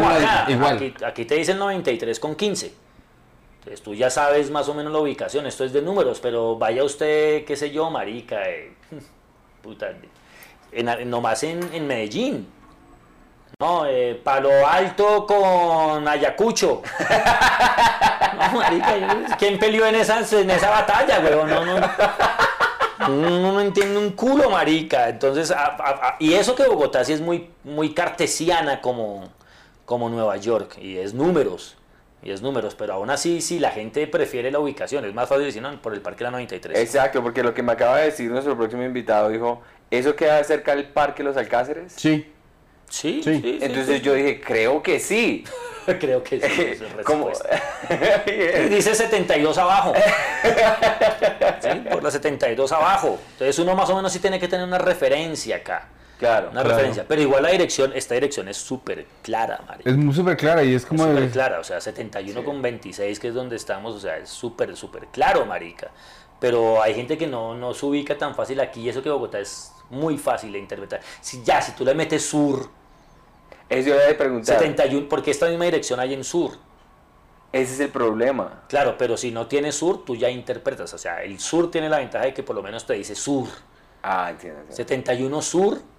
igual. 0.50 0.76
Aquí, 0.76 0.94
aquí 1.06 1.24
te 1.24 1.36
dicen 1.36 1.58
93 1.58 2.20
con 2.20 2.36
15. 2.36 2.83
Tú 3.84 3.94
ya 3.94 4.10
sabes 4.10 4.52
más 4.52 4.68
o 4.68 4.74
menos 4.74 4.92
la 4.92 5.00
ubicación, 5.00 5.48
esto 5.48 5.64
es 5.64 5.72
de 5.72 5.82
números, 5.82 6.20
pero 6.20 6.58
vaya 6.58 6.84
usted, 6.84 7.46
qué 7.46 7.56
sé 7.56 7.72
yo, 7.72 7.90
marica, 7.90 8.44
eh, 8.50 8.74
puta, 9.62 9.94
en, 10.72 11.10
nomás 11.10 11.44
en, 11.44 11.74
en 11.74 11.88
Medellín. 11.88 12.48
No, 13.60 13.86
eh, 13.86 14.20
Palo 14.22 14.68
Alto 14.68 15.26
con 15.26 16.06
Ayacucho. 16.08 16.82
no, 18.52 18.60
marica, 18.60 19.38
¿quién 19.38 19.58
peleó 19.58 19.86
en 19.86 19.96
esa, 19.96 20.20
en 20.20 20.50
esa 20.50 20.70
batalla, 20.70 21.20
weón? 21.20 21.50
No, 21.50 21.66
no, 21.66 21.80
no. 23.08 23.54
no 23.54 23.62
entiende 23.62 23.98
un 23.98 24.12
culo, 24.12 24.50
marica. 24.50 25.08
Entonces, 25.08 25.54
y 26.20 26.34
eso 26.34 26.56
que 26.56 26.68
Bogotá 26.68 27.06
sí 27.06 27.14
es 27.14 27.22
muy, 27.22 27.50
muy 27.64 27.94
cartesiana 27.94 28.82
como, 28.82 29.30
como 29.86 30.10
Nueva 30.10 30.36
York, 30.36 30.78
y 30.82 30.98
es 30.98 31.14
números 31.14 31.78
y 32.24 32.32
es 32.32 32.42
números, 32.42 32.76
pero 32.76 32.94
aún 32.94 33.10
así, 33.10 33.42
si 33.42 33.60
la 33.60 33.72
gente 33.72 34.08
prefiere 34.08 34.50
la 34.50 34.60
ubicación, 34.60 35.04
es 35.06 35.14
más 35.14 35.28
fácil 35.28 35.46
decir, 35.46 35.62
no, 35.62 35.82
por 35.82 35.94
el 35.94 36.02
Parque 36.02 36.24
La 36.24 36.32
93. 36.32 36.78
Exacto, 36.78 37.22
porque 37.22 37.44
lo 37.44 37.54
que 37.54 37.62
me 37.62 37.74
acaba 37.74 37.98
de 37.98 38.06
decir 38.06 38.32
nuestro 38.32 38.56
próximo 38.56 38.84
invitado 38.84 39.30
dijo, 39.30 39.62
¿eso 39.92 40.16
queda 40.16 40.44
cerca 40.44 40.76
del 40.76 40.86
Parque 40.86 41.24
Los 41.24 41.36
Alcáceres? 41.36 41.94
Sí. 41.96 42.32
Sí, 42.90 43.22
sí. 43.24 43.58
Entonces 43.62 44.02
yo 44.02 44.14
dije, 44.14 44.40
creo 44.40 44.84
que 44.84 45.00
sí. 45.00 45.44
creo 46.00 46.24
que 46.24 46.40
sí. 46.40 46.84
¿Cómo? 47.04 47.30
Dice 48.70 48.96
72 48.96 49.58
abajo. 49.58 49.94
¿Sí? 51.60 51.70
Por 51.90 52.04
la 52.04 52.12
72 52.12 52.72
abajo. 52.72 53.20
Entonces 53.32 53.58
uno 53.60 53.76
más 53.76 53.90
o 53.90 53.96
menos 53.96 54.14
sí 54.14 54.20
tiene 54.20 54.40
que 54.40 54.48
tener 54.48 54.66
una 54.66 54.78
referencia 54.78 55.58
acá. 55.58 55.90
Claro. 56.20 56.50
Una 56.52 56.64
referencia. 56.64 57.06
Pero 57.08 57.22
igual 57.22 57.44
la 57.44 57.50
dirección, 57.50 57.92
esta 57.94 58.14
dirección 58.14 58.48
es 58.48 58.58
súper 58.58 59.06
clara, 59.22 59.62
marica. 59.68 59.90
Es 59.90 59.98
muy 59.98 60.14
súper 60.14 60.38
clara 60.38 60.64
y 60.64 60.74
es 60.74 60.86
como... 60.86 61.04
Súper 61.04 61.30
clara, 61.30 61.60
o 61.60 61.64
sea, 61.64 61.82
71 61.82 62.44
con 62.44 62.62
26, 62.62 63.20
que 63.20 63.28
es 63.30 63.34
donde 63.34 63.56
estamos, 63.56 63.96
o 63.96 64.00
sea, 64.00 64.18
es 64.18 64.30
súper, 64.30 64.76
súper 64.76 65.08
claro, 65.08 65.46
marica. 65.46 65.92
Pero 66.40 66.82
hay 66.82 66.94
gente 66.94 67.18
que 67.18 67.28
no, 67.28 67.56
no 67.56 67.74
se 67.74 67.86
ubica 67.86 68.18
tan 68.18 68.36
fácil 68.36 68.60
aquí 68.60 68.82
y 68.82 68.90
eso 68.90 69.02
que 69.02 69.10
Bogotá 69.10 69.40
es 69.40 69.74
muy 69.90 70.18
fácil 70.18 70.52
de 70.52 70.60
interpretar. 70.60 71.02
Si 71.22 71.44
ya, 71.44 71.62
si 71.62 71.74
tú 71.74 71.84
le 71.86 71.94
metes 71.94 72.26
sur... 72.26 72.70
Eso 73.70 73.90
yo 73.90 73.98
de 73.98 74.14
preguntar. 74.14 74.60
71, 74.60 75.08
porque 75.10 75.32
esta 75.32 75.48
misma 75.48 75.66
dirección 75.66 76.00
hay 76.00 76.14
en 76.14 76.24
sur. 76.24 76.52
Ese 77.52 77.74
es 77.74 77.80
el 77.80 77.90
problema. 77.90 78.64
Claro, 78.68 78.96
pero 78.98 79.16
si 79.16 79.32
no 79.32 79.48
tiene 79.48 79.72
sur, 79.72 80.04
tú 80.04 80.16
ya 80.16 80.30
interpretas. 80.30 80.94
O 80.94 80.98
sea, 80.98 81.24
el 81.24 81.40
sur 81.40 81.72
tiene 81.72 81.88
la 81.88 81.98
ventaja 81.98 82.26
de 82.26 82.34
que 82.34 82.44
por 82.44 82.56
lo 82.56 82.64
menos 82.64 82.86
te 82.86 82.94
dice 82.94 83.16
sur. 83.16 83.48
Ah, 84.02 84.30
entiendo. 84.32 84.60
entiendo. 84.60 84.76
71 84.76 85.42
sur 85.42 85.93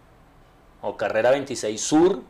o 0.85 0.97
carrera 0.99 1.31
26 1.31 1.81
sur. 1.81 2.20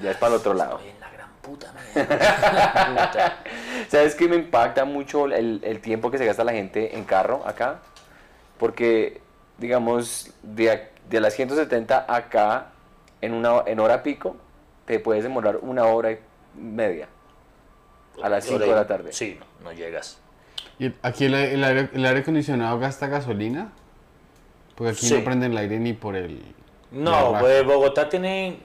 ya 0.00 0.10
es 0.12 0.16
para 0.16 0.34
el 0.34 0.40
otro 0.40 0.54
lado. 0.54 0.80
en 0.80 1.00
la 1.00 1.10
gran 1.10 1.28
puta, 1.42 1.74
¿Sabes 3.88 4.14
qué 4.14 4.28
me 4.28 4.36
impacta 4.36 4.84
mucho 4.84 5.26
el, 5.26 5.80
tiempo 5.82 6.10
que 6.10 6.18
se 6.18 6.24
gasta 6.24 6.44
la 6.44 6.52
gente 6.52 6.96
en 6.96 7.04
carro 7.04 7.42
acá? 7.44 7.80
Porque, 8.56 9.20
digamos, 9.58 10.30
de, 10.42 10.88
de 11.10 11.20
las 11.20 11.34
170 11.34 12.06
acá, 12.08 12.68
en, 13.20 13.34
una, 13.34 13.64
en 13.66 13.80
hora 13.80 14.04
pico, 14.04 14.36
te 14.84 15.00
puedes 15.00 15.24
demorar 15.24 15.58
una 15.60 15.84
hora 15.86 16.12
y 16.12 16.18
media. 16.56 17.08
A 18.22 18.28
las 18.28 18.44
5 18.44 18.60
de 18.60 18.66
la 18.68 18.86
tarde. 18.86 19.12
Sí, 19.12 19.40
no, 19.64 19.72
llegas. 19.72 20.18
¿Y 20.78 20.92
aquí 21.02 21.24
el, 21.24 21.34
aire, 21.34 21.90
el, 21.92 22.06
aire, 22.06 22.20
acondicionado 22.20 22.78
gasta 22.78 23.08
gasolina? 23.08 23.72
Porque 24.76 24.92
aquí 24.92 25.10
no 25.10 25.24
prenden 25.24 25.50
el 25.50 25.58
aire 25.58 25.80
ni 25.80 25.94
por 25.94 26.14
el 26.14 26.40
no, 26.94 27.36
pues 27.40 27.64
Bogotá 27.64 28.08
tiene... 28.08 28.60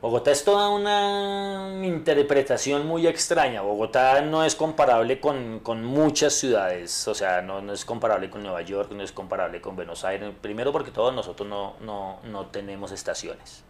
Bogotá 0.00 0.30
es 0.30 0.44
toda 0.44 0.70
una 0.70 1.84
interpretación 1.84 2.86
muy 2.86 3.06
extraña. 3.06 3.60
Bogotá 3.60 4.22
no 4.22 4.44
es 4.44 4.54
comparable 4.54 5.20
con, 5.20 5.60
muchas 5.84 6.32
ciudades, 6.32 7.06
o 7.06 7.14
sea, 7.14 7.42
no, 7.42 7.60
no, 7.60 7.74
es 7.74 7.84
comparable 7.84 8.30
con 8.30 8.42
Nueva 8.42 8.62
York, 8.62 8.92
no 8.92 9.02
es 9.02 9.12
comparable 9.12 9.60
con 9.60 9.76
Buenos 9.76 10.04
Aires. 10.04 10.32
Primero 10.40 10.72
porque 10.72 10.90
todos 10.90 11.14
nosotros 11.14 11.46
no, 11.46 11.74
no, 11.82 12.46
tenemos 12.46 12.92
estaciones. 12.92 13.62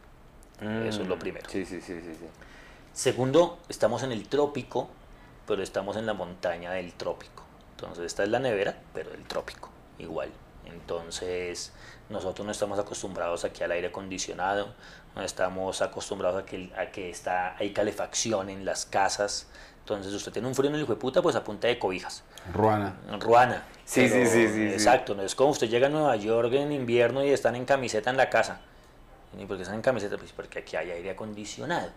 Eso 0.60 1.02
es 1.02 1.08
lo 1.08 1.16
mm, 1.16 1.18
primero. 1.18 1.50
Sí, 1.50 1.64
sí, 1.64 1.80
sí, 1.80 2.00
sí, 2.00 2.14
sí. 2.14 2.26
Segundo, 2.92 3.58
estamos 3.68 4.02
en 4.04 4.12
el 4.12 4.28
trópico, 4.28 4.88
pero 5.46 5.62
estamos 5.62 5.96
en 5.96 6.06
la 6.06 6.14
montaña 6.14 6.72
del 6.72 6.92
trópico. 6.92 7.42
Entonces, 7.72 8.04
esta 8.04 8.22
es 8.22 8.28
la 8.28 8.38
nevera, 8.38 8.76
pero 8.94 9.10
del 9.10 9.24
trópico, 9.24 9.70
igual. 9.98 10.30
Entonces, 10.72 11.72
nosotros 12.08 12.44
no 12.44 12.52
estamos 12.52 12.78
acostumbrados 12.78 13.44
aquí 13.44 13.62
al 13.62 13.72
aire 13.72 13.88
acondicionado, 13.88 14.74
no 15.14 15.22
estamos 15.22 15.82
acostumbrados 15.82 16.42
a 16.42 16.46
que, 16.46 16.72
a 16.76 16.86
que 16.86 17.10
está, 17.10 17.56
hay 17.56 17.72
calefacción 17.72 18.50
en 18.50 18.64
las 18.64 18.86
casas. 18.86 19.46
Entonces 19.80 20.12
usted 20.12 20.32
tiene 20.32 20.46
un 20.46 20.54
frío 20.54 20.68
en 20.68 20.76
el 20.76 20.82
hijo 20.82 20.92
de 20.92 21.00
puta, 21.00 21.22
pues 21.22 21.36
a 21.36 21.42
punta 21.42 21.68
de 21.68 21.78
cobijas. 21.78 22.22
Ruana. 22.52 22.96
Ruana. 23.18 23.64
Sí, 23.84 24.08
sí, 24.08 24.26
sí, 24.26 24.48
sí. 24.48 24.62
Exacto, 24.68 25.14
no 25.14 25.22
es 25.22 25.34
como 25.34 25.50
usted 25.50 25.68
llega 25.68 25.86
a 25.86 25.90
Nueva 25.90 26.16
York 26.16 26.52
en 26.52 26.72
invierno 26.72 27.24
y 27.24 27.30
están 27.30 27.56
en 27.56 27.64
camiseta 27.64 28.10
en 28.10 28.16
la 28.16 28.30
casa. 28.30 28.60
¿Y 29.38 29.46
por 29.46 29.56
qué 29.56 29.62
están 29.62 29.76
en 29.76 29.82
camiseta? 29.82 30.16
Pues 30.16 30.32
porque 30.32 30.60
aquí 30.60 30.76
hay 30.76 30.90
aire 30.90 31.10
acondicionado. 31.10 31.90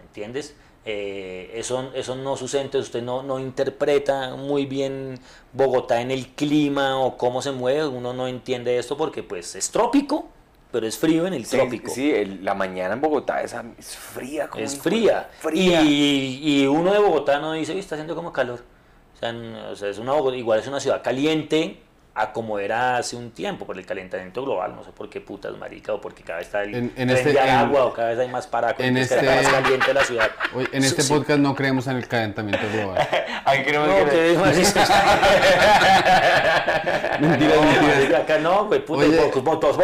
¿Entiendes? 0.00 0.54
Eh, 0.88 1.50
eso, 1.54 1.90
eso 1.94 2.14
no 2.14 2.36
sucede, 2.36 2.62
entonces 2.62 2.86
usted 2.86 3.02
no, 3.02 3.20
no 3.24 3.40
interpreta 3.40 4.36
muy 4.36 4.66
bien 4.66 5.18
Bogotá 5.52 6.00
en 6.00 6.12
el 6.12 6.28
clima 6.28 7.00
o 7.00 7.16
cómo 7.16 7.42
se 7.42 7.50
mueve, 7.50 7.88
uno 7.88 8.12
no 8.12 8.28
entiende 8.28 8.78
esto 8.78 8.96
porque 8.96 9.24
pues 9.24 9.56
es 9.56 9.68
trópico, 9.72 10.28
pero 10.70 10.86
es 10.86 10.96
frío 10.96 11.26
en 11.26 11.34
el 11.34 11.44
trópico. 11.44 11.90
Sí, 11.90 12.38
la 12.40 12.54
mañana 12.54 12.94
en 12.94 13.00
Bogotá 13.00 13.42
es, 13.42 13.56
es 13.78 13.96
fría. 13.96 14.46
Como 14.46 14.62
es 14.62 14.76
fría. 14.78 15.28
Y, 15.52 16.40
y, 16.42 16.66
uno 16.68 16.92
de 16.92 17.00
Bogotá 17.00 17.40
no 17.40 17.54
dice, 17.54 17.76
está 17.76 17.96
haciendo 17.96 18.14
como 18.14 18.32
calor. 18.32 18.62
O 19.16 19.18
sea, 19.18 19.34
o 19.72 19.74
sea 19.74 19.88
es 19.88 19.98
una, 19.98 20.14
igual 20.36 20.60
es 20.60 20.68
una 20.68 20.78
ciudad 20.78 21.02
caliente, 21.02 21.80
a 22.18 22.32
como 22.32 22.58
era 22.58 22.96
hace 22.96 23.14
un 23.14 23.30
tiempo 23.30 23.66
por 23.66 23.76
el 23.78 23.84
calentamiento 23.84 24.42
global, 24.42 24.74
no 24.74 24.82
sé 24.82 24.90
por 24.90 25.10
qué 25.10 25.20
putas 25.20 25.54
marica 25.58 25.92
o 25.92 26.00
porque 26.00 26.22
cada 26.22 26.38
vez 26.38 26.46
está 26.48 26.62
el 26.62 26.74
en, 26.74 26.92
en 26.96 27.10
este, 27.10 27.38
agua 27.38 27.84
o 27.84 27.92
cada 27.92 28.08
vez 28.08 28.18
hay 28.18 28.28
más 28.28 28.46
para 28.46 28.74
en 28.78 28.96
este, 28.96 29.20
más 29.22 29.46
caliente 29.48 29.92
la 29.92 30.02
ciudad. 30.02 30.30
en 30.72 30.82
este 30.82 31.04
podcast 31.04 31.38
no 31.40 31.54
creemos 31.54 31.86
en 31.88 31.98
el 31.98 32.08
calentamiento 32.08 32.66
global. 32.72 33.06
Creemos 33.64 33.88
no, 33.88 34.10
que... 34.10 34.36
Mentiras, 37.20 37.56
No, 37.56 37.62
mentiras. 37.62 37.96
marica, 37.96 38.18
acá 38.18 38.38
no, 38.38 38.66
güey, 38.66 38.84
puta, 38.84 39.04
Oye. 39.06 39.16
por, 39.16 39.44
por, 39.44 39.60
por, 39.60 39.74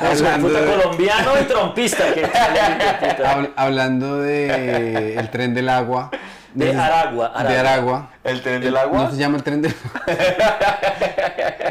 Hablando 0.00 0.48
puta 0.48 0.60
de- 0.60 0.66
colombiano 0.76 1.40
y 1.40 1.44
trompista. 1.44 2.12
Que. 2.14 2.24
Habl- 2.26 3.52
hablando 3.56 4.18
de 4.18 5.14
el 5.16 5.30
tren 5.30 5.54
del 5.54 5.68
agua. 5.68 6.10
De 6.58 6.74
Aragua, 6.76 7.44
De 7.44 7.56
Aragua. 7.56 8.10
¿El 8.24 8.42
tren 8.42 8.60
del 8.60 8.76
agua? 8.76 9.04
No 9.04 9.10
se 9.12 9.16
llama 9.16 9.36
el 9.36 9.42
tren 9.44 9.62
del 9.62 9.72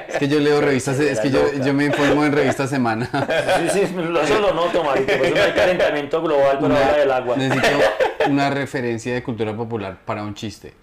Es 0.07 0.17
que 0.17 0.29
yo 0.29 0.39
leo 0.39 0.61
revistas, 0.61 0.97
es 0.99 1.19
que 1.19 1.29
yo, 1.29 1.41
yo 1.53 1.73
me 1.73 1.85
informo 1.85 2.23
en 2.23 2.31
revista 2.31 2.67
Semana. 2.67 3.09
Sí, 3.59 3.69
sí, 3.69 3.81
eso 3.81 4.39
lo 4.39 4.53
noto, 4.53 4.83
marica. 4.85 5.17
Por 5.17 5.25
eso 5.25 5.35
no 5.35 5.43
hay 5.43 5.51
calentamiento 5.51 6.21
global, 6.21 6.57
pero 6.61 6.77
habla 6.77 6.97
del 6.97 7.11
agua. 7.11 7.35
Necesito 7.35 7.79
una 8.29 8.49
referencia 8.49 9.13
de 9.13 9.21
cultura 9.21 9.55
popular 9.55 9.97
para 10.05 10.23
un 10.23 10.33
chiste. 10.33 10.73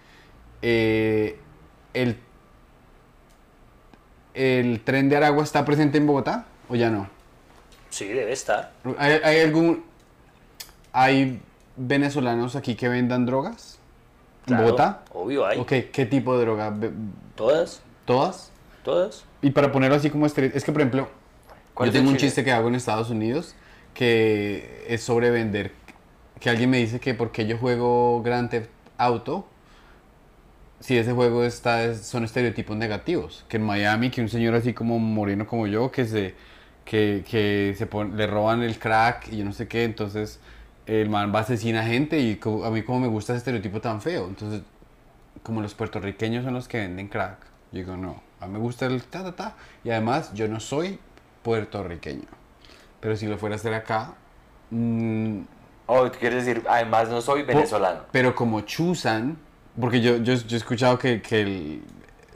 Eh, 0.60 1.38
el, 1.94 2.18
¿El 4.34 4.80
tren 4.84 5.08
de 5.08 5.16
Aragua 5.16 5.44
está 5.44 5.64
presente 5.64 5.96
en 5.96 6.06
Bogotá 6.06 6.44
o 6.68 6.74
ya 6.74 6.90
no? 6.90 7.08
Sí, 7.88 8.06
debe 8.08 8.32
estar. 8.32 8.72
¿Hay, 8.98 9.12
hay 9.24 9.40
algún... 9.40 9.82
¿Hay 10.92 11.40
venezolanos 11.76 12.54
aquí 12.54 12.74
que 12.74 12.88
vendan 12.88 13.24
drogas? 13.26 13.73
¿En 14.46 14.48
Claro, 14.48 14.64
Bogotá? 14.64 15.02
Obvio, 15.12 15.46
hay. 15.46 15.58
Ok, 15.60 15.72
¿qué 15.92 16.06
tipo 16.06 16.36
de 16.36 16.44
droga? 16.44 16.74
Todas, 17.36 17.80
¿Todas? 18.04 18.50
todas. 18.84 19.24
Y 19.42 19.50
para 19.50 19.72
ponerlo 19.72 19.96
así 19.96 20.10
como 20.10 20.26
estere- 20.26 20.52
es 20.54 20.64
que 20.64 20.72
por 20.72 20.80
ejemplo, 20.80 21.08
¿Cuál 21.74 21.88
yo 21.88 21.92
tengo 21.92 22.10
un 22.10 22.16
chiste 22.16 22.44
que 22.44 22.52
hago 22.52 22.68
en 22.68 22.74
Estados 22.74 23.10
Unidos 23.10 23.54
que 23.94 24.84
es 24.88 25.02
sobre 25.02 25.30
vender, 25.30 25.72
que 26.40 26.50
alguien 26.50 26.70
me 26.70 26.78
dice 26.78 26.98
que 27.00 27.14
porque 27.14 27.46
yo 27.46 27.58
juego 27.58 28.22
Grand 28.22 28.50
Theft 28.50 28.68
Auto, 28.98 29.46
si 30.80 30.96
ese 30.98 31.12
juego 31.12 31.44
está, 31.44 31.84
es- 31.84 32.02
son 32.06 32.24
estereotipos 32.24 32.76
negativos, 32.76 33.44
que 33.48 33.56
en 33.56 33.64
Miami, 33.64 34.10
que 34.10 34.20
un 34.20 34.28
señor 34.28 34.54
así 34.54 34.74
como 34.74 34.98
moreno 34.98 35.46
como 35.46 35.66
yo, 35.66 35.90
que 35.90 36.04
se, 36.04 36.34
que, 36.84 37.24
que 37.28 37.74
se 37.78 37.86
pon- 37.86 38.16
le 38.16 38.26
roban 38.26 38.62
el 38.62 38.78
crack 38.78 39.28
y 39.32 39.38
yo 39.38 39.44
no 39.44 39.52
sé 39.52 39.66
qué, 39.68 39.84
entonces 39.84 40.40
el 40.86 41.08
man 41.08 41.32
va 41.34 41.40
a 41.40 41.42
asesinar 41.42 41.84
gente 41.86 42.18
y 42.18 42.38
a 42.64 42.70
mí 42.70 42.82
como 42.82 43.00
me 43.00 43.08
gusta 43.08 43.32
ese 43.32 43.38
estereotipo 43.38 43.80
tan 43.80 44.00
feo, 44.00 44.26
entonces 44.28 44.62
como 45.42 45.60
los 45.60 45.74
puertorriqueños 45.74 46.44
son 46.44 46.54
los 46.54 46.68
que 46.68 46.78
venden 46.78 47.08
crack. 47.08 47.38
Yo 47.72 47.78
digo, 47.78 47.96
no, 47.96 48.22
a 48.40 48.46
mí 48.46 48.52
me 48.52 48.58
gusta 48.58 48.86
el 48.86 49.02
ta, 49.04 49.22
ta, 49.24 49.32
ta. 49.34 49.54
Y 49.82 49.90
además, 49.90 50.32
yo 50.34 50.46
no 50.48 50.60
soy 50.60 50.98
puertorriqueño. 51.42 52.26
Pero 53.00 53.16
si 53.16 53.26
lo 53.26 53.36
fuera 53.36 53.54
a 53.54 53.58
hacer 53.58 53.74
acá, 53.74 54.14
mm, 54.70 55.40
Oh, 55.86 56.10
¿tú 56.10 56.18
quieres 56.18 56.46
decir, 56.46 56.64
además 56.66 57.10
no 57.10 57.20
soy 57.20 57.42
venezolano. 57.42 58.04
pero 58.10 58.34
como 58.34 58.62
chusan, 58.62 59.36
porque 59.78 60.00
yo, 60.00 60.16
yo, 60.16 60.32
yo 60.34 60.56
he 60.56 60.58
escuchado 60.58 60.98
que, 60.98 61.20
que 61.20 61.42
el- 61.42 61.82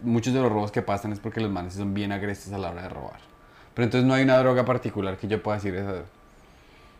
muchos 0.02 0.34
de 0.34 0.40
los 0.40 0.52
robos 0.52 0.70
que 0.70 0.82
pasan 0.82 1.12
es 1.12 1.18
porque 1.20 1.40
los 1.40 1.50
manes 1.50 1.72
son 1.74 1.94
bien 1.94 2.12
agresivos 2.12 2.58
a 2.58 2.60
la 2.60 2.70
hora 2.72 2.82
de 2.82 2.88
robar. 2.90 3.20
Pero 3.74 3.84
entonces 3.84 4.06
no 4.06 4.12
hay 4.12 4.24
una 4.24 4.36
droga 4.38 4.64
particular 4.66 5.16
que 5.16 5.28
yo 5.28 5.42
pueda 5.42 5.56
decir 5.56 5.74
esa. 5.76 6.02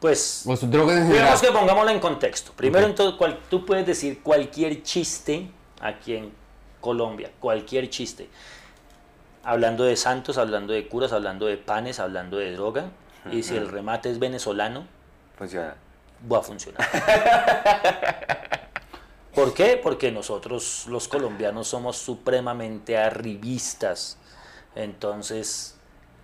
Pues, 0.00 0.44
O 0.46 0.56
su 0.56 0.66
droga 0.68 0.94
en 0.96 1.10
digamos 1.10 1.40
que 1.40 1.50
pongámoslo 1.50 1.90
en 1.90 1.98
contexto. 2.00 2.52
Primero, 2.52 2.86
entonces, 2.86 3.16
cual- 3.18 3.38
tú 3.50 3.66
puedes 3.66 3.84
decir 3.86 4.22
cualquier 4.22 4.82
chiste 4.82 5.50
aquí 5.80 6.14
en 6.14 6.32
Colombia, 6.80 7.30
cualquier 7.40 7.90
chiste. 7.90 8.28
Hablando 9.42 9.84
de 9.84 9.96
santos, 9.96 10.38
hablando 10.38 10.72
de 10.72 10.86
curas, 10.88 11.12
hablando 11.12 11.46
de 11.46 11.56
panes, 11.56 11.98
hablando 11.98 12.36
de 12.36 12.52
droga. 12.52 12.90
Y 13.32 13.42
si 13.42 13.56
el 13.56 13.68
remate 13.68 14.10
es 14.10 14.18
venezolano, 14.18 14.86
Funciona. 15.36 15.74
va 16.30 16.38
a 16.38 16.42
funcionar. 16.42 16.86
¿Por 19.34 19.54
qué? 19.54 19.78
Porque 19.82 20.10
nosotros 20.10 20.86
los 20.88 21.08
colombianos 21.08 21.68
somos 21.68 21.96
supremamente 21.96 22.96
arribistas. 22.98 24.16
Entonces, 24.74 25.77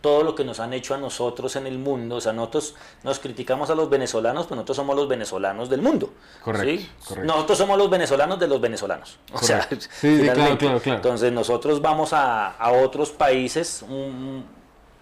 todo 0.04 0.22
lo 0.22 0.34
que 0.34 0.44
nos 0.44 0.60
han 0.60 0.74
hecho 0.74 0.94
a 0.94 0.98
nosotros 0.98 1.56
en 1.56 1.66
el 1.66 1.78
mundo, 1.78 2.16
o 2.16 2.20
sea, 2.20 2.34
nosotros 2.34 2.74
nos 3.04 3.18
criticamos 3.20 3.70
a 3.70 3.74
los 3.74 3.88
venezolanos, 3.88 4.44
pero 4.44 4.56
nosotros 4.56 4.76
somos 4.76 4.94
los 4.94 5.08
venezolanos 5.08 5.70
del 5.70 5.80
mundo. 5.80 6.12
Correcto, 6.42 6.82
¿sí? 6.82 6.90
correcto. 7.08 7.32
Nosotros 7.32 7.56
somos 7.56 7.78
los 7.78 7.88
venezolanos 7.88 8.38
de 8.38 8.46
los 8.46 8.60
venezolanos. 8.60 9.18
O 9.32 9.38
sea. 9.38 9.66
Sí, 9.70 9.78
sí, 9.88 10.20
claro, 10.28 10.58
claro, 10.58 10.78
claro. 10.78 10.96
Entonces, 10.98 11.32
nosotros 11.32 11.80
vamos 11.80 12.12
a, 12.12 12.50
a 12.50 12.72
otros 12.72 13.12
países, 13.12 13.82
mm, 13.88 14.40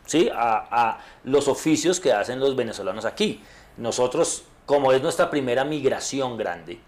¿sí? 0.06 0.30
A, 0.32 0.68
a 0.70 0.98
los 1.24 1.48
oficios 1.48 1.98
que 1.98 2.12
hacen 2.12 2.38
los 2.38 2.54
venezolanos 2.54 3.04
aquí. 3.04 3.42
Nosotros, 3.78 4.44
como 4.66 4.92
es 4.92 5.02
nuestra 5.02 5.30
primera 5.30 5.64
migración 5.64 6.36
grande, 6.36 6.78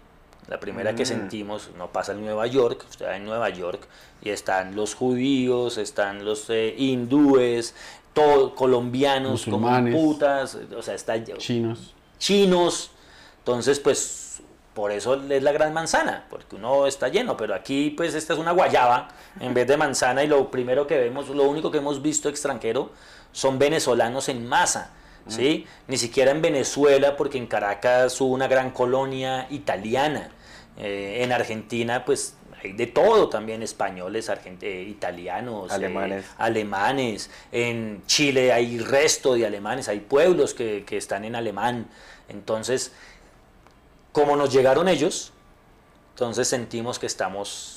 la 0.47 0.59
primera 0.59 0.95
que 0.95 1.05
sentimos, 1.05 1.71
no 1.75 1.91
pasa 1.91 2.11
en 2.11 2.21
Nueva 2.21 2.45
York, 2.45 2.85
usted 2.87 3.07
va 3.07 3.15
en 3.17 3.25
Nueva 3.25 3.49
York 3.49 3.87
y 4.21 4.29
están 4.29 4.75
los 4.75 4.93
judíos, 4.93 5.79
están 5.79 6.23
los 6.23 6.49
eh, 6.51 6.75
hindúes, 6.77 7.73
todo, 8.15 8.55
colombianos 8.55 9.45
como 9.45 9.69
putas, 9.91 10.57
o 10.75 10.81
sea, 10.81 10.95
está 10.95 11.21
Chinos. 11.37 11.93
chinos. 12.17 12.91
Entonces, 13.39 13.79
pues, 13.79 14.41
por 14.73 14.91
eso 14.91 15.21
es 15.29 15.43
la 15.43 15.51
gran 15.51 15.73
manzana, 15.73 16.25
porque 16.31 16.55
uno 16.55 16.87
está 16.87 17.09
lleno, 17.09 17.37
pero 17.37 17.53
aquí, 17.53 17.91
pues, 17.91 18.15
esta 18.15 18.33
es 18.33 18.39
una 18.39 18.53
guayaba 18.53 19.09
en 19.39 19.53
vez 19.53 19.67
de 19.67 19.77
manzana 19.77 20.23
y 20.23 20.27
lo 20.27 20.49
primero 20.49 20.87
que 20.87 20.97
vemos, 20.97 21.29
lo 21.29 21.43
único 21.43 21.69
que 21.69 21.77
hemos 21.77 22.01
visto 22.01 22.29
extranjero 22.29 22.91
son 23.31 23.59
venezolanos 23.59 24.29
en 24.29 24.47
masa. 24.47 24.91
¿Sí? 25.27 25.65
Ni 25.87 25.97
siquiera 25.97 26.29
en 26.29 26.43
Venezuela, 26.43 27.17
porque 27.17 27.39
en 27.39 27.47
Caracas 27.47 28.21
hubo 28.21 28.31
una 28.31 28.47
gran 28.47 28.69
colonia 28.69 29.47
italiana. 29.49 30.29
Eh, 30.77 31.23
en 31.23 31.31
Argentina, 31.31 32.05
pues 32.05 32.35
hay 32.65 32.73
de 32.73 32.87
todo 32.87 33.29
también, 33.29 33.61
españoles, 33.63 34.29
argent- 34.29 34.61
eh, 34.63 34.83
italianos, 34.83 35.71
eh, 35.71 35.75
Alemanes. 35.75 36.25
alemanes. 36.37 37.29
En 37.51 38.01
Chile 38.07 38.51
hay 38.51 38.79
resto 38.79 39.33
de 39.35 39.45
alemanes, 39.45 39.87
hay 39.87 39.99
pueblos 39.99 40.53
que, 40.53 40.83
que 40.85 40.97
están 40.97 41.23
en 41.25 41.35
alemán. 41.35 41.87
Entonces, 42.29 42.91
como 44.11 44.35
nos 44.35 44.51
llegaron 44.51 44.87
ellos, 44.87 45.31
entonces 46.13 46.47
sentimos 46.47 46.99
que 46.99 47.05
estamos 47.07 47.71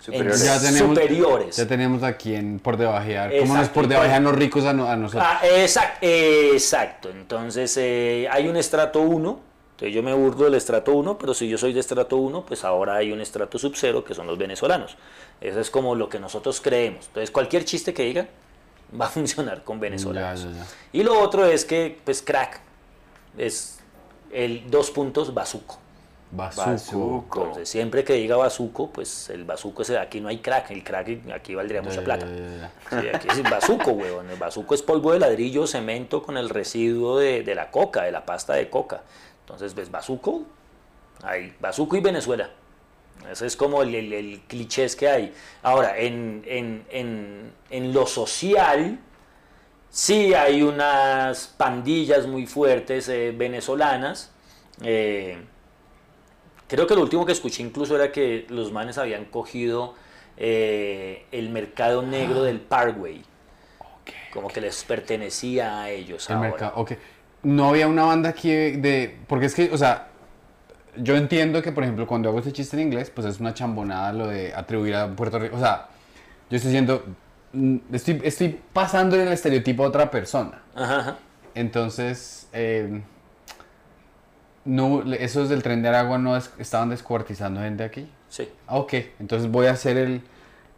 Superiores. 0.00 0.42
Ya 0.44 0.58
tenemos, 0.60 0.78
superiores. 0.96 1.56
Ya 1.56 1.66
tenemos 1.66 2.02
aquí 2.02 2.34
en 2.34 2.60
por 2.60 2.76
debajear. 2.78 3.30
¿Cómo 3.40 3.54
nos 3.56 3.68
por 3.68 3.88
debajean 3.88 4.24
los 4.24 4.34
ricos 4.34 4.64
a, 4.64 4.72
no- 4.72 4.86
a 4.88 4.96
nosotros? 4.96 5.24
Ah, 5.28 5.40
exact- 5.44 5.98
exacto. 6.00 7.10
Entonces 7.10 7.76
eh, 7.76 8.26
hay 8.30 8.48
un 8.48 8.56
estrato 8.56 9.00
1. 9.00 9.47
Entonces 9.78 9.94
yo 9.94 10.02
me 10.02 10.12
burdo 10.12 10.42
del 10.42 10.54
estrato 10.54 10.92
1, 10.92 11.18
pero 11.18 11.34
si 11.34 11.48
yo 11.48 11.56
soy 11.56 11.72
de 11.72 11.78
estrato 11.78 12.16
1, 12.16 12.44
pues 12.46 12.64
ahora 12.64 12.96
hay 12.96 13.12
un 13.12 13.20
estrato 13.20 13.60
sub 13.60 13.74
0 13.76 14.02
que 14.02 14.12
son 14.12 14.26
los 14.26 14.36
venezolanos. 14.36 14.96
Eso 15.40 15.60
es 15.60 15.70
como 15.70 15.94
lo 15.94 16.08
que 16.08 16.18
nosotros 16.18 16.60
creemos. 16.60 17.06
Entonces 17.06 17.30
cualquier 17.30 17.64
chiste 17.64 17.94
que 17.94 18.02
diga 18.02 18.26
va 19.00 19.06
a 19.06 19.08
funcionar 19.08 19.62
con 19.62 19.78
venezolanos. 19.78 20.42
Ya, 20.42 20.50
ya, 20.50 20.56
ya. 20.56 20.66
Y 20.92 21.04
lo 21.04 21.20
otro 21.20 21.46
es 21.46 21.64
que, 21.64 21.96
pues 22.04 22.22
crack, 22.22 22.60
es 23.36 23.78
el 24.32 24.68
dos 24.68 24.90
puntos 24.90 25.32
bazuco. 25.32 25.78
Bazuco. 26.32 27.42
Entonces 27.42 27.68
siempre 27.68 28.02
que 28.02 28.14
diga 28.14 28.36
bazuco, 28.36 28.90
pues 28.90 29.30
el 29.30 29.44
bazuco 29.44 29.82
es 29.82 29.90
aquí 29.90 30.20
no 30.20 30.28
hay 30.28 30.38
crack, 30.38 30.72
el 30.72 30.82
crack 30.82 31.30
aquí 31.32 31.54
valdría 31.54 31.82
mucha 31.82 32.02
plata. 32.02 32.26
Sí, 32.90 32.96
aquí 33.14 33.28
es 33.30 33.42
bazuco, 33.48 33.92
huevón. 33.92 34.28
El 34.28 34.38
bazuco 34.38 34.74
es 34.74 34.82
polvo 34.82 35.12
de 35.12 35.20
ladrillo, 35.20 35.68
cemento 35.68 36.20
con 36.20 36.36
el 36.36 36.48
residuo 36.48 37.18
de, 37.18 37.44
de 37.44 37.54
la 37.54 37.70
coca, 37.70 38.02
de 38.02 38.10
la 38.10 38.26
pasta 38.26 38.54
de 38.54 38.68
coca. 38.68 39.02
Entonces, 39.48 39.74
ves, 39.74 39.90
bazuco, 39.90 40.42
hay 41.22 41.54
bazuco 41.58 41.96
y 41.96 42.00
Venezuela. 42.00 42.50
Ese 43.30 43.46
es 43.46 43.56
como 43.56 43.80
el, 43.82 43.94
el, 43.94 44.12
el 44.12 44.40
clichés 44.46 44.94
que 44.94 45.08
hay. 45.08 45.34
Ahora, 45.62 45.98
en, 45.98 46.42
en, 46.46 46.84
en, 46.90 47.52
en 47.70 47.92
lo 47.94 48.06
social, 48.06 48.98
sí 49.88 50.34
hay 50.34 50.62
unas 50.62 51.46
pandillas 51.56 52.26
muy 52.26 52.46
fuertes 52.46 53.08
eh, 53.08 53.32
venezolanas. 53.34 54.30
eh, 54.82 55.38
creo 56.68 56.86
que 56.86 56.94
lo 56.94 57.00
último 57.00 57.24
que 57.24 57.32
escuché 57.32 57.62
incluso 57.62 57.96
era 57.96 58.12
que 58.12 58.46
los 58.50 58.70
manes 58.70 58.98
habían 58.98 59.24
cogido 59.24 59.94
eh, 60.36 61.24
el 61.32 61.48
mercado 61.48 62.02
negro 62.02 62.42
del 62.42 62.60
Parkway. 62.60 63.22
Como 64.30 64.48
que 64.48 64.60
les 64.60 64.84
pertenecía 64.84 65.80
a 65.80 65.90
ellos 65.90 66.28
El 66.28 66.36
ahora. 66.36 66.50
mercado, 66.50 66.72
ok. 66.76 66.92
No 67.42 67.68
había 67.68 67.86
una 67.88 68.04
banda 68.04 68.30
aquí 68.30 68.50
de... 68.50 69.16
Porque 69.28 69.46
es 69.46 69.54
que, 69.54 69.70
o 69.72 69.78
sea, 69.78 70.08
yo 70.96 71.16
entiendo 71.16 71.62
que, 71.62 71.70
por 71.72 71.84
ejemplo, 71.84 72.06
cuando 72.06 72.28
hago 72.28 72.40
ese 72.40 72.52
chiste 72.52 72.76
en 72.76 72.82
inglés, 72.88 73.10
pues 73.10 73.26
es 73.26 73.38
una 73.40 73.54
chambonada 73.54 74.12
lo 74.12 74.26
de 74.26 74.52
atribuir 74.54 74.94
a 74.96 75.08
Puerto 75.10 75.38
Rico. 75.38 75.56
O 75.56 75.60
sea, 75.60 75.88
yo 76.50 76.56
estoy 76.56 76.70
diciendo... 76.72 77.04
mm, 77.52 77.76
Estoy, 77.92 78.20
estoy 78.24 78.60
pasando 78.72 79.16
en 79.16 79.22
el 79.22 79.32
estereotipo 79.32 79.84
a 79.84 79.88
otra 79.88 80.10
persona. 80.10 80.62
Ajá, 80.74 80.98
ajá. 81.00 81.16
Entonces, 81.54 82.48
eh, 82.52 83.02
no, 84.64 85.02
esos 85.14 85.48
del 85.48 85.62
tren 85.62 85.82
de 85.82 85.88
Aragua 85.88 86.18
no 86.18 86.36
es- 86.36 86.50
estaban 86.58 86.90
descuartizando 86.90 87.60
gente 87.60 87.84
aquí. 87.84 88.08
Sí. 88.28 88.48
Ah, 88.66 88.76
ok. 88.78 88.94
Entonces 89.20 89.50
voy 89.50 89.66
a 89.66 89.72
hacer 89.72 89.96
el... 89.96 90.22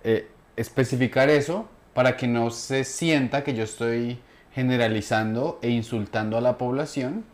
eh, 0.05 0.29
especificar 0.57 1.31
eso 1.31 1.69
para 1.95 2.17
que 2.17 2.27
no 2.29 2.51
se 2.51 2.85
sienta 2.85 3.43
que 3.45 3.55
yo 3.55 3.65
estoy 3.65 4.21
generalizando 4.55 5.59
e 5.63 5.69
insultando 5.71 6.37
a 6.37 6.41
la 6.41 6.59
población 6.59 7.25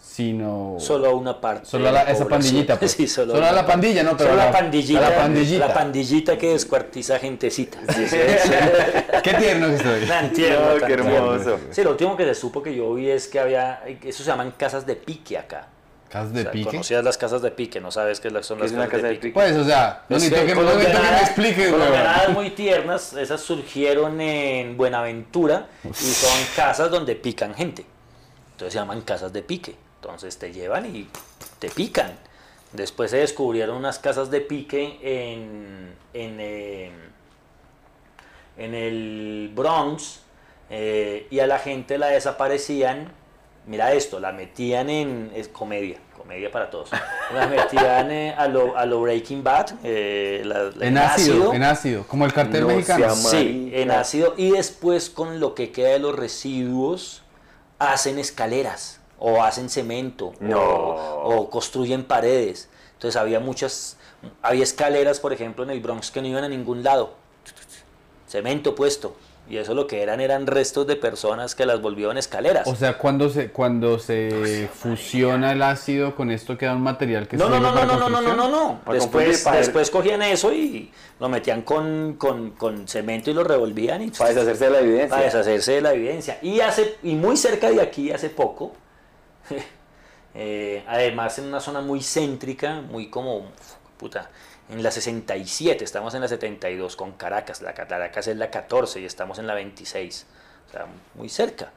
sino 0.00 0.76
Solo 0.78 1.08
a 1.10 1.14
una 1.14 1.40
parte. 1.40 1.66
solo 1.66 1.88
a 1.88 1.92
la 1.92 2.04
la- 2.04 2.10
esa 2.12 2.26
pandillita. 2.26 2.76
pues. 2.78 2.92
Sí, 2.92 3.08
solo, 3.08 3.34
Solo 3.34 3.46
a 3.46 3.52
la 3.52 3.66
pandilla, 3.66 4.04
no, 4.04 4.16
pero 4.16 4.30
Solo 4.30 4.40
a 4.40 4.44
la 4.44 4.50
la- 4.52 4.58
pandillita. 4.58 5.06
a 5.06 5.10
la 5.10 5.16
pandillita. 5.16 5.66
la 5.66 5.74
pandillita 5.74 6.38
que 6.38 6.50
descuartiza 6.50 7.18
gentecita. 7.18 7.78
Qué 9.22 9.34
tierno 9.34 9.66
que 9.68 9.74
estoy. 9.74 10.06
Tan 10.06 10.32
tierno, 10.32 10.60
No, 10.60 10.70
tan 10.78 10.80
qué 10.80 10.86
tierno. 10.86 11.34
hermoso. 11.34 11.58
Sí, 11.72 11.82
lo 11.82 11.90
último 11.90 12.16
que 12.16 12.24
se 12.24 12.34
supo 12.36 12.62
que 12.62 12.74
yo 12.74 12.94
vi 12.94 13.10
es 13.10 13.26
que 13.26 13.40
había, 13.40 13.82
eso 14.04 14.22
se 14.22 14.30
llaman 14.30 14.52
casas 14.56 14.86
de 14.86 14.94
pique 14.94 15.36
acá. 15.36 15.66
Casas 16.08 16.30
O 16.30 16.34
de 16.34 16.42
sea, 16.42 16.50
pique. 16.52 16.70
Conocías 16.70 17.04
las 17.04 17.18
casas 17.18 17.42
de 17.42 17.50
pique, 17.50 17.80
no 17.80 17.90
sabes 17.90 18.20
qué 18.20 18.30
son 18.42 18.58
¿Qué 18.58 18.64
las 18.64 18.72
casas 18.72 18.88
casa 18.88 19.02
de 19.02 19.08
de 19.08 19.14
pique. 19.16 19.28
pique? 19.28 19.34
Pues, 19.34 19.56
o 19.56 19.64
sea, 19.64 20.04
no 20.08 20.16
necesito 20.16 20.46
que, 20.46 20.54
me 20.54 21.20
expliques, 21.20 21.74
muy 22.32 22.50
tiernas, 22.50 23.12
esas 23.12 23.40
surgieron 23.40 24.20
en 24.20 24.76
Buenaventura 24.76 25.66
y 25.84 25.92
son 25.92 26.38
casas 26.56 26.90
donde 26.90 27.14
pican 27.14 27.54
gente. 27.54 27.84
Entonces 28.52 28.72
se 28.72 28.78
llaman 28.78 29.02
casas 29.02 29.32
de 29.32 29.42
pique. 29.42 29.76
Entonces 30.00 30.38
te 30.38 30.52
llevan 30.52 30.86
y 30.86 31.08
te 31.58 31.68
pican. 31.68 32.12
Después 32.72 33.10
se 33.10 33.18
descubrieron 33.18 33.76
unas 33.76 33.98
casas 33.98 34.30
de 34.30 34.40
pique 34.40 34.98
en, 35.02 35.94
en, 36.12 36.36
eh, 36.40 36.90
en 38.56 38.74
el 38.74 39.50
Bronx 39.54 40.20
eh, 40.70 41.26
y 41.30 41.40
a 41.40 41.46
la 41.46 41.58
gente 41.58 41.98
la 41.98 42.08
desaparecían. 42.08 43.12
Mira 43.68 43.92
esto, 43.92 44.18
la 44.18 44.32
metían 44.32 44.88
en 44.88 45.30
es 45.34 45.46
comedia, 45.48 45.98
comedia 46.16 46.50
para 46.50 46.70
todos. 46.70 46.88
La 47.34 47.46
metían 47.46 48.10
eh, 48.10 48.34
a, 48.36 48.48
lo, 48.48 48.76
a 48.76 48.86
lo 48.86 49.02
Breaking 49.02 49.44
Bad, 49.44 49.72
eh, 49.84 50.42
la- 50.44 50.70
la- 50.74 50.86
En 50.86 50.96
ácido, 50.96 51.52
en 51.52 51.62
ácido, 51.62 52.06
como 52.06 52.24
el 52.24 52.32
cartel 52.32 52.62
No 52.62 52.68
mexicano. 52.68 53.14
Sí, 53.14 53.70
en 53.74 53.90
ácido 53.90 54.32
y 54.38 54.50
después 54.52 55.10
con 55.10 55.38
lo 55.38 55.54
que 55.54 55.70
queda 55.70 55.90
de 55.90 55.98
los 55.98 56.16
residuos 56.16 57.22
hacen 57.78 58.18
escaleras 58.18 59.00
o 59.18 59.42
hacen 59.42 59.68
cemento 59.68 60.32
No. 60.40 60.60
o, 60.60 61.36
o 61.40 61.50
construyen 61.50 62.04
paredes. 62.04 62.70
Entonces 62.94 63.20
había 63.20 63.38
muchas, 63.38 63.98
había 64.40 64.62
escaleras, 64.64 65.20
por 65.20 65.32
ejemplo, 65.34 65.62
en 65.62 65.70
el 65.70 65.80
Bronx 65.80 66.10
que 66.10 66.22
no 66.22 66.26
iban 66.26 66.42
a 66.44 66.48
ningún 66.48 66.82
lado. 66.82 67.14
Cemento 68.26 68.74
puesto. 68.74 69.14
Y 69.50 69.56
eso 69.56 69.74
lo 69.74 69.86
que 69.86 70.02
eran 70.02 70.20
eran 70.20 70.46
restos 70.46 70.86
de 70.86 70.96
personas 70.96 71.54
que 71.54 71.64
las 71.64 71.80
volvieron 71.80 72.18
escaleras. 72.18 72.66
O 72.66 72.76
sea, 72.76 72.98
cuando 72.98 73.30
se 73.30 73.50
cuando 73.50 73.98
se 73.98 74.68
fusiona 74.74 75.52
el 75.52 75.62
ácido 75.62 76.14
con 76.14 76.30
esto 76.30 76.58
queda 76.58 76.74
un 76.74 76.82
material 76.82 77.26
que 77.26 77.38
No, 77.38 77.48
no, 77.48 77.56
sirve 77.56 77.62
no, 77.62 77.70
no, 77.70 77.74
para 77.74 77.86
no, 77.86 77.98
no, 77.98 78.08
no, 78.08 78.20
no, 78.20 78.36
no, 78.36 78.48
no. 78.50 78.80
Para 78.84 78.98
Después, 78.98 79.44
después 79.44 79.90
cogían 79.90 80.20
eso 80.22 80.52
y 80.52 80.92
lo 81.18 81.28
metían 81.30 81.62
con, 81.62 82.14
con, 82.18 82.50
con 82.50 82.86
cemento 82.86 83.30
y 83.30 83.34
lo 83.34 83.42
revolvían 83.42 84.02
y 84.02 84.10
Para 84.10 84.30
deshacerse 84.30 84.64
de 84.66 84.70
la 84.70 84.80
evidencia. 84.80 85.08
para 85.08 85.22
deshacerse 85.22 85.72
de 85.72 85.80
la 85.80 85.94
evidencia. 85.94 86.38
Y, 86.42 86.60
hace, 86.60 86.96
y 87.02 87.14
muy 87.14 87.36
cerca 87.36 87.70
de 87.70 87.80
aquí, 87.80 88.12
hace 88.12 88.28
poco, 88.28 88.74
eh, 90.34 90.84
además 90.86 91.38
en 91.38 91.46
una 91.46 91.60
zona 91.60 91.80
muy 91.80 92.00
céntrica, 92.00 92.82
muy 92.82 93.08
como, 93.08 93.46
puta, 93.96 94.30
en 94.70 94.82
la 94.82 94.90
67, 94.90 95.82
estamos 95.84 96.14
en 96.14 96.20
la 96.20 96.28
72 96.28 96.96
con 96.96 97.12
Caracas, 97.12 97.62
la 97.62 97.72
Caracas 97.74 98.28
es 98.28 98.36
la 98.36 98.50
14 98.50 99.00
y 99.00 99.04
estamos 99.04 99.38
en 99.38 99.46
la 99.46 99.54
26, 99.54 100.26
o 100.68 100.72
sea, 100.72 100.86
muy 101.14 101.28
cerca. 101.28 101.70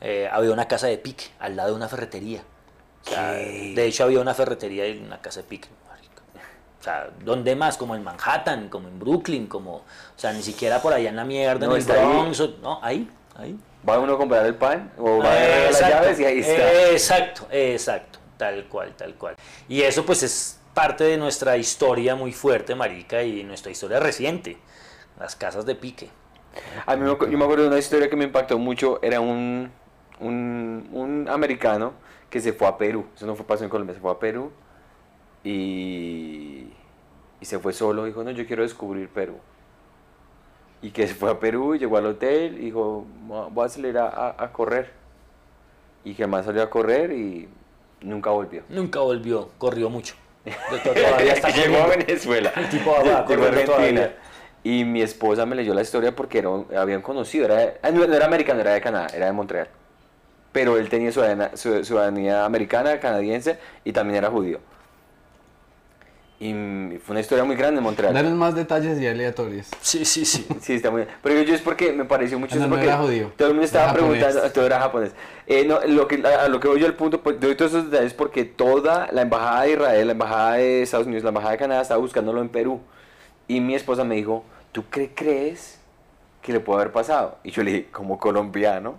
Eh, 0.00 0.28
había 0.30 0.52
una 0.52 0.68
casa 0.68 0.86
de 0.86 0.98
pique 0.98 1.24
al 1.40 1.56
lado 1.56 1.70
de 1.70 1.76
una 1.76 1.88
ferretería. 1.88 2.42
O 3.04 3.08
sea, 3.08 3.32
de 3.32 3.84
hecho 3.86 4.04
había 4.04 4.20
una 4.20 4.34
ferretería 4.34 4.86
y 4.88 4.98
una 4.98 5.20
casa 5.20 5.40
de 5.40 5.46
pique. 5.48 5.68
O 6.80 6.82
sea, 6.86 7.08
¿dónde 7.24 7.56
más? 7.56 7.76
Como 7.76 7.96
en 7.96 8.04
Manhattan, 8.04 8.68
como 8.68 8.86
en 8.86 8.98
Brooklyn, 9.00 9.48
como, 9.48 9.76
o 9.76 9.84
sea, 10.14 10.32
ni 10.32 10.42
siquiera 10.42 10.80
por 10.80 10.92
allá 10.92 11.08
en 11.08 11.16
la 11.16 11.24
mierda, 11.24 11.66
No, 11.66 11.74
en 11.76 11.82
el 11.82 11.90
ahí. 11.90 11.98
Bronx, 12.06 12.40
o- 12.40 12.54
no, 12.62 12.78
ahí, 12.82 13.10
ahí. 13.34 13.58
Va 13.88 13.98
uno 13.98 14.12
a 14.14 14.18
comprar 14.18 14.46
el 14.46 14.54
pan 14.54 14.92
o 14.98 15.18
va 15.18 15.28
a 15.28 15.32
agarrar 15.32 15.62
las 15.64 15.80
Exacto, 15.80 15.96
llaves 16.02 16.20
y 16.20 16.24
ahí 16.24 16.38
está. 16.40 16.90
Exacto, 16.90 17.48
exacto, 17.50 18.18
tal 18.36 18.64
cual, 18.68 18.94
tal 18.96 19.14
cual. 19.14 19.34
Y 19.68 19.82
eso 19.82 20.04
pues 20.06 20.22
es 20.22 20.60
parte 20.76 21.04
de 21.04 21.16
nuestra 21.16 21.56
historia 21.56 22.14
muy 22.14 22.32
fuerte, 22.32 22.74
marica, 22.74 23.22
y 23.22 23.42
nuestra 23.44 23.72
historia 23.72 23.98
reciente, 23.98 24.58
las 25.18 25.34
casas 25.34 25.64
de 25.64 25.74
pique. 25.74 26.10
A 26.84 26.96
mí 26.96 27.02
me, 27.02 27.08
yo 27.30 27.38
me 27.38 27.44
acuerdo 27.44 27.62
de 27.64 27.68
una 27.70 27.78
historia 27.78 28.10
que 28.10 28.16
me 28.16 28.24
impactó 28.24 28.58
mucho. 28.58 28.98
Era 29.02 29.20
un, 29.20 29.70
un, 30.20 30.86
un 30.92 31.28
americano 31.30 31.94
que 32.28 32.40
se 32.40 32.52
fue 32.52 32.66
a 32.68 32.76
Perú. 32.76 33.06
Eso 33.16 33.26
no 33.26 33.34
fue 33.34 33.46
pasó 33.46 33.64
en 33.64 33.70
Colombia, 33.70 33.94
se 33.94 34.00
fue 34.02 34.10
a 34.12 34.18
Perú 34.18 34.52
y, 35.44 36.68
y 37.40 37.44
se 37.44 37.58
fue 37.58 37.72
solo. 37.72 38.04
Dijo, 38.04 38.22
no, 38.22 38.30
yo 38.30 38.46
quiero 38.46 38.62
descubrir 38.62 39.08
Perú. 39.08 39.36
Y 40.82 40.90
que 40.90 41.06
se 41.08 41.14
fue 41.14 41.30
a 41.30 41.40
Perú 41.40 41.74
llegó 41.76 41.96
al 41.96 42.06
hotel 42.06 42.58
y 42.58 42.66
dijo, 42.66 43.06
"Voy 43.26 43.38
a- 43.38 43.46
voy 43.48 43.64
a 43.66 43.68
salir 43.68 43.96
a, 43.98 44.08
a- 44.08 44.44
a 44.44 44.52
correr. 44.52 44.92
Y 46.04 46.14
que 46.14 46.26
más 46.26 46.44
salió 46.44 46.62
a 46.62 46.70
correr 46.70 47.12
y 47.12 47.48
nunca 48.02 48.30
volvió. 48.30 48.62
Nunca 48.68 49.00
volvió, 49.00 49.48
corrió 49.58 49.90
mucho. 49.90 50.14
Todavía 50.82 51.32
está 51.34 51.48
Llegó 51.50 51.78
a. 51.78 51.86
Venezuela. 51.86 52.52
El 52.56 52.68
tipo 52.70 52.96
Llegó 53.02 53.44
a 53.44 53.48
Argentina. 53.48 53.64
todavía. 53.66 54.16
Y 54.64 54.84
mi 54.84 55.00
esposa 55.02 55.46
me 55.46 55.54
leyó 55.54 55.74
la 55.74 55.82
historia 55.82 56.14
porque 56.14 56.38
era, 56.38 56.50
habían 56.76 57.00
conocido. 57.02 57.44
Era, 57.46 57.74
ah, 57.82 57.90
no, 57.90 58.06
no 58.06 58.14
era 58.14 58.26
americano, 58.26 58.60
era 58.60 58.72
de 58.74 58.80
Canadá, 58.80 59.06
era 59.14 59.26
de 59.26 59.32
Montreal. 59.32 59.68
Pero 60.52 60.76
él 60.78 60.88
tenía 60.88 61.12
ciudadanía, 61.12 61.52
ciu- 61.52 61.84
ciudadanía 61.84 62.44
americana, 62.44 62.98
canadiense 62.98 63.58
y 63.84 63.92
también 63.92 64.16
era 64.16 64.30
judío. 64.30 64.58
Y 66.38 66.52
fue 67.02 67.12
una 67.14 67.20
historia 67.20 67.44
muy 67.44 67.56
grande 67.56 67.78
en 67.78 67.84
Montreal. 67.84 68.12
Danos 68.12 68.32
más 68.34 68.54
detalles 68.54 69.00
y 69.00 69.06
aleatorios. 69.06 69.68
Sí, 69.80 70.04
sí, 70.04 70.26
sí. 70.26 70.46
Sí, 70.60 70.74
está 70.74 70.90
muy 70.90 71.02
bien. 71.02 71.14
Pero 71.22 71.40
yo 71.42 71.54
es 71.54 71.62
porque 71.62 71.92
me 71.92 72.04
pareció 72.04 72.38
mucho 72.38 72.56
no, 72.56 72.60
eso 72.60 72.68
no 72.68 72.74
porque 72.74 72.86
era 72.88 72.98
judío. 72.98 73.32
todo 73.36 73.48
el 73.48 73.54
mundo 73.54 73.64
estaba 73.64 73.84
Era 73.84 73.92
japonés. 73.94 74.18
preguntando, 74.20 74.52
todo 74.52 74.66
era 74.66 74.80
japonés. 74.80 75.12
Eh, 75.46 75.64
no, 75.64 75.80
lo 75.86 76.06
que, 76.06 76.22
a, 76.26 76.44
a 76.44 76.48
lo 76.48 76.60
que 76.60 76.68
voy 76.68 76.78
yo 76.80 76.86
al 76.86 76.94
punto, 76.94 77.22
pues 77.22 77.40
doy 77.40 77.54
todos 77.56 77.72
esos 77.72 77.90
detalles 77.90 78.12
porque 78.12 78.44
toda 78.44 79.08
la 79.12 79.22
embajada 79.22 79.62
de 79.62 79.72
Israel, 79.72 80.06
la 80.08 80.12
embajada 80.12 80.52
de 80.54 80.82
Estados 80.82 81.06
Unidos, 81.06 81.22
la 81.24 81.30
embajada 81.30 81.52
de 81.52 81.58
Canadá 81.58 81.80
estaba 81.80 82.00
buscándolo 82.00 82.42
en 82.42 82.50
Perú. 82.50 82.80
Y 83.48 83.60
mi 83.60 83.74
esposa 83.74 84.04
me 84.04 84.16
dijo, 84.16 84.44
¿tú 84.72 84.84
qué 84.90 85.12
crees 85.14 85.78
que 86.42 86.52
le 86.52 86.60
puede 86.60 86.82
haber 86.82 86.92
pasado? 86.92 87.38
Y 87.44 87.50
yo 87.50 87.62
le 87.62 87.72
dije, 87.72 87.86
como 87.90 88.18
colombiano, 88.18 88.96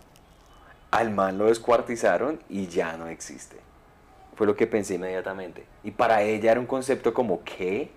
al 0.90 1.12
man 1.12 1.38
lo 1.38 1.46
descuartizaron 1.46 2.40
y 2.50 2.66
ya 2.68 2.98
no 2.98 3.08
existe. 3.10 3.58
Fue 4.38 4.48
lo 4.48 4.56
que 4.56 4.68
pensé 4.68 4.94
inmediatamente. 4.96 5.66
Y 5.84 5.92
para 5.92 6.22
ella 6.22 6.52
era 6.52 6.60
un 6.60 6.68
concepto 6.68 7.14
como, 7.14 7.44
¿qué? 7.44 7.90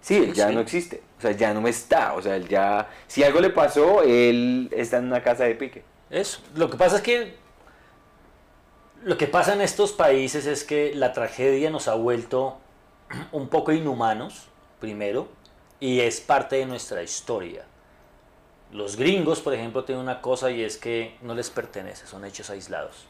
Sí, 0.00 0.16
él 0.16 0.34
ya 0.34 0.48
Sí. 0.48 0.54
no 0.54 0.60
existe. 0.60 1.02
O 1.18 1.20
sea, 1.22 1.32
ya 1.32 1.52
no 1.54 1.66
está. 1.66 2.12
O 2.14 2.22
sea, 2.22 2.36
él 2.36 2.46
ya. 2.48 2.88
Si 3.08 3.24
algo 3.24 3.40
le 3.40 3.50
pasó, 3.50 4.02
él 4.02 4.68
está 4.76 4.98
en 4.98 5.06
una 5.06 5.22
casa 5.22 5.44
de 5.44 5.54
pique. 5.54 5.82
Eso. 6.10 6.40
Lo 6.54 6.70
que 6.70 6.76
pasa 6.76 6.96
es 6.96 7.02
que 7.02 7.34
lo 9.04 9.16
que 9.16 9.26
pasa 9.26 9.54
en 9.54 9.60
estos 9.60 9.92
países 9.92 10.46
es 10.46 10.64
que 10.64 10.92
la 10.94 11.12
tragedia 11.12 11.70
nos 11.70 11.88
ha 11.88 11.94
vuelto 11.94 12.58
un 13.32 13.48
poco 13.48 13.72
inhumanos, 13.72 14.48
primero, 14.80 15.28
y 15.80 16.00
es 16.00 16.20
parte 16.20 16.56
de 16.56 16.66
nuestra 16.66 17.02
historia. 17.02 17.64
Los 18.72 18.96
gringos, 18.96 19.40
por 19.40 19.54
ejemplo, 19.54 19.84
tienen 19.84 20.02
una 20.02 20.20
cosa 20.20 20.50
y 20.50 20.62
es 20.62 20.76
que 20.76 21.16
no 21.22 21.34
les 21.34 21.48
pertenece, 21.48 22.06
son 22.06 22.24
hechos 22.24 22.50
aislados. 22.50 23.06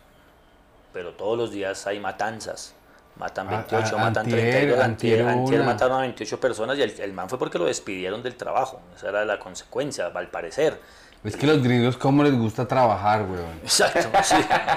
Pero 0.99 1.12
todos 1.12 1.38
los 1.38 1.53
días 1.53 1.86
hay 1.86 2.01
matanzas. 2.01 2.74
Matan 3.14 3.46
A- 3.46 3.51
28, 3.59 3.94
a- 3.96 3.99
matan 4.01 4.26
antier- 4.26 4.51
32, 4.51 4.80
antier, 4.84 5.28
antier 5.28 5.62
mataron 5.62 5.99
a 5.99 6.01
28 6.01 6.40
personas 6.40 6.76
y 6.76 6.82
el, 6.82 6.90
el 6.99 7.12
man 7.12 7.28
fue 7.28 7.38
porque 7.38 7.57
lo 7.57 7.66
despidieron 7.66 8.20
del 8.20 8.34
trabajo. 8.34 8.80
Esa 8.96 9.11
era 9.11 9.24
la 9.24 9.38
consecuencia, 9.38 10.11
al 10.12 10.26
parecer. 10.26 10.80
Es 11.22 11.36
que 11.36 11.46
los 11.46 11.62
gringos, 11.62 11.96
¿cómo 11.96 12.24
les 12.24 12.36
gusta 12.36 12.66
trabajar, 12.66 13.22
weón? 13.30 13.61
Exacto, 13.62 14.09
sí, 14.24 14.34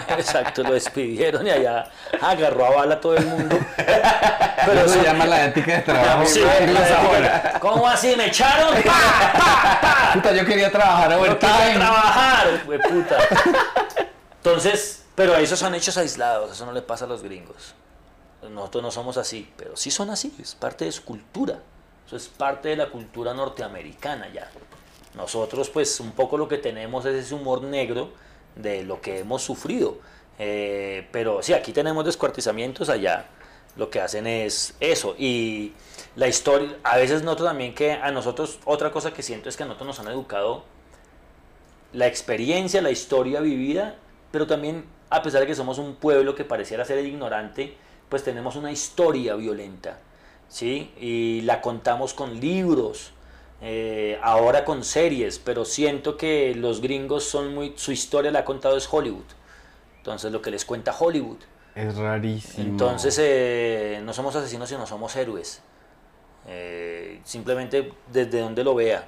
exacto, 0.10 0.62
lo 0.62 0.74
despidieron 0.74 1.48
y 1.48 1.50
allá 1.50 1.86
agarró 2.22 2.68
a 2.68 2.70
bala 2.76 2.96
a 2.96 3.02
todo 3.02 3.16
el 3.18 3.26
mundo. 3.26 3.58
Pero 3.76 4.80
eso 4.82 4.90
se 4.90 5.02
llama 5.04 5.26
la 5.26 5.46
ética 5.46 5.78
de 5.78 5.82
trabajo 5.82 6.26
Sí. 6.28 6.44
¿Cómo 7.60 7.88
así? 7.88 8.16
¿Me 8.16 8.28
echaron? 8.28 8.76
¡Pa! 8.86 8.92
¡Pa! 9.40 9.82
¡Pa! 9.82 10.12
Puta, 10.14 10.34
yo 10.34 10.46
quería 10.46 10.72
trabajar 10.72 11.10
No 11.10 11.18
quiero 11.18 11.34
overtime. 11.36 11.80
trabajar, 11.80 12.48
puta. 12.90 13.18
Entonces, 14.38 15.01
pero 15.22 15.38
esos 15.38 15.60
son 15.60 15.76
hechos 15.76 15.98
aislados, 15.98 16.52
eso 16.52 16.66
no 16.66 16.72
le 16.72 16.82
pasa 16.82 17.06
a 17.06 17.08
los 17.08 17.22
gringos. 17.22 17.76
Nosotros 18.50 18.82
no 18.82 18.90
somos 18.90 19.18
así, 19.18 19.48
pero 19.56 19.78
sí 19.78 19.92
son 19.92 20.10
así, 20.10 20.34
es 20.42 20.56
parte 20.56 20.86
de 20.86 20.92
su 20.92 21.06
cultura. 21.06 21.60
Eso 22.08 22.16
es 22.16 22.28
parte 22.28 22.70
de 22.70 22.76
la 22.76 22.90
cultura 22.90 23.32
norteamericana 23.32 24.34
ya. 24.34 24.50
Nosotros 25.14 25.70
pues 25.70 26.00
un 26.00 26.14
poco 26.14 26.40
lo 26.40 26.48
que 26.48 26.58
tenemos 26.58 27.06
es 27.06 27.24
ese 27.24 27.36
humor 27.36 27.62
negro 27.62 28.10
de 28.56 28.84
lo 28.84 29.00
que 29.00 29.20
hemos 29.20 29.44
sufrido. 29.44 30.00
Eh, 30.40 31.08
pero 31.12 31.44
sí, 31.44 31.54
aquí 31.54 31.72
tenemos 31.72 32.04
descuartizamientos, 32.04 32.90
allá 32.90 33.28
lo 33.76 33.92
que 33.92 34.02
hacen 34.02 34.26
es 34.26 34.74
eso. 34.80 35.14
Y 35.20 35.74
la 36.16 36.30
historia, 36.30 36.78
a 36.82 36.98
veces 36.98 37.22
noto 37.22 37.44
también 37.44 37.76
que 37.76 37.92
a 37.92 38.10
nosotros, 38.10 38.58
otra 38.66 38.92
cosa 38.92 39.14
que 39.14 39.22
siento 39.22 39.50
es 39.50 39.56
que 39.56 39.62
a 39.62 39.66
nosotros 39.68 39.86
nos 39.86 40.00
han 40.00 40.12
educado 40.12 40.64
la 41.94 42.08
experiencia, 42.08 42.82
la 42.82 42.90
historia 42.90 43.40
vivida, 43.40 43.98
pero 44.32 44.48
también 44.48 45.00
a 45.12 45.22
pesar 45.22 45.42
de 45.42 45.48
que 45.48 45.56
somos 45.56 45.78
un 45.78 45.96
pueblo 45.96 46.34
que 46.34 46.46
pareciera 46.46 46.86
ser 46.86 47.06
ignorante, 47.06 47.76
pues 48.10 48.24
tenemos 48.24 48.56
una 48.56 48.72
historia 48.72 49.36
violenta, 49.36 50.00
¿sí? 50.48 50.92
Y 51.00 51.42
la 51.42 51.62
contamos 51.62 52.14
con 52.14 52.40
libros, 52.40 53.12
eh, 53.62 54.18
ahora 54.24 54.66
con 54.66 54.84
series, 54.84 55.38
pero 55.38 55.66
siento 55.66 56.18
que 56.18 56.56
los 56.56 56.82
gringos 56.82 57.26
son 57.26 57.54
muy, 57.54 57.74
su 57.76 57.92
historia 57.92 58.32
la 58.32 58.40
ha 58.40 58.46
contado 58.46 58.78
es 58.78 58.88
Hollywood, 58.92 59.26
entonces 59.98 60.32
lo 60.32 60.42
que 60.42 60.50
les 60.50 60.66
cuenta 60.66 60.96
Hollywood. 60.98 61.40
Es 61.76 61.96
rarísimo. 61.96 62.64
Entonces, 62.64 63.18
eh, 63.22 64.02
no 64.04 64.14
somos 64.14 64.36
asesinos, 64.36 64.68
sino 64.68 64.86
somos 64.88 65.16
héroes. 65.16 65.62
Eh, 66.48 67.22
simplemente 67.24 67.94
desde 68.12 68.40
donde 68.40 68.64
lo 68.64 68.76
vea. 68.76 69.08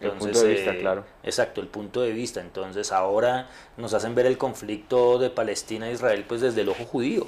El 0.00 0.12
punto 0.12 0.42
de 0.42 0.48
vista, 0.54 0.70
eh, 0.72 0.78
claro. 0.78 1.04
Exacto, 1.22 1.60
el 1.60 1.66
punto 1.68 2.00
de 2.00 2.12
vista. 2.12 2.40
Entonces, 2.40 2.90
ahora 2.92 3.48
nos 3.76 3.92
hacen 3.94 4.14
ver 4.14 4.26
el 4.26 4.38
conflicto 4.38 5.18
de 5.18 5.30
Palestina 5.30 5.88
e 5.88 5.92
Israel 5.92 6.24
pues 6.26 6.40
desde 6.40 6.62
el 6.62 6.68
ojo 6.70 6.84
judío, 6.84 7.26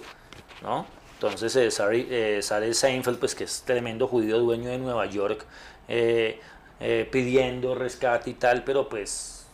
¿no? 0.63 0.87
Entonces, 1.15 1.55
eh, 1.57 1.71
Sari- 1.71 2.09
eh, 2.11 2.41
sale 2.43 2.75
Seinfeld, 2.75 3.19
pues 3.19 3.35
que 3.35 3.45
es 3.45 3.63
tremendo 3.63 4.09
judío 4.09 4.39
dueño 4.41 4.71
de 4.71 4.79
Nueva 4.79 5.07
York, 5.07 5.45
eh, 5.89 6.41
eh, 6.81 7.09
pidiendo 7.13 7.75
rescate 7.75 8.31
y 8.31 8.35
tal, 8.35 8.65
pero 8.65 8.89
pues 8.89 9.47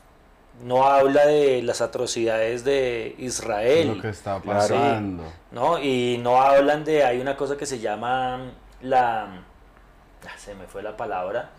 no 0.63 0.85
habla 0.85 1.27
de 1.27 1.61
las 1.63 1.81
atrocidades 1.83 2.65
de 2.65 3.15
Israel. 3.19 3.97
lo 3.97 4.03
que 4.03 4.09
está 4.09 4.41
pasando. 4.41 5.25
¿no? 5.51 5.79
Y 5.79 6.19
no 6.23 6.41
hablan 6.41 6.85
de, 6.85 7.05
hay 7.05 7.21
una 7.21 7.37
cosa 7.37 7.57
que 7.57 7.67
se 7.67 7.79
llama 7.81 8.51
la, 8.81 9.25
ah, 9.25 10.39
se 10.39 10.55
me 10.55 10.67
fue 10.67 10.83
la 10.83 10.97
palabra, 10.97 11.51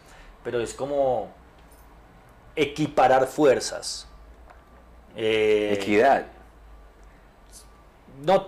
pero 0.44 0.60
es 0.60 0.74
como 0.74 1.30
equiparar 2.62 3.28
fuerzas. 3.28 4.08
Eh, 5.16 5.72
Equidad. 5.74 6.26
no, 8.24 8.48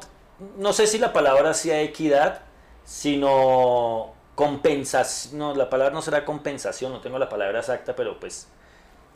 no 0.58 0.74
sé 0.74 0.88
si 0.88 0.98
la 0.98 1.12
palabra 1.12 1.54
sea 1.54 1.82
equidad, 1.82 2.42
sino 2.86 4.14
compensación, 4.36 5.38
no, 5.38 5.56
la 5.56 5.70
palabra 5.70 5.94
no 5.94 6.02
será 6.02 6.24
compensación, 6.24 6.92
no 6.92 7.02
tengo 7.02 7.20
la 7.20 7.30
palabra 7.30 7.60
exacta, 7.60 7.96
pero 7.96 8.20
pues, 8.20 8.48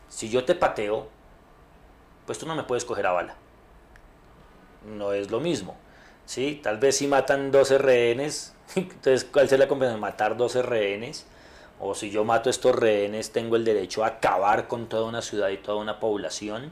si 0.10 0.30
yo 0.30 0.44
te 0.44 0.56
pateo, 0.56 1.08
pues 2.26 2.38
tú 2.38 2.46
no 2.46 2.56
me 2.56 2.64
puedes 2.64 2.86
coger 2.86 3.06
a 3.08 3.12
bala. 3.12 3.36
No 4.86 5.14
es 5.14 5.32
lo 5.32 5.40
mismo. 5.40 5.76
¿sí? 6.26 6.60
Tal 6.62 6.78
vez 6.78 6.98
si 6.98 7.08
matan 7.08 7.52
12 7.52 7.78
rehenes, 7.78 8.54
entonces 8.76 9.26
¿cuál 9.26 9.48
sería 9.48 9.66
la 9.66 9.70
compensación? 9.70 10.02
Matar 10.02 10.36
12 10.38 10.62
rehenes. 10.62 11.26
O 11.80 11.94
si 11.94 12.10
yo 12.10 12.24
mato 12.24 12.50
estos 12.50 12.76
rehenes, 12.76 13.32
tengo 13.32 13.56
el 13.56 13.66
derecho 13.66 14.04
a 14.04 14.08
acabar 14.08 14.68
con 14.68 14.88
toda 14.88 15.06
una 15.08 15.22
ciudad 15.22 15.50
y 15.50 15.58
toda 15.58 15.78
una 15.78 16.00
población 16.00 16.72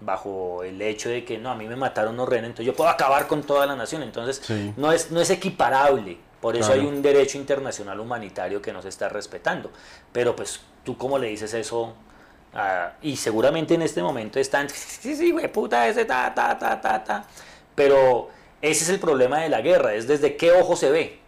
bajo 0.00 0.62
el 0.64 0.80
hecho 0.82 1.08
de 1.08 1.24
que 1.24 1.38
no, 1.38 1.50
a 1.50 1.54
mí 1.54 1.66
me 1.66 1.76
mataron 1.76 2.14
unos 2.14 2.28
rehenes, 2.28 2.50
entonces 2.50 2.66
yo 2.66 2.74
puedo 2.74 2.88
acabar 2.90 3.26
con 3.26 3.42
toda 3.42 3.66
la 3.66 3.76
nación. 3.76 4.02
Entonces 4.02 4.40
Sí. 4.44 4.72
no, 4.76 4.92
es, 4.92 5.10
no 5.10 5.20
es 5.20 5.30
equiparable. 5.30 6.18
Por 6.40 6.56
eso 6.56 6.68
Claro. 6.68 6.80
hay 6.82 6.88
un 6.88 7.02
derecho 7.02 7.36
internacional 7.36 8.00
humanitario 8.00 8.62
que 8.62 8.72
no 8.72 8.80
se 8.80 8.88
está 8.88 9.08
respetando. 9.10 9.70
Pero 10.12 10.34
pues 10.34 10.60
tú 10.84 10.96
cómo 10.96 11.18
le 11.18 11.28
dices 11.28 11.52
eso 11.54 11.94
Ah, 12.52 12.94
y 13.00 13.14
seguramente 13.16 13.74
en 13.74 13.82
este 13.82 14.02
momento 14.02 14.40
están, 14.40 14.68
sí, 14.70 15.14
sí, 15.14 15.30
güey, 15.30 15.46
puta, 15.52 15.86
ese 15.86 16.04
ta, 16.04 16.34
ta, 16.34 16.58
ta, 16.58 16.80
ta, 16.80 17.04
ta. 17.04 17.24
Pero 17.76 18.28
ese 18.60 18.82
es 18.82 18.90
el 18.90 18.98
problema 18.98 19.38
de 19.38 19.48
la 19.48 19.60
guerra, 19.60 19.94
es 19.94 20.08
desde 20.08 20.36
qué 20.36 20.50
ojo 20.50 20.74
se 20.74 20.90
ve. 20.90 21.20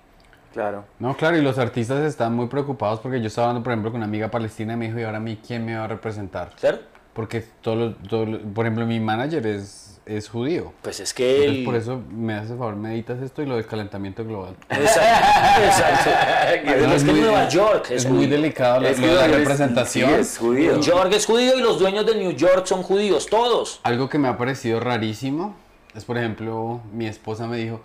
Claro. 0.53 0.85
No, 0.99 1.17
claro, 1.17 1.37
y 1.37 1.43
los 1.43 1.59
artistas 1.59 2.01
están 2.05 2.35
muy 2.35 2.47
preocupados 2.47 3.01
porque 3.01 3.21
yo 3.21 3.27
estaba 3.29 3.49
hablando, 3.49 3.65
por 3.65 3.73
ejemplo, 3.73 3.91
con 3.91 3.99
una 4.01 4.07
amiga 4.07 4.29
palestina 4.31 4.75
y 4.75 4.77
me 4.77 4.87
dijo, 4.87 4.99
¿y 4.99 5.03
ahora 5.05 5.19
a 5.19 5.21
mí 5.21 5.39
quién 5.47 5.65
me 5.65 5.77
va 5.77 5.85
a 5.85 5.89
representar? 5.89 6.51
¿Claro? 6.61 6.79
Porque 7.15 7.45
todos 7.61 7.95
los- 8.11 8.41
por 8.55 8.65
ejemplo, 8.67 8.87
mi 8.87 8.99
manager 9.01 9.47
es, 9.47 10.01
es 10.07 10.29
judío. 10.29 10.73
Pues 10.83 10.99
es 11.01 11.13
que 11.15 11.37
Entonces, 11.45 11.59
el... 11.59 11.65
por 11.65 11.75
eso 11.77 12.01
me 12.11 12.35
haces 12.35 12.51
favor, 12.51 12.75
meditas 12.77 13.21
esto 13.23 13.43
y 13.43 13.47
lo 13.47 13.57
del 13.57 13.67
calentamiento 13.67 14.25
global. 14.25 14.57
Exacto, 14.71 15.63
exacto. 15.65 16.11
No, 16.87 16.95
es 16.95 17.05
que 17.05 17.11
muy- 17.13 17.21
Nueva 17.21 17.49
York 17.49 17.87
es, 17.91 18.05
es, 18.05 18.11
muy 18.11 18.27
delicado 18.27 18.81
la, 18.81 18.91
Es 18.91 18.99
que 19.01 19.07
la 19.07 19.27
es- 19.27 19.31
representación. 19.37 20.11
sí, 20.11 20.17
es 20.21 20.39
judío. 20.39 20.73
New 20.73 20.83
York 20.83 21.13
es 21.13 21.27
judío 21.27 21.57
y 21.59 21.63
los 21.63 21.79
dueños 21.79 22.05
de 22.07 22.15
New 22.17 22.33
York 22.33 22.67
son 22.67 22.83
judíos, 22.83 23.27
todos. 23.27 23.81
Algo 23.85 24.09
que 24.09 24.19
me 24.19 24.29
ha 24.29 24.37
parecido 24.39 24.81
rarísimo 24.81 25.55
es, 25.95 26.05
por 26.05 26.17
ejemplo, 26.19 26.81
mi 26.93 27.07
esposa 27.07 27.47
me 27.47 27.59
dijo, 27.59 27.81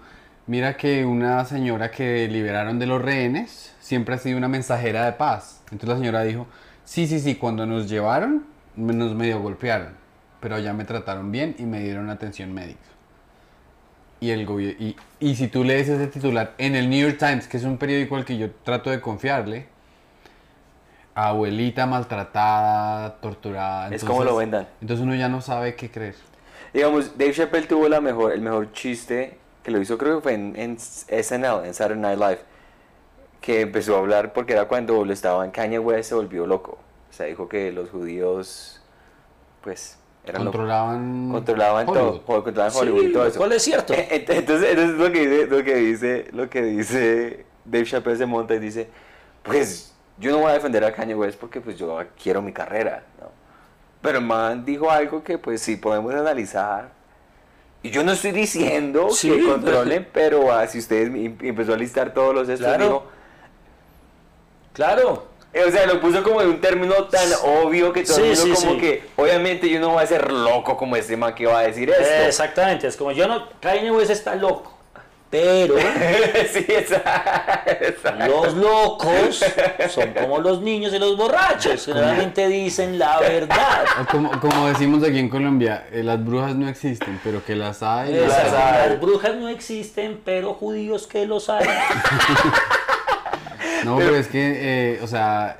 mira 0.47 0.77
que 0.77 1.05
una 1.05 1.45
señora 1.45 1.91
que 1.91 2.27
liberaron 2.27 2.79
de 2.79 2.87
los 2.87 3.01
rehenes 3.01 3.75
siempre 3.79 4.15
ha 4.15 4.17
sido 4.17 4.37
una 4.37 4.47
mensajera 4.47 5.05
de 5.05 5.13
paz. 5.13 5.61
Entonces 5.65 5.89
la 5.89 5.95
señora 5.97 6.23
dijo, 6.23 6.47
sí, 6.83 7.07
sí, 7.07 7.19
sí, 7.19 7.35
cuando 7.35 7.65
nos 7.65 7.89
llevaron 7.89 8.45
nos 8.75 9.15
medio 9.15 9.41
golpearon, 9.41 9.95
pero 10.39 10.55
allá 10.55 10.71
me 10.73 10.85
trataron 10.85 11.31
bien 11.31 11.55
y 11.57 11.63
me 11.63 11.79
dieron 11.81 12.09
atención 12.09 12.53
médica. 12.53 12.79
Y, 14.19 14.31
el 14.31 14.41
y, 14.41 14.95
y 15.19 15.35
si 15.35 15.47
tú 15.47 15.63
lees 15.63 15.89
ese 15.89 16.07
titular 16.07 16.53
en 16.57 16.75
el 16.75 16.89
New 16.89 17.07
York 17.07 17.17
Times, 17.19 17.47
que 17.47 17.57
es 17.57 17.63
un 17.63 17.77
periódico 17.77 18.15
al 18.15 18.25
que 18.25 18.37
yo 18.37 18.51
trato 18.63 18.89
de 18.89 18.99
confiarle, 19.01 19.67
abuelita 21.13 21.85
maltratada, 21.85 23.15
torturada. 23.19 23.89
Es 23.89 24.03
como 24.03 24.23
lo 24.23 24.35
vendan. 24.37 24.67
Entonces 24.81 25.03
uno 25.03 25.15
ya 25.15 25.29
no 25.29 25.41
sabe 25.41 25.75
qué 25.75 25.89
creer. 25.89 26.15
Digamos, 26.73 27.17
Dave 27.17 27.33
Chappelle 27.33 27.67
tuvo 27.67 27.89
la 27.89 28.01
mejor, 28.01 28.33
el 28.33 28.41
mejor 28.41 28.71
chiste 28.71 29.37
que 29.67 29.71
lo 29.71 29.81
hizo, 29.81 29.97
creo 29.97 30.15
que 30.15 30.21
fue 30.21 30.33
en, 30.33 30.55
en 30.55 30.79
SNL, 30.79 31.65
en 31.65 31.73
Saturday 31.73 31.99
Night 32.01 32.17
Live, 32.17 32.39
que 33.41 33.59
empezó 33.59 33.97
a 33.97 33.99
hablar 33.99 34.31
porque 34.31 34.53
era 34.53 34.65
cuando 34.69 35.03
lo 35.03 35.11
estaba 35.11 35.43
en 35.43 35.51
Kanye 35.51 35.77
West, 35.77 36.07
se 36.07 36.15
volvió 36.15 36.47
loco. 36.47 36.77
O 37.09 37.13
sea, 37.13 37.25
dijo 37.25 37.49
que 37.49 37.73
los 37.73 37.89
judíos, 37.89 38.81
pues, 39.61 39.99
eran 40.23 40.45
locos. 40.45 40.61
Controlaban. 40.61 41.29
Controlaban 41.33 41.89
Hollywood. 41.89 42.21
todo, 42.21 42.43
controlaban 42.45 42.71
Sí, 42.71 42.79
Hollywood 42.79 43.03
y 43.03 43.11
todo 43.11 43.25
eso. 43.27 43.39
cual 43.39 43.51
es 43.51 43.61
cierto. 43.63 43.93
Entonces, 44.09 44.69
entonces 44.69 44.97
lo 44.97 45.11
que 45.11 45.27
dice, 45.27 45.47
lo 45.47 45.63
que 45.65 45.75
dice, 45.75 46.27
lo 46.31 46.49
que 46.49 46.61
dice 46.63 47.45
Dave 47.65 47.85
Chappelle 47.85 48.17
se 48.17 48.25
monta 48.25 48.55
y 48.55 48.59
dice, 48.59 48.89
pues 49.43 49.93
yo 50.17 50.31
no 50.31 50.39
voy 50.39 50.51
a 50.51 50.53
defender 50.53 50.85
a 50.85 50.93
Kanye 50.93 51.13
West 51.13 51.37
porque 51.39 51.59
pues 51.59 51.77
yo 51.77 51.99
quiero 52.21 52.41
mi 52.41 52.53
carrera, 52.53 53.03
¿no? 53.19 53.31
Pero 54.01 54.19
el 54.19 54.25
man 54.25 54.63
dijo 54.63 54.89
algo 54.89 55.23
que 55.25 55.37
pues 55.37 55.61
sí 55.61 55.75
podemos 55.75 56.13
analizar. 56.13 56.96
Y 57.87 57.91
yo 57.91 58.03
no 58.03 58.11
estoy 58.11 58.31
diciendo 58.31 59.09
Sí, 59.11 59.29
que 59.31 59.43
controlen, 59.43 60.07
pero 60.13 60.51
así 60.51 60.79
ustedes 60.79 61.09
y 61.15 61.25
empezó 61.47 61.73
a 61.73 61.77
listar 61.77 62.13
todos 62.13 62.33
los 62.35 62.49
estos, 62.49 62.67
Claro. 62.67 63.03
Claro. 64.73 65.27
eh, 65.53 65.63
o 65.67 65.71
sea, 65.71 65.85
lo 65.87 65.99
puso 65.99 66.21
como 66.21 66.41
en 66.41 66.49
un 66.49 66.61
término 66.61 66.93
tan 67.05 67.27
obvio 67.43 67.91
que 67.91 68.03
todo 68.03 68.15
Sí, 68.17 68.21
el 68.23 68.37
mundo 68.37 68.55
sí, 68.55 68.61
como 68.65 68.73
sí. 68.75 68.79
que, 68.81 69.03
obviamente 69.15 69.69
yo 69.69 69.79
no 69.79 69.89
voy 69.93 70.03
a 70.03 70.07
ser 70.07 70.31
loco 70.31 70.77
como 70.77 70.95
este 70.95 71.17
man 71.17 71.33
que 71.33 71.45
va 71.47 71.59
a 71.59 71.63
decir 71.63 71.89
esto. 71.89 72.03
Eh, 72.03 72.27
Exactamente, 72.27 72.87
es 72.87 72.95
como 72.95 73.11
yo 73.11 73.27
no, 73.27 73.47
Kanye 73.59 73.89
West 73.91 74.11
está 74.11 74.35
loco, 74.35 74.76
pero 75.29 75.75
sí, 76.53 76.65
exacto. 76.69 77.71
exacto. 77.81 78.27
los 78.27 78.53
locos 78.53 79.43
son 79.89 80.13
como 80.13 80.39
los 80.39 80.61
niños 80.61 80.93
y 80.93 80.99
los 80.99 81.17
borrachos, 81.17 81.85
generalmente 81.85 82.47
dicen 82.47 82.97
la 82.97 83.19
verdad. 83.19 83.85
Como, 84.11 84.31
como 84.39 84.67
decimos 84.67 85.03
aquí 85.03 85.19
en 85.19 85.29
Colombia, 85.29 85.87
eh, 85.91 86.03
las 86.03 86.23
brujas 86.23 86.55
no 86.55 86.69
existen, 86.69 87.19
pero 87.23 87.43
que 87.43 87.55
las 87.55 87.83
hay. 87.83 88.13
las 88.13 88.53
hay. 88.53 88.89
Las 88.89 89.01
brujas 89.01 89.35
no 89.35 89.49
existen, 89.49 90.21
pero 90.23 90.53
judíos 90.53 91.07
que 91.07 91.25
los 91.25 91.49
hay. 91.49 91.65
No, 93.83 93.97
pero 93.97 94.15
es 94.15 94.27
que, 94.27 94.95
eh, 94.95 94.99
o 95.03 95.07
sea, 95.07 95.59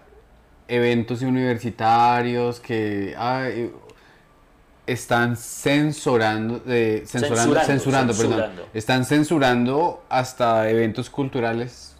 eventos 0.68 1.22
universitarios 1.22 2.60
que 2.60 3.16
ay, 3.18 3.72
están 4.88 5.36
censurando, 5.36 6.62
eh, 6.66 7.04
censurando, 7.06 7.62
Censurando, 7.62 8.14
censurando, 8.14 8.14
perdón, 8.16 8.52
están 8.74 9.06
censurando 9.06 10.04
hasta 10.10 10.70
eventos 10.70 11.10
culturales. 11.10 11.96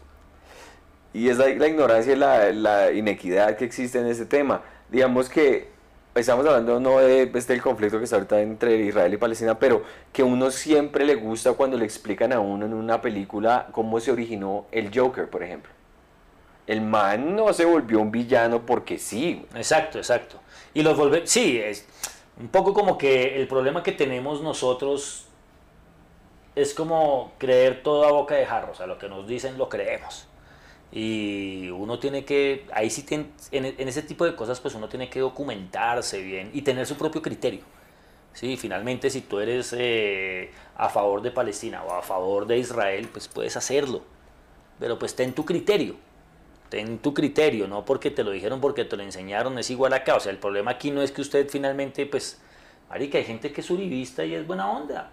Y 1.14 1.30
es 1.30 1.38
la, 1.38 1.48
la 1.50 1.68
ignorancia 1.68 2.14
y 2.14 2.16
la, 2.16 2.52
la 2.52 2.92
inequidad 2.92 3.58
que 3.58 3.66
existe 3.66 4.00
en 4.00 4.08
ese 4.08 4.26
tema. 4.26 4.62
Digamos 4.90 5.30
que 5.30 5.70
estamos 6.16 6.46
hablando 6.46 6.80
no 6.80 7.00
de 7.00 7.30
este 7.34 7.54
el 7.54 7.62
conflicto 7.62 7.98
que 7.98 8.06
está 8.06 8.16
ahorita 8.16 8.42
entre 8.42 8.78
Israel 8.78 9.14
y 9.14 9.18
Palestina, 9.18 9.60
pero 9.60 9.84
que 10.14 10.24
uno 10.24 10.50
siempre 10.50 11.06
le 11.06 11.16
gusta 11.16 11.54
cuando 11.54 11.78
le 11.78 11.86
explican 11.86 12.32
a 12.32 12.40
uno 12.40 12.66
en 12.66 12.74
una 12.74 13.02
película 13.02 13.68
cómo 13.72 14.00
se 14.00 14.12
originó 14.12 14.66
el 14.72 14.98
Joker, 14.98 15.30
por 15.30 15.44
ejemplo. 15.44 15.72
El 16.66 16.82
man 16.82 17.36
no 17.36 17.52
se 17.54 17.66
volvió 17.66 18.00
un 18.00 18.12
villano 18.12 18.66
porque 18.66 18.98
sí. 18.98 19.46
Exacto, 19.56 19.98
exacto. 19.98 20.40
Y 20.74 20.84
los 20.84 20.98
volver, 20.98 21.28
sí, 21.28 21.58
es 21.58 21.86
un 22.40 22.48
poco 22.50 22.74
como 22.74 22.98
que 22.98 23.40
el 23.40 23.48
problema 23.48 23.84
que 23.84 23.92
tenemos 23.92 24.42
nosotros 24.42 25.26
es 26.56 26.74
como 26.74 27.34
creer 27.38 27.84
todo 27.84 28.06
a 28.06 28.12
boca 28.12 28.36
de 28.36 28.46
jarro, 28.46 28.72
o 28.72 28.76
sea, 28.76 28.88
lo 28.88 28.98
que 28.98 29.10
nos 29.10 29.28
dicen 29.28 29.58
lo 29.58 29.70
creemos. 29.70 30.28
Y 30.92 31.70
uno 31.70 32.00
tiene 32.00 32.26
que, 32.26 32.66
ahí 32.74 32.90
sí, 32.90 33.06
en 33.52 33.88
ese 33.88 34.02
tipo 34.04 34.26
de 34.26 34.36
cosas, 34.36 34.60
pues 34.60 34.74
uno 34.74 34.88
tiene 34.88 35.10
que 35.10 35.20
documentarse 35.20 36.22
bien 36.22 36.50
y 36.54 36.62
tener 36.62 36.88
su 36.88 36.96
propio 36.96 37.22
criterio. 37.22 37.62
Sí, 38.38 38.56
finalmente, 38.56 39.10
si 39.10 39.22
tú 39.22 39.40
eres 39.40 39.74
eh, 39.76 40.52
a 40.76 40.90
favor 40.90 41.24
de 41.24 41.32
Palestina 41.32 41.84
o 41.84 41.92
a 41.92 42.04
favor 42.04 42.46
de 42.46 42.60
Israel, 42.60 43.10
pues 43.12 43.28
puedes 43.28 43.58
hacerlo. 43.58 44.04
Pero 44.80 45.00
pues 45.00 45.16
ten 45.16 45.34
tu 45.34 45.44
criterio. 45.44 45.96
Ten 46.70 46.98
tu 47.00 47.14
criterio, 47.14 47.68
no 47.68 47.86
porque 47.86 48.12
te 48.12 48.24
lo 48.24 48.32
dijeron, 48.32 48.60
porque 48.60 48.84
te 48.84 48.98
lo 48.98 49.04
enseñaron, 49.04 49.58
es 49.58 49.70
igual 49.70 49.94
acá. 49.94 50.16
O 50.16 50.20
sea, 50.20 50.32
el 50.32 50.38
problema 50.38 50.72
aquí 50.72 50.92
no 50.92 51.02
es 51.02 51.12
que 51.12 51.22
usted 51.22 51.48
finalmente, 51.50 52.06
pues, 52.06 52.40
marica, 52.90 53.18
hay 53.18 53.24
gente 53.24 53.52
que 53.54 53.62
es 53.62 53.70
uribista 53.70 54.26
y 54.26 54.36
es 54.36 54.46
buena 54.46 54.70
onda. 54.70 55.12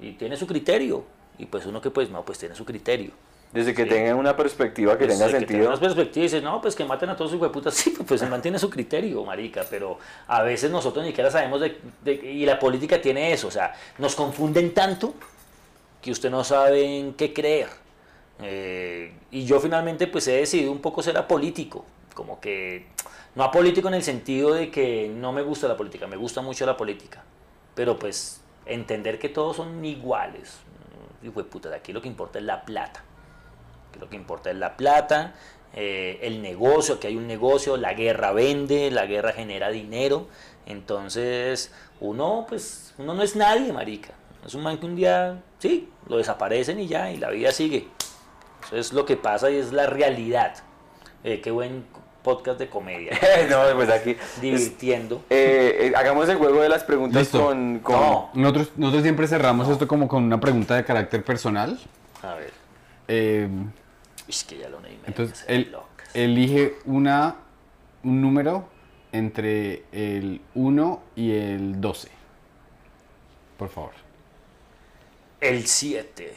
Y 0.00 0.12
tiene 0.12 0.36
su 0.36 0.46
criterio. 0.46 1.04
Y 1.38 1.46
pues 1.46 1.64
uno 1.66 1.80
que 1.80 1.90
pues, 1.90 2.10
no, 2.10 2.24
pues 2.24 2.38
tiene 2.38 2.54
su 2.54 2.64
criterio. 2.64 3.12
Desde 3.52 3.72
que 3.72 3.84
Sí. 3.84 3.88
tengan 3.88 4.16
una 4.16 4.36
perspectiva 4.36 4.98
que 4.98 5.06
Pues, 5.06 5.16
tenga 5.18 5.26
que 5.26 5.32
tenga 5.38 5.46
sentido. 5.48 5.68
unas 5.68 5.80
perspectivas 5.80 6.16
y 6.16 6.20
dices, 6.34 6.42
no, 6.42 6.60
pues 6.60 6.74
que 6.74 6.84
maten 6.84 7.08
a 7.10 7.16
todos 7.16 7.30
sus 7.30 7.40
hueputas. 7.40 7.74
Sí, 7.74 7.94
pues 8.06 8.20
se 8.20 8.26
mantiene 8.26 8.58
su 8.58 8.68
criterio, 8.68 9.24
marica. 9.24 9.64
Pero 9.70 9.98
a 10.26 10.42
veces 10.42 10.70
nosotros 10.70 11.02
ni 11.04 11.10
siquiera 11.10 11.30
sabemos 11.30 11.60
de, 11.60 11.78
de- 12.02 12.14
Y 12.14 12.44
la 12.44 12.58
política 12.58 13.00
tiene 13.00 13.32
eso. 13.32 13.48
O 13.48 13.50
sea, 13.50 13.74
nos 13.98 14.14
confunden 14.16 14.74
tanto 14.74 15.14
que 16.02 16.10
usted 16.10 16.30
no 16.30 16.44
sabe 16.44 16.98
en 16.98 17.14
qué 17.14 17.32
creer. 17.32 17.68
Eh, 18.40 19.12
y 19.30 19.44
yo 19.44 19.60
finalmente 19.60 20.06
pues 20.06 20.26
he 20.28 20.32
decidido 20.32 20.72
un 20.72 20.80
poco 20.80 21.02
ser 21.02 21.16
apolítico, 21.16 21.84
como 22.14 22.40
que 22.40 22.86
no 23.34 23.44
apolítico 23.44 23.88
en 23.88 23.94
el 23.94 24.02
sentido 24.02 24.54
de 24.54 24.70
que 24.70 25.08
no 25.08 25.32
me 25.32 25.42
gusta 25.42 25.68
la 25.68 25.76
política, 25.76 26.06
me 26.06 26.16
gusta 26.16 26.40
mucho 26.40 26.66
la 26.66 26.76
política, 26.76 27.22
pero 27.74 27.98
pues 27.98 28.40
entender 28.66 29.18
que 29.18 29.28
todos 29.28 29.56
son 29.56 29.84
iguales. 29.84 30.58
Y 31.22 31.30
fue 31.30 31.44
puta, 31.44 31.70
de 31.70 31.76
aquí 31.76 31.92
lo 31.92 32.02
que 32.02 32.08
importa 32.08 32.38
es 32.38 32.44
la 32.44 32.64
plata. 32.64 33.02
Lo 33.98 34.08
que 34.10 34.16
importa 34.16 34.50
es 34.50 34.56
la 34.56 34.76
plata, 34.76 35.34
eh, 35.72 36.18
el 36.22 36.42
negocio, 36.42 37.00
que 37.00 37.06
hay 37.06 37.16
un 37.16 37.26
negocio, 37.26 37.76
la 37.76 37.94
guerra 37.94 38.32
vende, 38.32 38.90
la 38.90 39.06
guerra 39.06 39.32
genera 39.32 39.70
dinero. 39.70 40.26
Entonces, 40.66 41.72
uno, 42.00 42.46
pues, 42.48 42.94
uno 42.98 43.14
no 43.14 43.22
es 43.22 43.36
nadie, 43.36 43.72
marica. 43.72 44.10
Es 44.44 44.54
un 44.54 44.62
man 44.62 44.78
que 44.78 44.86
un 44.86 44.96
día, 44.96 45.42
sí, 45.58 45.88
lo 46.08 46.18
desaparecen 46.18 46.78
y 46.80 46.86
ya, 46.86 47.10
y 47.10 47.16
la 47.16 47.30
vida 47.30 47.50
sigue. 47.52 47.88
Es 48.74 48.92
lo 48.92 49.04
que 49.06 49.16
pasa 49.16 49.50
y 49.50 49.56
es 49.56 49.72
la 49.72 49.86
realidad. 49.86 50.54
Eh, 51.22 51.40
qué 51.40 51.50
buen 51.50 51.84
podcast 52.22 52.58
de 52.58 52.68
comedia. 52.68 53.12
no, 53.50 53.62
pues 53.76 53.88
aquí. 53.90 54.16
Divirtiendo. 54.40 55.22
Eh, 55.30 55.78
eh, 55.80 55.92
hagamos 55.96 56.28
el 56.28 56.36
juego 56.36 56.60
de 56.62 56.68
las 56.68 56.84
preguntas 56.84 57.22
Listo. 57.22 57.44
con. 57.46 57.78
con- 57.80 57.94
No. 57.96 58.30
Nosotros, 58.34 58.70
nosotros 58.76 59.02
siempre 59.02 59.26
cerramos 59.28 59.68
esto 59.68 59.86
como 59.86 60.08
con 60.08 60.22
una 60.24 60.40
pregunta 60.40 60.74
de 60.76 60.84
carácter 60.84 61.24
personal. 61.24 61.78
A 62.22 62.34
ver. 62.34 62.52
Eh, 63.08 63.48
Es 64.28 64.44
que 64.44 64.58
ya 64.58 64.68
lo 64.68 64.80
leí. 64.80 64.98
me 65.02 65.08
entonces, 65.08 65.44
locas. 65.70 66.08
elige 66.14 66.74
una, 66.86 67.36
un 68.02 68.20
número 68.22 68.68
entre 69.12 69.84
el 69.92 70.40
1 70.54 71.02
y 71.16 71.32
el 71.32 71.80
12. 71.80 72.08
Por 73.58 73.68
favor. 73.68 73.92
El 75.40 75.66
7. 75.66 76.34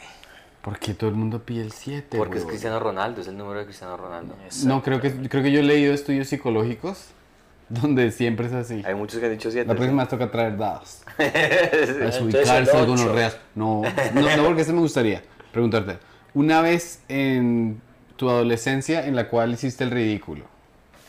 ¿Por 0.62 0.80
qué 0.80 0.94
todo 0.94 1.10
el 1.10 1.16
mundo 1.16 1.44
pide 1.44 1.62
el 1.62 1.72
7? 1.72 2.18
Porque 2.18 2.40
es 2.40 2.46
Cristiano 2.46 2.80
Ronaldo, 2.80 3.22
es 3.22 3.28
el 3.28 3.38
número 3.38 3.60
de 3.60 3.66
Cristiano 3.66 3.96
Ronaldo. 3.96 4.36
No, 4.66 4.84
creo 4.84 5.00
que, 5.00 5.12
creo 5.30 5.44
que 5.44 5.52
yo 5.52 5.60
he 5.60 5.64
leído 5.64 5.94
estudios 5.94 6.28
psicológicos 6.28 7.08
donde 7.70 8.12
siempre 8.12 8.48
es 8.48 8.54
así. 8.54 8.84
Hay 8.86 8.96
muchos 8.96 9.20
que 9.20 9.28
han 9.28 9.32
dicho 9.32 9.50
7. 9.52 9.68
La 9.68 9.76
próxima 9.76 10.04
vez 10.04 10.10
toca 10.10 10.30
traer 10.30 10.58
dados. 10.58 11.04
Para 11.18 12.24
ubicarse 12.24 12.78
algunos 12.78 13.12
reas. 13.12 13.38
No, 13.56 13.82
no, 14.14 14.38
no, 14.38 14.44
porque 14.44 14.62
eso 14.62 14.74
me 14.74 14.82
gustaría 14.82 15.24
preguntarte. 15.52 16.00
Una 16.34 16.62
vez 16.62 17.02
en 17.08 17.82
tu 18.18 18.30
adolescencia 18.30 19.06
en 19.06 19.16
la 19.16 19.30
cual 19.30 19.54
hiciste 19.54 19.84
el 19.84 19.92
ridículo. 19.92 20.46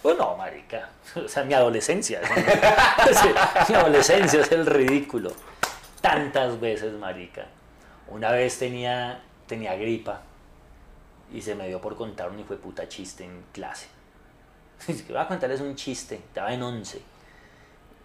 Bueno, 0.03 0.37
marica. 0.37 0.91
O 1.17 1.27
sea, 1.27 1.43
mi 1.43 1.55
adolescencia. 1.55 2.21
Sí, 2.27 3.29
mi 3.71 3.75
adolescencia 3.75 4.43
es 4.43 4.53
el 4.53 4.67
ridículo. 4.67 5.33
Tantas 6.03 6.61
veces, 6.61 6.93
marica. 6.93 7.47
Una 8.09 8.31
vez 8.31 8.59
tenía, 8.59 9.23
tenía 9.49 9.75
gripa 9.75 10.23
y 11.35 11.43
se 11.43 11.55
me 11.57 11.67
dio 11.67 11.81
por 11.81 11.97
contar 11.97 12.31
un 12.31 12.39
hijo 12.39 12.55
de 12.55 12.61
puta 12.61 12.89
chiste 12.89 13.25
en 13.25 13.43
clase. 13.53 13.87
Que 14.87 15.13
voy 15.13 15.17
a 15.17 15.27
contarles 15.27 15.61
un 15.61 15.75
chiste. 15.75 16.15
Estaba 16.15 16.53
en 16.55 16.63
11. 16.63 17.03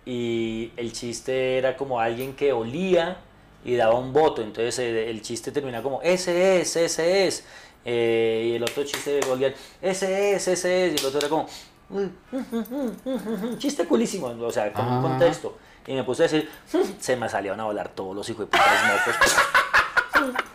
Y 0.06 0.72
el 0.76 0.91
chiste 0.91 1.58
era 1.60 1.78
como 1.78 2.00
alguien 2.00 2.36
que 2.36 2.52
olía 2.52 3.18
y 3.64 3.76
daba 3.76 3.94
un 3.94 4.12
voto. 4.12 4.41
Entonces 4.41 4.80
eh, 4.80 5.10
el 5.10 5.22
chiste 5.22 5.52
termina 5.52 5.82
como, 5.84 6.02
ese 6.02 6.60
es, 6.62 6.76
ese 6.76 7.28
es. 7.28 7.46
Eh, 7.86 8.50
y 8.52 8.56
el 8.56 8.64
otro 8.64 8.84
chiste 8.84 9.20
olía, 9.30 9.54
ese 9.82 10.34
es, 10.36 10.48
ese 10.48 10.88
es. 10.88 10.94
Y 10.94 10.98
el 10.98 11.06
otro 11.06 11.20
era 11.20 11.30
como, 11.30 11.48
un 11.89 13.58
chiste 13.60 13.86
culísimo, 13.86 14.28
o 14.28 14.52
sea, 14.52 14.74
con 14.74 14.86
un 14.86 14.94
Ah. 14.94 15.02
contexto. 15.02 15.58
Y 15.86 15.94
me 15.94 16.04
puse 16.04 16.24
a 16.24 16.28
decir, 16.28 16.50
se 17.00 17.16
me 17.16 17.30
salieron 17.30 17.60
a 17.60 17.66
volar 17.66 17.89
todos 17.89 18.16
los 18.16 18.28
hijos 18.30 18.41
de 18.41 18.46
putas 18.48 18.84
mocos. 18.88 20.34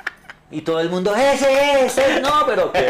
Y 0.51 0.63
todo 0.63 0.81
el 0.81 0.89
mundo, 0.91 1.15
ese, 1.15 1.85
ese, 1.85 2.21
no, 2.21 2.31
pero 2.47 2.73
que... 2.73 2.87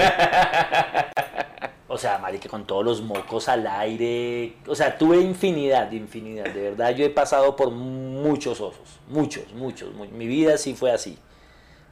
O 1.91 1.97
sea, 1.97 2.19
marica, 2.19 2.51
con 2.51 2.67
todos 2.67 2.85
los 2.85 3.01
mocos 3.01 3.49
al 3.49 3.67
aire. 3.67 4.57
O 4.67 4.75
sea, 4.75 4.99
tuve 4.99 5.21
infinidad, 5.23 5.91
infinidad. 5.91 6.45
De 6.45 6.61
verdad, 6.71 6.91
yo 6.91 7.05
he 7.07 7.09
pasado 7.09 7.57
por 7.57 7.71
muchos 7.71 8.61
osos. 8.61 9.01
Muchos, 9.09 9.45
muchos. 9.55 9.95
mu- 9.95 10.05
Mi 10.05 10.27
vida 10.27 10.59
sí 10.59 10.75
fue 10.75 10.93
así. 10.93 11.19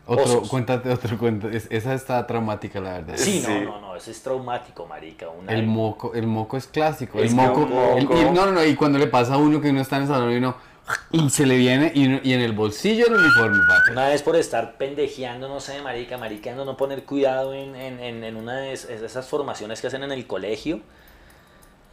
Otro, 0.04 0.24
Osos. 0.24 0.48
cuéntate 0.50 0.90
otro 0.90 1.16
cuento. 1.18 1.48
Es- 1.48 1.66
esa 1.70 1.94
está 1.94 2.24
traumática, 2.26 2.78
la 2.78 2.92
verdad. 2.92 3.14
Sí, 3.16 3.40
Sí. 3.40 3.50
no, 3.64 3.64
no, 3.64 3.80
no. 3.80 3.96
Eso 3.96 4.10
es 4.10 4.22
traumático, 4.22 4.86
marica. 4.86 5.30
Una 5.30 5.50
El 5.52 5.66
moco, 5.66 6.12
el 6.14 6.26
moco 6.26 6.58
es 6.58 6.66
clásico. 6.66 7.18
Es 7.18 7.30
el 7.30 7.36
moco, 7.36 7.60
un 7.62 7.72
el- 7.72 8.04
moco- 8.06 8.20
y, 8.20 8.24
no, 8.26 8.44
no, 8.46 8.52
no, 8.52 8.64
y 8.64 8.74
cuando 8.76 8.98
le 8.98 9.06
pasa 9.06 9.34
a 9.34 9.38
uno 9.38 9.62
que 9.62 9.70
uno 9.70 9.80
está 9.80 9.96
en 9.96 10.02
el 10.02 10.08
salón 10.08 10.30
y 10.30 10.36
uno 10.36 10.56
y 11.12 11.30
se 11.30 11.46
le 11.46 11.56
viene 11.56 11.90
y, 11.94 12.28
y 12.28 12.32
en 12.34 12.40
el 12.40 12.52
bolsillo 12.52 13.06
el 13.06 13.14
uniforme, 13.14 13.58
papi. 13.66 13.90
Una 13.92 14.08
vez 14.08 14.22
por 14.22 14.36
estar 14.36 14.76
pendejeando, 14.76 15.48
no 15.48 15.60
sé, 15.60 15.82
marica, 15.82 16.18
mariqueando, 16.18 16.64
no 16.64 16.76
poner 16.76 17.04
cuidado 17.04 17.54
en, 17.54 17.74
en, 17.76 18.22
en, 18.24 18.36
una 18.36 18.58
de 18.60 18.72
es- 18.72 18.84
esas 18.84 19.26
formaciones 19.28 19.80
que 19.80 19.86
hacen 19.88 20.02
en 20.02 20.12
el 20.12 20.26
colegio. 20.26 20.80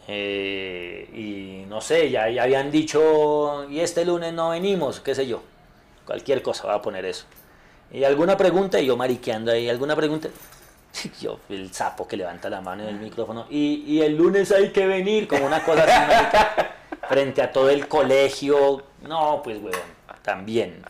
Eh, 0.07 1.09
y 1.13 1.65
no 1.69 1.79
sé, 1.81 2.09
ya, 2.11 2.29
ya 2.29 2.43
habían 2.43 2.71
dicho, 2.71 3.65
y 3.69 3.79
este 3.79 4.03
lunes 4.05 4.33
no 4.33 4.49
venimos, 4.49 4.99
qué 4.99 5.15
sé 5.15 5.27
yo. 5.27 5.41
Cualquier 6.05 6.41
cosa, 6.41 6.67
va 6.67 6.75
a 6.75 6.81
poner 6.81 7.05
eso. 7.05 7.25
Y 7.91 8.03
alguna 8.03 8.35
pregunta, 8.35 8.79
y 8.81 8.87
yo 8.87 8.97
mariqueando 8.97 9.51
ahí, 9.51 9.69
alguna 9.69 9.95
pregunta. 9.95 10.29
Yo, 11.21 11.39
el 11.49 11.73
sapo 11.73 12.07
que 12.07 12.15
levanta 12.17 12.51
la 12.51 12.61
mano 12.61 12.83
en 12.83 12.89
el 12.89 12.99
micrófono. 12.99 13.47
Y, 13.49 13.83
y 13.87 14.01
el 14.01 14.15
lunes 14.15 14.51
hay 14.51 14.71
que 14.71 14.85
venir, 14.85 15.27
como 15.27 15.45
una 15.47 15.63
cosa 15.63 15.83
así, 15.83 16.11
marica, 16.13 16.75
frente 17.10 17.41
a 17.41 17.51
todo 17.51 17.70
el 17.70 17.88
colegio. 17.88 18.84
No, 19.08 19.41
pues, 19.43 19.58
weón, 19.62 19.76
también. 20.22 20.82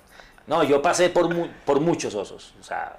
No, 0.48 0.64
yo 0.64 0.82
pasé 0.82 1.10
por, 1.10 1.34
mu- 1.34 1.48
por 1.66 1.80
muchos 1.80 2.14
osos. 2.16 2.54
O 2.60 2.64
sea, 2.64 2.98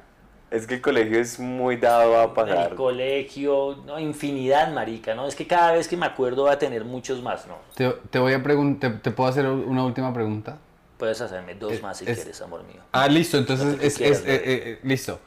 Es 0.51 0.67
que 0.67 0.75
el 0.75 0.81
colegio 0.81 1.21
es 1.21 1.39
muy 1.39 1.77
dado 1.77 2.19
a 2.21 2.33
pasar. 2.35 2.71
el 2.71 2.75
colegio, 2.77 3.83
no, 3.87 3.99
infinidad, 3.99 4.73
marica, 4.73 5.15
¿no? 5.15 5.27
Es 5.27 5.35
que 5.35 5.47
cada 5.47 5.73
vez 5.73 5.89
que 5.89 5.97
me 5.97 6.07
acuerdo 6.07 6.45
va 6.45 6.53
a 6.53 6.59
tener 6.59 6.85
muchos 6.85 7.23
más, 7.23 7.47
¿no? 7.47 7.57
Te, 7.75 7.91
te 8.11 8.19
voy 8.19 8.33
a 8.33 8.43
preguntar, 8.43 9.01
te, 9.03 9.11
puedo 9.11 9.29
hacer 9.29 9.47
una 9.47 9.85
última 9.85 10.13
pregunta? 10.15 10.59
Puedes 10.97 11.21
hacerme 11.21 11.55
dos 11.55 11.73
Es- 11.73 11.83
más 11.83 11.99
si 11.99 12.05
es- 12.09 12.17
quieres, 12.17 12.41
amor 12.41 12.63
mío. 12.65 12.81
Ah, 12.93 13.09
listo, 13.09 13.37
entonces 13.37 13.77
es, 13.83 13.97
quieras, 13.99 14.21
es- 14.21 14.27
eh, 14.27 14.35
eh, 14.37 14.43
eh, 14.45 14.81
listo. 14.85 15.19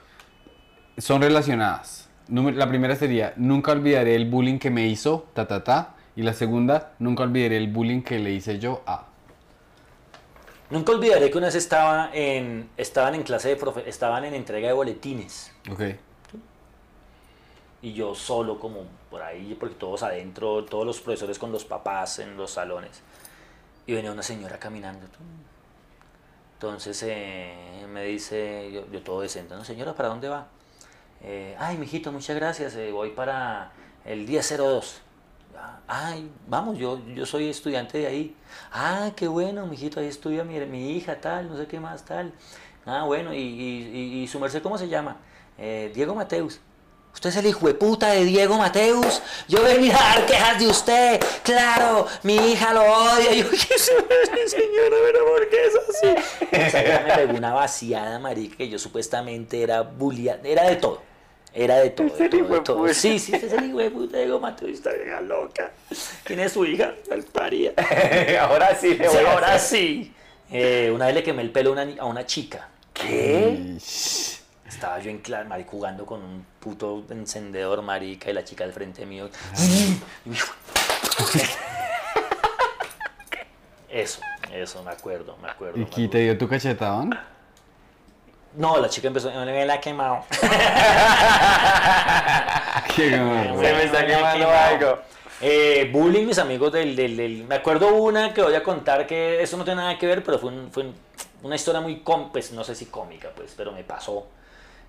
Son 0.98 1.22
relacionadas. 1.22 2.10
Número- 2.30 2.58
La 2.58 2.68
primera 2.68 2.96
sería, 2.96 3.34
nunca 3.36 3.72
olvidaré 3.74 4.16
el 4.16 4.26
bullying 4.30 4.58
que 4.60 4.70
me 4.72 4.88
hizo, 4.88 5.28
ta, 5.34 5.48
ta, 5.48 5.64
ta. 5.64 5.96
Y 6.18 6.24
la 6.24 6.34
segunda, 6.34 6.94
nunca 7.00 7.24
olvidaré 7.24 7.58
el 7.58 7.68
bullying 7.72 8.02
que 8.02 8.18
le 8.20 8.32
hice 8.32 8.58
yo 8.60 8.82
a. 8.86 9.06
Nunca 10.72 10.92
olvidaré 10.92 11.30
que 11.32 11.38
una 11.38 11.46
vez 11.48 11.56
estaba 11.56 12.10
en, 12.14 12.70
estaban 12.76 13.16
en 13.16 13.24
clase 13.24 13.50
de 13.50 13.56
profe, 13.56 13.88
estaban 13.88 14.26
en 14.26 14.34
entrega 14.34 14.68
de 14.68 14.74
boletines. 14.74 15.54
Ok. 15.72 15.82
y 17.84 17.94
yo 17.94 18.16
solo 18.16 18.60
como 18.60 18.86
por 19.12 19.22
ahí, 19.22 19.56
porque 19.58 19.76
todos 19.76 20.02
adentro, 20.02 20.66
todos 20.66 20.86
los 20.86 21.00
profesores 21.00 21.38
con 21.38 21.52
los 21.52 21.64
papás 21.64 22.18
en 22.20 22.36
los 22.36 22.50
salones. 22.52 23.02
Y 23.86 23.94
venía 23.94 24.12
una 24.12 24.24
señora 24.24 24.58
caminando. 24.60 25.06
Entonces 26.54 27.02
eh, 27.08 27.86
me 27.94 28.04
dice, 28.04 28.72
yo, 28.74 28.92
yo 28.92 29.02
todo 29.04 29.22
decente, 29.22 29.54
no 29.54 29.64
señora, 29.64 29.94
¿para 29.94 30.10
dónde 30.10 30.28
va? 30.28 30.48
Eh, 31.22 31.56
Ay, 31.60 31.78
mijito, 31.78 32.12
muchas 32.12 32.36
gracias, 32.36 32.76
eh, 32.76 32.92
voy 32.92 33.12
para 33.12 33.72
el 34.04 34.26
1002. 34.28 35.02
"Ah, 35.02 35.07
Ay, 35.88 36.30
vamos, 36.48 36.78
yo, 36.78 37.00
yo 37.16 37.26
soy 37.26 37.50
estudiante 37.50 37.98
de 38.00 38.08
ahí. 38.08 38.36
Ah, 38.72 39.12
qué 39.16 39.28
bueno, 39.28 39.66
mijito, 39.66 40.00
ahí 40.00 40.08
estudia 40.08 40.44
mi, 40.44 40.60
mi 40.66 40.92
hija, 40.98 41.20
tal, 41.20 41.50
no 41.50 41.58
sé 41.58 41.66
qué 41.68 41.80
más, 41.80 42.04
tal. 42.04 42.34
Ah, 42.86 43.04
bueno, 43.06 43.34
¿y, 43.34 43.40
y, 43.40 44.28
su 44.28 44.40
merced 44.40 44.62
cómo 44.62 44.78
se 44.78 44.88
llama? 44.88 45.18
"Eh, 45.58 45.92
Diego 45.94 46.14
Mateus. 46.16 46.60
Usted 47.14 47.30
es 47.32 47.38
el 47.38 47.48
hijo 47.48 47.66
de 47.66 47.74
puta 47.74 48.12
de 48.12 48.24
Diego 48.26 48.58
Mateus. 48.58 49.22
Yo 49.48 49.64
venía 49.64 49.96
a 49.96 50.16
dar 50.20 50.26
quejas 50.28 50.60
de 50.60 50.68
usted. 50.68 51.20
Claro, 51.44 52.06
mi 52.22 52.36
hija 52.36 52.74
lo 52.74 52.82
odia. 52.82 53.34
Yo, 53.34 53.50
¿qué 53.50 53.58
se- 53.58 54.48
señora, 54.48 54.98
pero 55.04 55.26
por 55.26 55.50
qué 55.50 55.66
es 55.66 55.76
así? 55.76 56.78
Me 57.08 57.16
pegó 57.16 57.38
una 57.38 57.54
vaciada, 57.54 58.20
marica, 58.20 58.58
que 58.58 58.70
yo 58.70 58.78
supuestamente 58.78 59.62
era 59.64 59.82
bulliada. 59.82 60.42
Era 60.44 60.70
de 60.70 60.76
todo. 60.76 61.02
Era 61.60 61.78
de 61.80 61.90
todo, 61.90 62.06
de 62.16 62.30
todo, 62.30 62.44
de 62.48 62.60
todo. 62.60 62.88
Sí, 62.94 63.18
sí, 63.18 63.34
este 63.34 63.48
es 63.48 63.54
el 63.54 63.66
hijo 63.70 63.80
de 63.80 63.90
puta 63.90 64.18
de 64.18 64.26
Diego 64.26 64.40
Mateus. 64.40 64.74
Esta 64.74 64.94
vieja 64.94 65.20
loca. 65.22 65.72
¿Quién 66.24 66.40
es 66.42 66.52
su 66.52 66.64
hija? 66.66 66.94
El 67.10 67.24
paría. 67.24 67.74
ahora 68.42 68.76
sí 68.76 68.94
le 68.94 69.10
Sí, 69.10 69.16
voy 69.16 69.26
a 69.26 69.32
ahora 69.34 69.54
hacer. 69.56 69.80
sí. 69.80 70.14
Eh, 70.52 70.92
una 70.94 71.08
vez 71.08 71.16
le 71.16 71.24
quemé 71.24 71.42
el 71.42 71.50
pelo 71.52 71.72
a 71.72 71.74
una, 71.74 71.86
ni- 71.86 71.98
a 71.98 72.06
una 72.06 72.28
chica. 72.28 72.68
¿Qué? 72.94 73.76
Estaba 74.68 75.00
yo 75.00 75.10
en 75.10 75.18
clase, 75.18 75.50
jugando 75.68 76.06
con 76.06 76.22
un 76.22 76.46
puto 76.60 77.04
encendedor, 77.10 77.82
marica, 77.82 78.30
y 78.30 78.34
la 78.34 78.44
chica 78.44 78.64
al 78.64 78.72
frente 78.74 79.06
mío. 79.08 79.28
Eso, 83.90 84.20
eso, 84.54 84.84
me 84.84 84.92
acuerdo, 84.92 85.38
me 85.42 85.50
acuerdo. 85.50 85.80
¿Y 85.80 85.86
me 86.04 86.08
te 86.10 86.20
dio 86.20 86.38
tu 86.38 86.48
cachetadón? 86.48 87.18
No, 88.58 88.78
la 88.80 88.90
chica 88.90 89.08
empezó, 89.08 89.32
me 89.32 89.66
la 89.66 89.76
ha 89.76 89.80
quemado. 89.80 90.26
Qué 92.96 93.12
Se 93.12 93.20
gordo. 93.20 93.56
me 93.62 93.84
está 93.84 94.00
Me 94.02 94.08
quemando 94.08 94.48
quemado. 94.48 94.66
algo. 94.66 95.00
Eh, 95.42 95.90
bullying, 95.94 96.26
mis 96.26 96.40
amigos 96.40 96.72
del, 96.74 96.96
del, 96.96 97.16
del- 97.16 97.44
Me 97.46 97.54
acuerdo 97.56 97.94
una 97.94 98.34
que 98.34 98.42
voy 98.42 98.56
a 98.56 98.64
contar 98.64 99.06
que 99.06 99.42
eso 99.44 99.56
no 99.58 99.64
tiene 99.64 99.82
nada 99.82 99.98
que 100.00 100.08
ver, 100.08 100.24
pero 100.24 100.40
fue 100.40 100.50
un, 100.52 100.72
fue 100.72 100.84
un- 100.84 100.96
una 101.44 101.56
historia 101.56 101.80
muy, 101.82 102.00
com 102.00 102.32
pues 102.32 102.52
no 102.52 102.64
sé 102.64 102.74
si 102.74 102.88
cómica, 102.88 103.30
pues, 103.36 103.54
pero 103.56 103.72
me 103.72 103.84
pasó. 103.84 104.26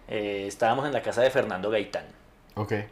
Eh, 0.09 0.47
estábamos 0.49 0.87
en 0.87 0.95
la 0.95 1.03
casa 1.03 1.21
de 1.21 1.31
Fernando 1.31 1.69
Gaitán, 1.71 2.07
Ok. 2.55 2.73
eh, 2.73 2.89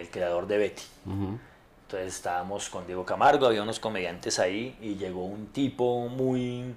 el 0.00 0.10
creador 0.10 0.48
de 0.48 0.58
Betty. 0.58 0.82
Entonces 1.06 2.16
estábamos 2.16 2.68
con 2.68 2.84
Diego 2.86 3.06
Camargo, 3.06 3.46
había 3.46 3.62
unos 3.62 3.78
comediantes 3.78 4.40
ahí 4.40 4.76
y 4.82 4.96
llegó 4.96 5.24
un 5.24 5.46
tipo 5.52 6.08
muy 6.08 6.74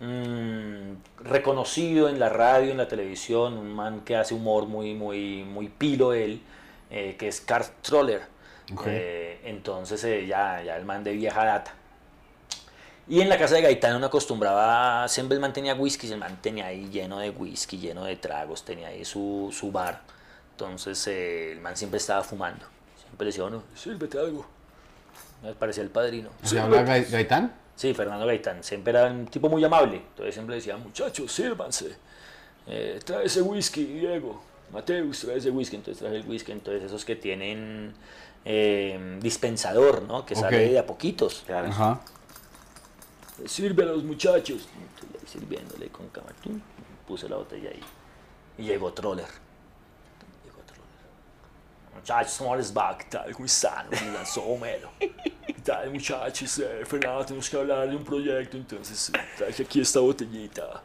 mm, 0.00 0.92
reconocido 1.24 2.08
en 2.08 2.18
la 2.18 2.28
radio, 2.28 2.70
en 2.70 2.76
la 2.78 2.88
televisión, 2.88 3.54
un 3.58 3.72
man 3.74 4.00
que 4.00 4.16
hace 4.16 4.34
humor 4.34 4.66
muy, 4.66 4.94
muy, 4.94 5.44
muy 5.44 5.68
pilo 5.68 6.12
él, 6.12 6.40
eh, 6.90 7.16
que 7.18 7.28
es 7.28 7.40
Carl 7.40 7.66
Troller. 7.82 8.22
Eh, 8.86 9.40
entonces 9.44 10.02
eh, 10.04 10.26
ya, 10.26 10.62
ya 10.62 10.76
el 10.76 10.84
man 10.84 11.02
de 11.04 11.12
vieja 11.12 11.44
data. 11.44 11.74
Y 13.10 13.22
en 13.22 13.30
la 13.30 13.38
casa 13.38 13.54
de 13.54 13.62
Gaitán 13.62 13.96
uno 13.96 14.06
acostumbraba, 14.06 15.08
siempre 15.08 15.34
el 15.34 15.40
man 15.40 15.54
tenía 15.54 15.74
whisky, 15.74 16.12
el 16.12 16.18
man 16.18 16.38
tenía 16.42 16.66
ahí 16.66 16.90
lleno 16.90 17.18
de 17.18 17.30
whisky, 17.30 17.78
lleno 17.78 18.04
de 18.04 18.16
tragos, 18.16 18.64
tenía 18.64 18.88
ahí 18.88 19.04
su, 19.06 19.48
su 19.50 19.72
bar. 19.72 20.02
Entonces 20.50 21.06
eh, 21.06 21.52
el 21.52 21.60
man 21.60 21.74
siempre 21.76 21.96
estaba 21.96 22.22
fumando. 22.22 22.66
Siempre 23.00 23.24
le 23.24 23.28
decía, 23.30 23.44
bueno, 23.44 23.62
sírvete 23.74 24.18
algo. 24.18 24.44
Me 25.42 25.54
parecía 25.54 25.82
el 25.82 25.88
padrino. 25.88 26.28
¿Se 26.42 26.60
habla 26.60 26.82
Gai- 26.84 27.08
Gaitán? 27.10 27.54
Sí, 27.78 27.94
Fernando 27.94 28.26
Gaitán, 28.26 28.64
siempre 28.64 28.90
era 28.90 29.06
un 29.06 29.26
tipo 29.26 29.48
muy 29.48 29.62
amable. 29.62 29.98
Entonces 29.98 30.34
siempre 30.34 30.56
decía, 30.56 30.76
muchachos, 30.76 31.30
sírvanse. 31.30 31.94
Eh, 32.66 32.98
trae 33.04 33.26
ese 33.26 33.40
whisky, 33.40 33.84
Diego. 33.84 34.42
Mateus, 34.72 35.20
trae 35.20 35.36
ese 35.36 35.50
whisky. 35.50 35.76
Entonces 35.76 36.02
trae 36.02 36.16
el 36.16 36.28
whisky. 36.28 36.50
Entonces 36.50 36.82
esos 36.82 37.04
que 37.04 37.14
tienen 37.14 37.94
eh, 38.44 39.18
dispensador, 39.22 40.02
¿no? 40.02 40.26
Que 40.26 40.34
sale 40.34 40.70
de 40.70 40.78
a 40.80 40.86
poquitos. 40.86 41.44
Claro. 41.46 41.68
Ajá. 41.68 42.00
Sirve 43.46 43.84
a 43.84 43.86
los 43.86 44.02
muchachos. 44.02 44.68
Entonces 44.76 45.22
ahí 45.22 45.28
sirviéndole 45.28 45.88
con 45.90 46.08
camarón. 46.08 46.60
Puse 47.06 47.28
la 47.28 47.36
botella 47.36 47.70
ahí. 47.70 47.80
Y 48.58 48.64
llegó 48.64 48.92
Troller. 48.92 49.28
Llegó 52.08 52.20
Troller. 52.20 52.24
Muchachos, 52.24 52.32
somos 52.32 52.72
back, 52.72 53.10
tal, 53.10 53.32
¿cómo 53.32 53.44
están? 53.44 53.86
Me 53.90 54.12
lanzó 54.12 54.42
Homero. 54.42 54.90
¿Qué 54.98 55.54
tal, 55.62 55.90
muchachos? 55.90 56.58
Eh, 56.58 56.82
Fernando, 56.86 57.24
tenemos 57.26 57.50
que 57.50 57.56
hablar 57.58 57.88
de 57.88 57.96
un 57.96 58.04
proyecto, 58.04 58.56
entonces 58.56 59.12
traje 59.36 59.62
aquí 59.62 59.80
esta 59.80 60.00
botellita 60.00 60.82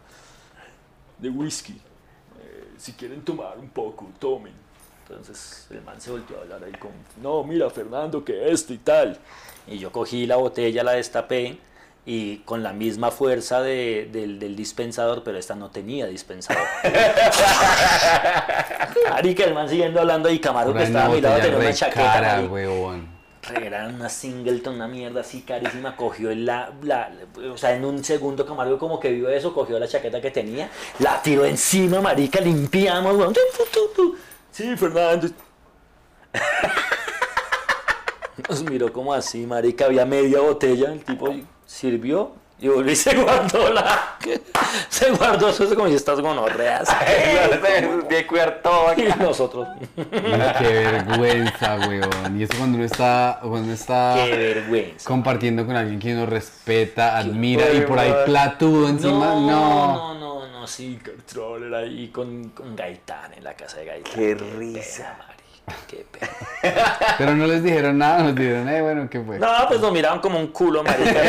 de 1.18 1.30
whisky. 1.30 1.74
Eh, 1.74 2.74
si 2.78 2.92
quieren 2.94 3.24
tomar 3.24 3.58
un 3.58 3.70
poco, 3.70 4.12
tomen. 4.20 4.54
Entonces 5.08 5.68
el 5.70 5.82
man 5.82 6.00
se 6.02 6.12
volteó 6.12 6.40
a 6.40 6.42
hablar 6.42 6.64
ahí 6.64 6.74
con, 6.74 6.92
no, 7.22 7.44
mira, 7.44 7.70
Fernando, 7.70 8.24
que 8.24 8.52
esto 8.52 8.74
y 8.74 8.80
tal. 8.80 9.18
Y 9.68 9.78
yo 9.78 9.92
cogí 9.92 10.26
la 10.26 10.36
botella, 10.36 10.84
la 10.84 10.94
destapé 10.94 11.58
y 12.06 12.38
con 12.40 12.64
la 12.64 12.74
misma 12.74 13.12
fuerza 13.12 13.62
de- 13.62 14.10
del, 14.12 14.40
del 14.40 14.56
dispensador, 14.56 15.24
pero 15.24 15.38
esta 15.38 15.56
no 15.56 15.70
tenía 15.72 16.06
dispensador. 16.06 16.64
Marica, 19.10 19.46
el 19.46 19.54
man 19.54 19.70
siguiendo 19.70 20.00
hablando 20.02 20.30
Camargo 20.42 20.72
Por 20.74 20.82
que 20.82 20.88
estaba 20.88 21.06
a 21.06 21.10
mi 21.10 21.22
lado 21.22 21.40
tenía 21.42 21.58
una 21.60 21.74
chaqueta. 21.74 22.14
cara. 22.14 22.42
Era 23.62 23.88
una 23.88 24.08
Singleton, 24.10 24.76
una 24.76 24.88
mierda 24.88 25.20
así 25.22 25.42
carísima. 25.42 25.96
Cogió 25.98 26.34
la, 26.36 26.72
la- 26.82 27.12
O 27.54 27.58
sea, 27.58 27.74
en 27.76 27.84
un 27.86 28.04
segundo 28.04 28.46
Camargo 28.46 28.78
como 28.78 29.00
que 29.00 29.12
vio 29.12 29.30
eso, 29.30 29.54
cogió 29.54 29.80
la 29.80 29.88
chaqueta 29.88 30.20
que 30.22 30.32
tenía, 30.32 30.70
la 31.00 31.22
tiró 31.22 31.46
encima, 31.46 32.02
marica, 32.02 32.40
limpiamos, 32.42 33.16
weón. 33.16 33.34
Sí, 34.52 34.76
Fernando. 34.78 35.28
Nos 38.50 38.64
miró 38.64 38.92
como 38.92 39.14
así, 39.14 39.46
marica, 39.46 39.86
había 39.86 40.06
media 40.06 40.40
botella, 40.40 40.92
el 40.92 41.04
tipo 41.04 41.34
sirvió 41.74 42.34
y 42.62 42.68
volvió 42.68 42.92
y 42.92 42.96
se 42.96 43.16
guardó 43.16 43.74
la... 43.74 44.18
Se 44.90 45.12
guardó 45.12 45.50
eso 45.50 45.76
como 45.76 45.90
si 45.90 45.96
estás 45.96 46.22
gonorreas. 46.22 46.88
De 48.10 48.26
cuidar 48.26 48.62
todo 48.62 48.94
Y 48.96 49.04
nosotros, 49.20 49.68
Mira, 49.96 50.56
qué 50.58 50.68
vergüenza, 50.68 51.78
huevón. 51.88 52.40
Y 52.40 52.44
eso 52.44 52.54
cuando 52.58 52.78
uno 52.78 52.86
está, 52.86 53.40
cuando 53.42 53.64
uno 53.64 53.74
está 53.74 54.14
qué 54.16 54.38
vergüenza. 54.38 55.08
compartiendo 55.08 55.66
con 55.66 55.76
alguien 55.76 56.00
que 56.00 56.14
uno 56.14 56.26
respeta, 56.26 57.18
admira 57.18 57.72
y 57.74 57.82
por 57.82 58.00
ahí 58.00 58.14
platudo 58.26 58.88
encima. 58.88 59.36
No. 59.36 59.42
no, 59.42 60.14
no, 60.14 60.48
no, 60.48 60.68
sí, 60.68 61.00
Controller 61.04 61.74
ahí 61.74 62.08
con, 62.10 62.50
con 62.50 62.76
Gaitán 62.76 63.34
en 63.34 63.44
la 63.44 63.56
casa 63.56 63.78
de 63.80 63.86
Gaitán. 63.86 64.14
Qué 64.14 64.36
pena, 64.36 64.56
risa. 64.58 65.18
Qué. 65.88 66.06
Pero 67.18 67.36
no 67.36 67.46
les 67.48 67.64
dijeron 67.64 67.98
nada, 67.98 68.24
nos 68.24 68.36
dijeron, 68.36 68.68
eh, 68.70 68.82
bueno, 68.82 69.10
¿qué 69.10 69.20
fue? 69.20 69.38
No, 69.40 69.48
pues 69.68 69.80
nos 69.82 69.92
miraban 69.92 70.20
como 70.20 70.40
un 70.40 70.48
culo, 70.48 70.84
marica. 70.84 71.22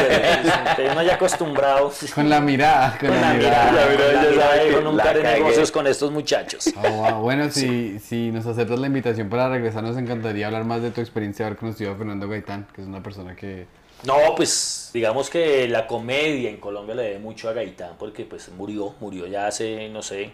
pero 0.77 0.93
Uno 0.93 1.03
ya 1.03 1.15
acostumbrado. 1.15 1.93
Con 2.15 2.29
la 2.31 2.41
mirada, 2.41 2.97
con, 2.99 3.09
Con 3.09 3.21
la, 3.21 3.29
la 3.29 3.35
mirada, 3.35 3.71
mirada. 3.71 3.73
La 3.73 3.91
mirada 3.91 4.13
con 4.13 4.15
la 4.15 4.23
ya 4.23 4.31
mirada 4.31 4.57
sabe 4.57 4.73
con 4.73 4.87
un 4.87 4.97
par 4.97 5.17
de 5.17 5.23
cagué. 5.23 5.39
negocios 5.41 5.73
con 5.73 5.87
estos 5.87 6.11
muchachos. 6.13 6.73
Wow. 6.77 7.21
Bueno, 7.21 7.51
si, 7.51 7.99
si 7.99 8.31
nos 8.31 8.47
aceptas 8.47 8.79
la 8.79 8.87
invitación 8.87 9.29
para 9.29 9.49
regresar, 9.49 9.83
nos 9.83 9.97
encantaría 9.97 10.47
hablar 10.47 10.65
más 10.65 10.83
de 10.83 10.91
tu 10.91 11.01
experiencia 11.01 11.45
de 11.45 11.49
haber 11.49 11.59
conocido 11.59 11.93
a 11.93 11.97
Fernando 11.97 12.29
Gaitán, 12.29 12.67
que 12.75 12.83
es 12.83 12.87
una 12.87 13.03
persona 13.03 13.35
que... 13.35 13.67
No, 14.05 14.17
pues 14.37 14.91
digamos 14.93 15.31
que 15.31 15.67
la 15.69 15.87
comedia 15.87 16.51
en 16.51 16.59
Colombia 16.59 16.95
le 16.95 17.03
debe 17.03 17.19
mucho 17.21 17.49
a 17.49 17.53
Gaitán 17.55 17.93
porque 17.99 18.25
pues 18.25 18.51
murió, 18.51 18.95
murió 19.01 19.27
ya 19.27 19.47
hace, 19.47 19.89
no 19.89 20.03
sé, 20.03 20.31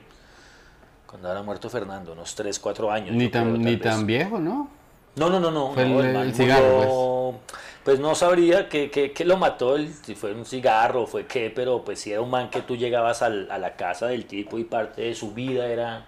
cuando 1.10 1.28
habrá 1.28 1.42
muerto 1.42 1.68
Fernando, 1.68 2.12
unos 2.12 2.34
3, 2.36 2.56
4 2.60 2.90
años. 2.92 3.16
Ni 3.16 3.28
creo, 3.30 3.42
tan, 3.42 3.60
ni 3.60 3.76
tan 3.76 4.06
viejo, 4.06 4.38
¿no? 4.38 4.68
No, 5.16 5.28
no, 5.28 5.40
no, 5.40 5.50
no. 5.50 5.72
Fue 5.72 5.84
no, 5.86 6.00
el- 6.00 6.06
el 6.06 6.16
el 6.16 6.34
cigarro, 6.34 7.32
murió- 7.32 7.40
pues. 7.84 7.98
no 7.98 8.14
sabría 8.14 8.68
qué 8.68 8.90
qué- 8.92 9.10
qué 9.10 9.24
lo 9.24 9.36
mató, 9.36 9.74
el- 9.74 9.92
si 9.92 10.14
fue 10.14 10.32
un 10.32 10.44
cigarro, 10.46 11.08
fue 11.08 11.26
qué, 11.26 11.50
pero 11.50 11.84
pues 11.84 11.98
si 12.00 12.12
era 12.12 12.20
un 12.20 12.30
man 12.30 12.48
que 12.48 12.62
tú 12.62 12.76
llegabas 12.76 13.22
al- 13.22 13.50
a 13.50 13.58
la 13.58 13.74
casa 13.74 14.06
del 14.06 14.26
tipo 14.26 14.56
y 14.58 14.62
parte 14.64 15.02
de 15.02 15.14
su 15.16 15.32
vida 15.34 15.66
era, 15.66 16.04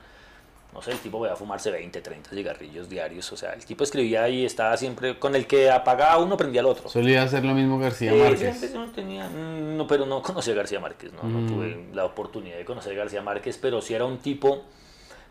no 0.73 0.81
sé, 0.81 0.93
el 0.93 0.99
tipo 0.99 1.19
podía 1.19 1.35
fumarse 1.35 1.73
20, 1.73 2.01
30 2.01 2.31
cigarrillos 2.31 2.89
diarios, 2.89 3.31
o 3.33 3.37
sea, 3.37 3.55
el 3.55 3.65
tipo 3.65 3.83
escribía 3.83 4.29
y 4.29 4.45
estaba 4.45 4.77
siempre, 4.77 5.19
con 5.19 5.35
el 5.35 5.49
que 5.49 5.69
apagaba 5.69 6.19
uno 6.19 6.37
prendía 6.37 6.61
al 6.61 6.69
otro. 6.69 6.89
Solía 6.89 7.25
hacer 7.25 7.45
lo 7.45 7.55
mismo 7.55 7.81
García 7.81 8.13
Márquez. 8.15 8.57
siempre 8.57 8.79
no 8.79 8.87
tenía, 8.93 9.29
mm, 9.29 9.77
no, 9.77 9.87
pero 9.89 10.07
no 10.07 10.23
conocí 10.23 10.53
a 10.53 10.55
García 10.55 10.79
Márquez, 10.79 11.13
no, 11.13 11.29
no 11.29 11.41
Mm. 11.41 11.47
tuve 11.49 11.87
la 11.93 12.05
oportunidad 12.05 12.57
de 12.57 12.65
conocer 12.65 12.93
a 12.93 12.97
García 12.99 13.21
Márquez, 13.21 13.59
pero 13.61 13.81
sí 13.83 13.95
era 13.95 14.05
un 14.05 14.19
tipo 14.19 14.63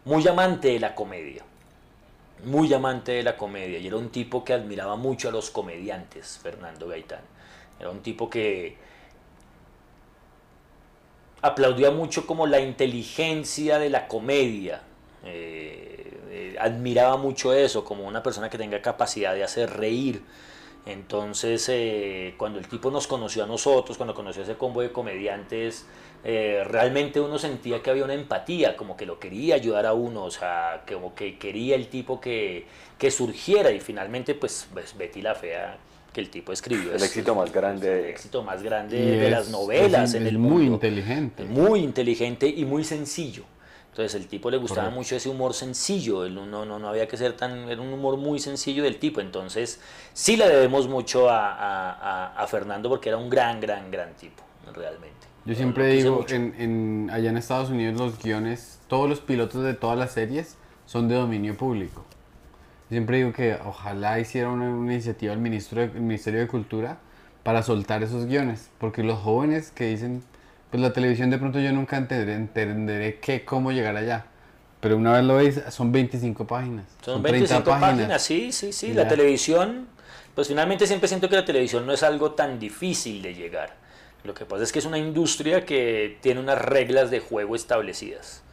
muy 0.05 0.27
amante 0.27 0.69
de 0.69 0.79
la 0.79 0.95
comedia, 0.95 1.43
muy 2.45 2.73
amante 2.73 3.11
de 3.13 3.23
la 3.23 3.37
comedia, 3.37 3.79
y 3.79 3.87
era 3.87 3.97
un 3.97 4.09
tipo 4.09 4.43
que 4.43 4.53
admiraba 4.53 4.95
mucho 4.95 5.29
a 5.29 5.31
los 5.31 5.49
comediantes, 5.49 6.39
Fernando 6.41 6.87
Gaitán. 6.87 7.21
Era 7.79 7.89
un 7.89 8.01
tipo 8.01 8.29
que 8.29 8.77
aplaudía 11.41 11.91
mucho 11.91 12.27
como 12.27 12.47
la 12.47 12.59
inteligencia 12.59 13.79
de 13.79 13.89
la 13.89 14.07
comedia. 14.07 14.83
eh, 15.23 16.17
eh, 16.31 16.55
admiraba 16.59 17.17
mucho 17.17 17.53
eso, 17.53 17.83
como 17.83 18.07
una 18.07 18.23
persona 18.23 18.49
que 18.49 18.57
tenga 18.57 18.81
capacidad 18.81 19.33
de 19.33 19.43
hacer 19.43 19.69
reír. 19.69 20.23
Entonces, 20.85 21.67
eh, 21.69 22.33
cuando 22.37 22.57
el 22.57 22.67
tipo 22.67 22.89
nos 22.89 23.05
conoció 23.05 23.43
a 23.43 23.47
nosotros, 23.47 23.97
cuando 23.97 24.15
conoció 24.15 24.41
a 24.41 24.45
ese 24.45 24.55
combo 24.55 24.81
de 24.81 24.91
comediantes, 24.91 25.85
eh, 26.23 26.63
realmente 26.67 27.19
uno 27.19 27.39
sentía 27.39 27.81
que 27.81 27.89
había 27.89 28.03
una 28.03 28.13
empatía, 28.13 28.77
como 28.77 28.95
que 28.95 29.05
lo 29.05 29.19
quería 29.19 29.55
ayudar 29.55 29.85
a 29.85 29.93
uno, 29.93 30.23
o 30.23 30.31
sea, 30.31 30.83
como 30.87 31.15
que 31.15 31.37
quería 31.39 31.75
el 31.75 31.87
tipo 31.87 32.21
que, 32.21 32.65
que 32.97 33.09
surgiera 33.11 33.71
y 33.71 33.79
finalmente, 33.79 34.35
pues, 34.35 34.67
pues, 34.73 34.95
Betty 34.97 35.21
la 35.21 35.33
Fea, 35.35 35.77
que 36.13 36.21
el 36.21 36.29
tipo 36.29 36.51
escribió. 36.51 36.89
El 36.91 36.97
es- 36.97 37.03
éxito 37.03 37.33
más 37.33 37.51
grande. 37.51 37.99
el 38.01 38.05
éxito 38.07 38.43
más 38.43 38.61
grande 38.61 38.97
Y 38.97 39.05
de 39.05 39.25
es- 39.25 39.31
las 39.31 39.49
novelas 39.49 40.09
es- 40.09 40.15
en 40.15 40.23
es 40.23 40.29
el 40.29 40.37
muy 40.37 40.49
mundo. 40.63 40.73
inteligente. 40.73 41.43
Es 41.43 41.49
Muy 41.49 41.79
inteligente 41.79 42.47
y 42.47 42.65
muy 42.65 42.83
sencillo. 42.83 43.43
Entonces 43.89 44.15
el 44.21 44.27
tipo 44.27 44.49
le 44.49 44.55
gustaba 44.57 44.83
Correcto. 44.83 44.99
mucho 44.99 45.15
ese 45.17 45.27
humor 45.27 45.53
sencillo, 45.53 46.23
él 46.25 46.33
no, 46.35 46.45
no, 46.45 46.65
no 46.79 46.87
había 46.87 47.07
que 47.09 47.17
ser 47.17 47.33
tan, 47.33 47.69
era 47.69 47.81
un 47.81 47.91
humor 47.91 48.15
muy 48.15 48.39
sencillo 48.39 48.83
del 48.83 48.97
tipo, 48.99 49.19
entonces 49.19 49.81
sí 50.13 50.37
le 50.37 50.47
debemos 50.47 50.87
mucho 50.87 51.29
a, 51.29 51.51
a- 51.53 51.91
a- 51.91 52.41
a 52.41 52.47
Fernando 52.47 52.87
porque 52.87 53.09
era 53.09 53.17
un 53.17 53.29
gran, 53.29 53.59
gran, 53.59 53.91
gran 53.91 54.13
tipo, 54.13 54.43
realmente. 54.73 55.27
Yo 55.45 55.55
siempre 55.55 55.87
digo, 55.87 56.25
en, 56.29 56.53
en- 56.57 57.09
allá 57.11 57.29
en 57.29 57.37
Estados 57.37 57.69
Unidos 57.69 57.99
los 57.99 58.21
guiones, 58.21 58.79
todos 58.87 59.09
los 59.09 59.19
pilotos 59.21 59.63
de 59.63 59.73
todas 59.73 59.97
las 59.97 60.11
series 60.11 60.55
son 60.85 61.07
de 61.07 61.15
dominio 61.15 61.55
público. 61.57 62.05
Siempre 62.89 63.17
digo 63.17 63.31
que 63.33 63.57
ojalá 63.65 64.19
hiciera 64.19 64.49
una, 64.49 64.69
una 64.69 64.93
iniciativa 64.93 65.33
el, 65.33 65.39
ministro 65.39 65.79
de- 65.81 65.87
el 65.87 66.01
Ministerio 66.01 66.41
de 66.41 66.47
Cultura 66.47 66.97
para 67.43 67.63
soltar 67.63 68.03
esos 68.03 68.25
guiones, 68.25 68.69
porque 68.77 69.01
los 69.03 69.19
jóvenes 69.19 69.71
que 69.71 69.85
dicen, 69.87 70.21
pues 70.69 70.81
la 70.81 70.93
televisión 70.93 71.29
de 71.29 71.37
pronto 71.37 71.59
yo 71.59 71.71
nunca 71.71 71.97
entenderé, 71.97 72.35
entenderé 72.35 73.19
qué, 73.19 73.43
cómo 73.45 73.71
llegar 73.71 73.95
allá. 73.95 74.25
Pero 74.79 74.97
una 74.97 75.13
vez 75.13 75.23
lo 75.23 75.35
veis, 75.35 75.61
son 75.69 75.91
25 75.91 76.45
páginas. 76.45 76.85
Son 77.01 77.21
25 77.21 77.63
páginas. 77.69 78.21
sí, 78.21 78.51
sí, 78.51 78.73
sí. 78.73 78.87
Y 78.87 78.93
La 78.93 79.07
televisión, 79.07 79.87
pues 80.35 80.47
finalmente 80.47 80.85
siempre 80.87 81.07
siento 81.07 81.29
que 81.29 81.35
la 81.35 81.45
televisión 81.45 81.85
no 81.85 81.93
es 81.93 82.03
algo 82.03 82.31
tan 82.31 82.59
difícil 82.59 83.21
de 83.21 83.33
llegar. 83.33 83.80
Lo 84.23 84.33
que 84.33 84.45
pasa 84.45 84.63
es 84.63 84.71
que 84.71 84.79
es 84.79 84.85
una 84.85 84.97
industria 84.97 85.65
que 85.65 86.17
tiene 86.21 86.39
unas 86.39 86.61
reglas 86.61 87.09
de 87.09 87.19
juego 87.19 87.55
establecidas. 87.55 88.43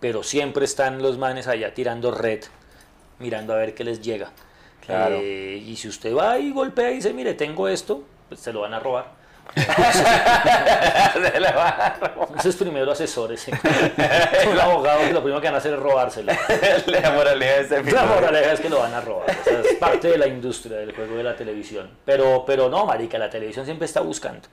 Pero 0.00 0.22
siempre 0.22 0.64
están 0.64 1.02
los 1.02 1.18
manes 1.18 1.48
allá 1.48 1.74
tirando 1.74 2.12
red, 2.12 2.44
mirando 3.18 3.52
a 3.52 3.56
ver 3.56 3.74
qué 3.74 3.82
les 3.82 4.00
llega. 4.00 4.30
Claro. 4.86 5.16
Eh, 5.20 5.62
y 5.66 5.76
si 5.76 5.88
usted 5.88 6.14
va 6.14 6.38
y 6.38 6.52
golpea 6.52 6.92
y 6.92 6.96
dice, 6.96 7.12
mire, 7.12 7.34
tengo 7.34 7.68
esto, 7.68 8.04
pues 8.28 8.40
se 8.40 8.52
lo 8.52 8.60
van 8.60 8.74
a 8.74 8.80
robar. 8.80 9.18
Se 9.54 11.40
la 11.40 11.52
van 11.52 11.80
a 11.80 11.98
robar. 12.14 12.28
Esos 12.38 12.54
primero 12.56 12.92
asesores. 12.92 13.40
¿sí? 13.40 13.50
Un 14.50 14.60
abogado 14.60 15.00
que 15.00 15.12
lo 15.12 15.22
primero 15.22 15.40
que 15.40 15.46
van 15.46 15.54
a 15.54 15.58
hacer 15.58 15.72
es 15.72 15.78
robárselo. 15.78 16.32
La 16.86 17.10
moraleja 17.12 17.54
de 17.54 17.60
este 17.62 17.92
La 17.92 18.04
moraleja 18.04 18.52
es 18.52 18.60
que 18.60 18.68
lo 18.68 18.78
van 18.80 18.92
a 18.92 19.00
robar. 19.00 19.30
O 19.30 19.44
sea, 19.44 19.60
es 19.60 19.74
parte 19.76 20.08
de 20.08 20.18
la 20.18 20.26
industria 20.26 20.76
del 20.76 20.94
juego 20.94 21.16
de 21.16 21.22
la 21.22 21.34
televisión. 21.34 21.90
Pero, 22.04 22.44
pero 22.46 22.68
no, 22.68 22.84
marica, 22.84 23.18
la 23.18 23.30
televisión 23.30 23.64
siempre 23.64 23.86
está 23.86 24.00
buscando. 24.00 24.48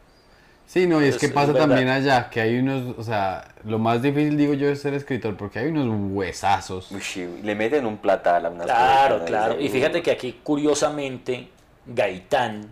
Sí, 0.68 0.88
no, 0.88 1.02
y 1.02 1.06
es 1.06 1.16
Es- 1.16 1.22
que 1.22 1.30
pasa 1.30 1.54
también 1.54 1.88
allá, 1.90 2.30
que 2.30 2.42
hay 2.42 2.58
unos, 2.58 2.98
o 2.98 3.04
sea, 3.04 3.48
lo 3.64 3.78
más 3.80 4.02
difícil 4.02 4.36
digo 4.36 4.54
yo 4.56 4.68
es 4.70 4.82
ser 4.82 4.94
escritor, 4.94 5.38
porque 5.38 5.60
hay 5.60 5.68
unos 5.68 5.88
huesazos. 6.12 6.92
Uy, 6.92 7.42
le 7.44 7.56
meten 7.56 7.86
un 7.86 7.98
platal 7.98 8.46
a 8.46 8.50
unas 8.50 8.66
Claro, 8.66 9.16
cosas, 9.16 9.28
claro. 9.30 9.62
Y 9.62 9.70
fíjate 9.70 10.02
que 10.02 10.12
aquí, 10.12 10.40
curiosamente, 10.44 11.50
Gaitán, 11.86 12.68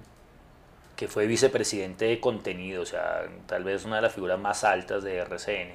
que 0.95 1.07
fue 1.07 1.27
vicepresidente 1.27 2.05
de 2.05 2.19
contenido, 2.19 2.81
o 2.81 2.85
sea, 2.85 3.23
tal 3.45 3.63
vez 3.63 3.85
una 3.85 3.97
de 3.97 4.01
las 4.03 4.13
figuras 4.13 4.39
más 4.39 4.63
altas 4.63 5.03
de 5.03 5.17
RCN, 5.17 5.71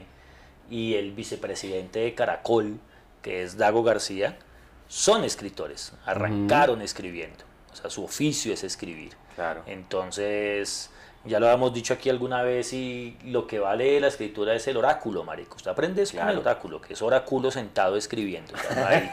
y 0.70 0.94
el 0.94 1.12
vicepresidente 1.12 2.00
de 2.00 2.14
Caracol, 2.14 2.78
que 3.22 3.42
es 3.42 3.56
Dago 3.56 3.82
García, 3.84 4.36
son 4.88 5.24
escritores, 5.24 5.92
arrancaron 6.04 6.82
escribiendo. 6.82 7.44
O 7.72 7.76
sea, 7.76 7.90
su 7.90 8.04
oficio 8.04 8.52
es 8.52 8.64
escribir. 8.64 9.12
Claro. 9.36 9.62
Entonces, 9.66 10.90
ya 11.28 11.38
lo 11.40 11.46
habíamos 11.46 11.72
dicho 11.74 11.94
aquí 11.94 12.10
alguna 12.10 12.42
vez 12.42 12.72
y 12.72 13.16
lo 13.24 13.46
que 13.46 13.58
vale 13.58 14.00
la 14.00 14.08
escritura 14.08 14.54
es 14.54 14.66
el 14.68 14.76
oráculo, 14.76 15.22
marico. 15.24 15.56
Usted 15.56 15.70
aprende 15.70 16.02
eso 16.02 16.12
con 16.12 16.22
Claro. 16.22 16.32
el 16.32 16.38
oráculo, 16.38 16.80
que 16.80 16.94
es 16.94 17.02
oráculo 17.02 17.50
sentado 17.50 17.96
escribiendo. 17.96 18.54
O 18.54 18.58
sea, 18.58 18.74
no, 18.82 18.86
hay, 18.86 19.10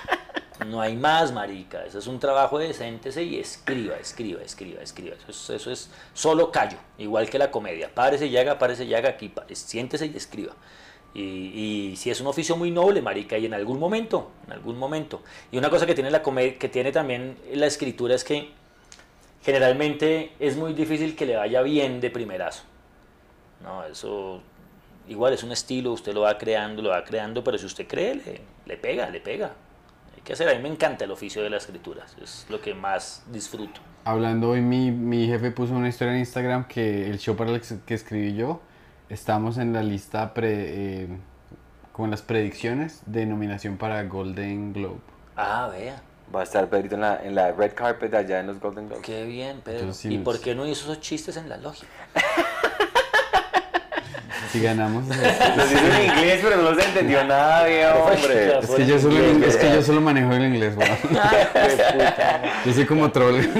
no 0.66 0.80
hay 0.80 0.96
más, 0.96 1.32
marica. 1.32 1.84
Eso 1.84 1.98
es 1.98 2.06
un 2.06 2.18
trabajo 2.20 2.58
de 2.58 2.68
decéntese 2.68 3.22
y 3.22 3.38
escriba, 3.38 3.96
escriba, 3.96 4.42
escriba, 4.42 4.82
escriba. 4.82 5.16
Eso 5.16 5.30
es, 5.30 5.50
eso 5.60 5.70
es 5.70 5.90
solo 6.12 6.50
callo, 6.52 6.78
igual 6.98 7.28
que 7.28 7.38
la 7.38 7.50
comedia. 7.50 7.92
Párese 7.94 8.26
y 8.26 8.36
haga, 8.36 8.58
párese 8.58 8.84
y 8.84 8.94
haga 8.94 9.08
aquí, 9.10 9.28
pare- 9.28 9.54
siéntese 9.54 10.06
y 10.06 10.16
escriba. 10.16 10.52
Y, 11.16 11.20
y 11.92 11.96
si 11.96 12.10
es 12.10 12.20
un 12.20 12.26
oficio 12.26 12.56
muy 12.56 12.70
noble, 12.72 13.00
marica, 13.00 13.38
y 13.38 13.46
en 13.46 13.54
algún 13.54 13.78
momento, 13.78 14.32
en 14.46 14.52
algún 14.52 14.76
momento. 14.78 15.22
Y 15.52 15.58
una 15.58 15.70
cosa 15.70 15.86
que 15.86 15.94
tiene 15.94 16.10
la 16.10 16.22
comedia, 16.22 16.58
que 16.58 16.68
tiene 16.68 16.90
también 16.90 17.36
la 17.52 17.66
escritura 17.66 18.14
es 18.16 18.24
que 18.24 18.50
generalmente 19.44 20.32
es 20.40 20.56
muy 20.56 20.72
difícil 20.72 21.14
que 21.14 21.26
le 21.26 21.36
vaya 21.36 21.62
bien 21.62 22.00
de 22.00 22.10
primerazo. 22.10 22.64
No, 23.62 23.84
eso 23.84 24.40
igual 25.08 25.34
es 25.34 25.42
un 25.42 25.52
estilo, 25.52 25.92
usted 25.92 26.14
lo 26.14 26.22
va 26.22 26.38
creando, 26.38 26.82
lo 26.82 26.90
va 26.90 27.04
creando, 27.04 27.44
pero 27.44 27.58
si 27.58 27.66
usted 27.66 27.86
cree, 27.86 28.14
le, 28.14 28.40
le 28.66 28.76
pega, 28.76 29.10
le 29.10 29.20
pega. 29.20 29.52
Hay 30.16 30.22
que 30.22 30.32
hacer, 30.32 30.48
a 30.48 30.54
mí 30.54 30.62
me 30.62 30.68
encanta 30.68 31.04
el 31.04 31.10
oficio 31.10 31.42
de 31.42 31.50
la 31.50 31.58
escritura, 31.58 32.04
es 32.22 32.46
lo 32.48 32.60
que 32.60 32.74
más 32.74 33.22
disfruto. 33.30 33.80
Hablando 34.04 34.50
hoy, 34.50 34.60
mi, 34.60 34.90
mi 34.90 35.26
jefe 35.26 35.50
puso 35.50 35.74
una 35.74 35.88
historia 35.88 36.14
en 36.14 36.20
Instagram 36.20 36.66
que 36.66 37.08
el 37.10 37.18
show 37.18 37.36
para 37.36 37.50
el 37.50 37.60
que 37.60 37.94
escribí 37.94 38.34
yo, 38.34 38.60
estamos 39.08 39.58
en 39.58 39.72
la 39.72 39.82
lista, 39.82 40.34
pre, 40.34 41.02
eh, 41.02 41.08
con 41.92 42.10
las 42.10 42.22
predicciones 42.22 43.02
de 43.06 43.26
nominación 43.26 43.76
para 43.76 44.02
Golden 44.04 44.72
Globe. 44.72 45.00
Ah, 45.36 45.68
vea, 45.70 46.02
Va 46.34 46.40
a 46.40 46.42
estar 46.44 46.68
Pedrito 46.68 46.94
en 46.94 47.00
la, 47.00 47.20
en 47.22 47.34
la 47.34 47.52
red 47.52 47.74
carpet 47.74 48.12
allá 48.14 48.40
en 48.40 48.46
los 48.46 48.60
Golden 48.60 48.86
Globes. 48.86 49.04
qué 49.04 49.24
bien, 49.24 49.60
Pedro. 49.60 49.92
Sí 49.92 50.14
¿Y 50.14 50.18
por 50.18 50.40
qué 50.40 50.54
no 50.54 50.66
hizo 50.66 50.84
esos 50.84 51.00
chistes 51.00 51.36
en 51.36 51.48
la 51.48 51.56
logia? 51.56 51.88
Si 54.54 54.60
ganamos... 54.60 55.04
Los 55.08 55.16
hizo 55.72 55.84
en 55.84 56.04
inglés, 56.04 56.40
pero 56.40 56.58
no 56.58 56.72
se 56.76 56.84
entendió 56.86 57.24
nada, 57.24 57.66
viejo, 57.66 58.04
hombre. 58.04 58.58
es, 58.60 58.70
que 58.70 58.86
yo 58.86 59.00
solo, 59.00 59.18
es 59.44 59.56
que 59.56 59.68
yo 59.68 59.82
solo 59.82 60.00
manejo 60.00 60.32
el 60.32 60.44
inglés, 60.44 60.76
weón. 60.76 60.96
Yo 62.64 62.72
soy 62.72 62.86
como 62.86 63.10
troll. 63.10 63.40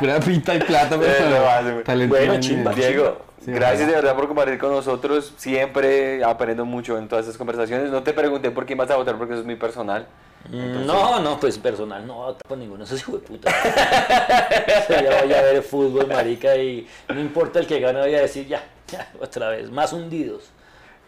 Pura 0.00 0.18
pinta 0.18 0.56
y 0.56 0.58
plata, 0.58 0.96
lo 0.96 1.02
pero 1.02 1.84
talento 1.84 2.16
Bueno, 2.16 2.40
chimba. 2.40 2.72
Diego, 2.72 3.18
Sí, 3.44 3.52
gracias 3.52 3.86
de 3.86 3.94
verdad 3.94 4.16
por 4.16 4.26
compartir 4.26 4.58
con 4.58 4.72
nosotros. 4.72 5.32
Siempre 5.36 6.24
aprendo 6.24 6.64
mucho 6.64 6.98
en 6.98 7.06
todas 7.06 7.26
estas 7.26 7.38
conversaciones. 7.38 7.92
No 7.92 8.02
te 8.02 8.12
pregunté 8.12 8.50
por 8.50 8.66
quién 8.66 8.78
vas 8.78 8.90
a 8.90 8.96
votar 8.96 9.16
porque 9.16 9.34
eso 9.34 9.42
es 9.42 9.46
muy 9.46 9.54
personal. 9.54 10.08
Mm, 10.48 10.86
No, 10.86 11.20
no, 11.20 11.38
pues 11.38 11.58
personal, 11.58 12.06
no 12.06 12.36
por 12.48 12.56
ninguno, 12.58 12.84
eso 12.84 12.94
es 12.94 13.02
hijo 13.02 13.12
de 13.12 13.18
puta. 13.18 13.50
O 13.50 14.86
sea, 14.86 15.02
ya 15.02 15.22
voy 15.22 15.32
a 15.34 15.42
ver 15.42 15.62
fútbol, 15.62 16.06
marica, 16.08 16.56
y 16.56 16.86
no 17.08 17.20
importa 17.20 17.58
el 17.60 17.66
que 17.66 17.78
gane, 17.78 18.00
voy 18.00 18.14
a 18.14 18.22
decir 18.22 18.46
ya, 18.48 18.64
ya, 18.88 19.10
otra 19.20 19.50
vez, 19.50 19.70
más 19.70 19.92
hundidos, 19.92 20.44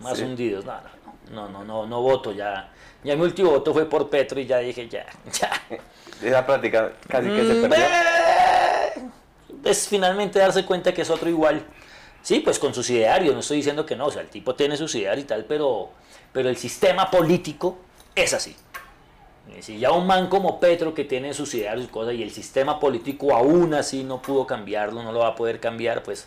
más 0.01 0.19
Sí. 0.19 0.25
hundidos. 0.25 0.65
No, 0.65 0.75
no, 1.31 1.49
no, 1.49 1.49
no, 1.49 1.65
no, 1.65 1.87
no 1.87 2.03
voto, 2.03 2.33
ya. 2.33 2.71
Ya 3.03 3.17
mi 3.17 3.23
último 3.23 3.51
voto 3.51 3.73
fue 3.73 3.87
por 3.89 4.09
Petro 4.11 4.39
y 4.39 4.47
ya 4.47 4.59
dije, 4.59 4.89
ya, 4.89 5.07
ya. 5.41 5.51
Esa 6.23 6.47
plática 6.47 6.93
casi 7.09 7.31
que 7.31 7.45
se 7.45 7.55
Mm, 7.55 7.61
perdió. 7.63 7.85
ve. 9.65 9.71
Es 9.71 9.89
finalmente 9.89 10.39
darse 10.39 10.65
cuenta 10.65 10.93
que 10.93 11.03
es 11.03 11.11
otro 11.11 11.29
igual. 11.29 11.65
Sí, 12.23 12.39
pues 12.41 12.59
con 12.61 12.73
sus 12.73 12.89
idearios, 12.91 13.35
no 13.35 13.41
estoy 13.41 13.57
diciendo 13.57 13.85
que 13.85 13.97
no, 13.97 14.07
o 14.07 14.11
sea, 14.11 14.23
el 14.23 14.29
tipo 14.29 14.55
tiene 14.55 14.77
sus 14.77 14.95
idearios 14.95 15.25
y 15.25 15.27
tal, 15.27 15.45
pero, 15.47 15.91
pero 16.33 16.49
el 16.49 16.57
sistema 16.57 17.11
político 17.11 17.79
es 18.15 18.33
así. 18.35 18.55
Y 19.59 19.63
Si 19.63 19.79
ya 19.79 19.93
un 19.93 20.07
man 20.07 20.29
como 20.29 20.61
Petro 20.61 20.95
que 20.95 21.05
tiene 21.05 21.35
sus 21.35 21.55
idearios 21.55 21.87
y 21.87 21.89
cosas 21.89 22.15
y 22.15 22.23
el 22.23 22.31
sistema 22.31 22.79
político 22.79 23.35
aún 23.35 23.75
así 23.75 24.05
no 24.05 24.23
pudo 24.23 24.47
cambiarlo, 24.47 25.03
no 25.03 25.13
lo 25.13 25.21
va 25.21 25.29
a 25.29 25.35
poder 25.35 25.61
cambiar, 25.61 26.03
pues 26.03 26.27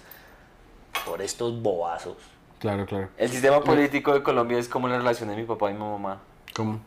por 1.06 1.22
estos 1.22 1.62
bobazos. 1.62 2.18
Claro, 2.60 2.86
claro. 2.86 3.10
El 3.18 3.30
sistema 3.30 3.62
político 3.62 4.14
de 4.14 4.24
Colombia 4.24 4.58
es 4.58 4.68
como 4.68 4.88
la 4.88 4.98
relación 4.98 5.30
de 5.30 5.36
mi 5.36 5.44
papá 5.44 5.72
y 5.72 5.74
mi 5.74 5.80
mamá. 5.80 6.20
¿Cómo? 6.56 6.80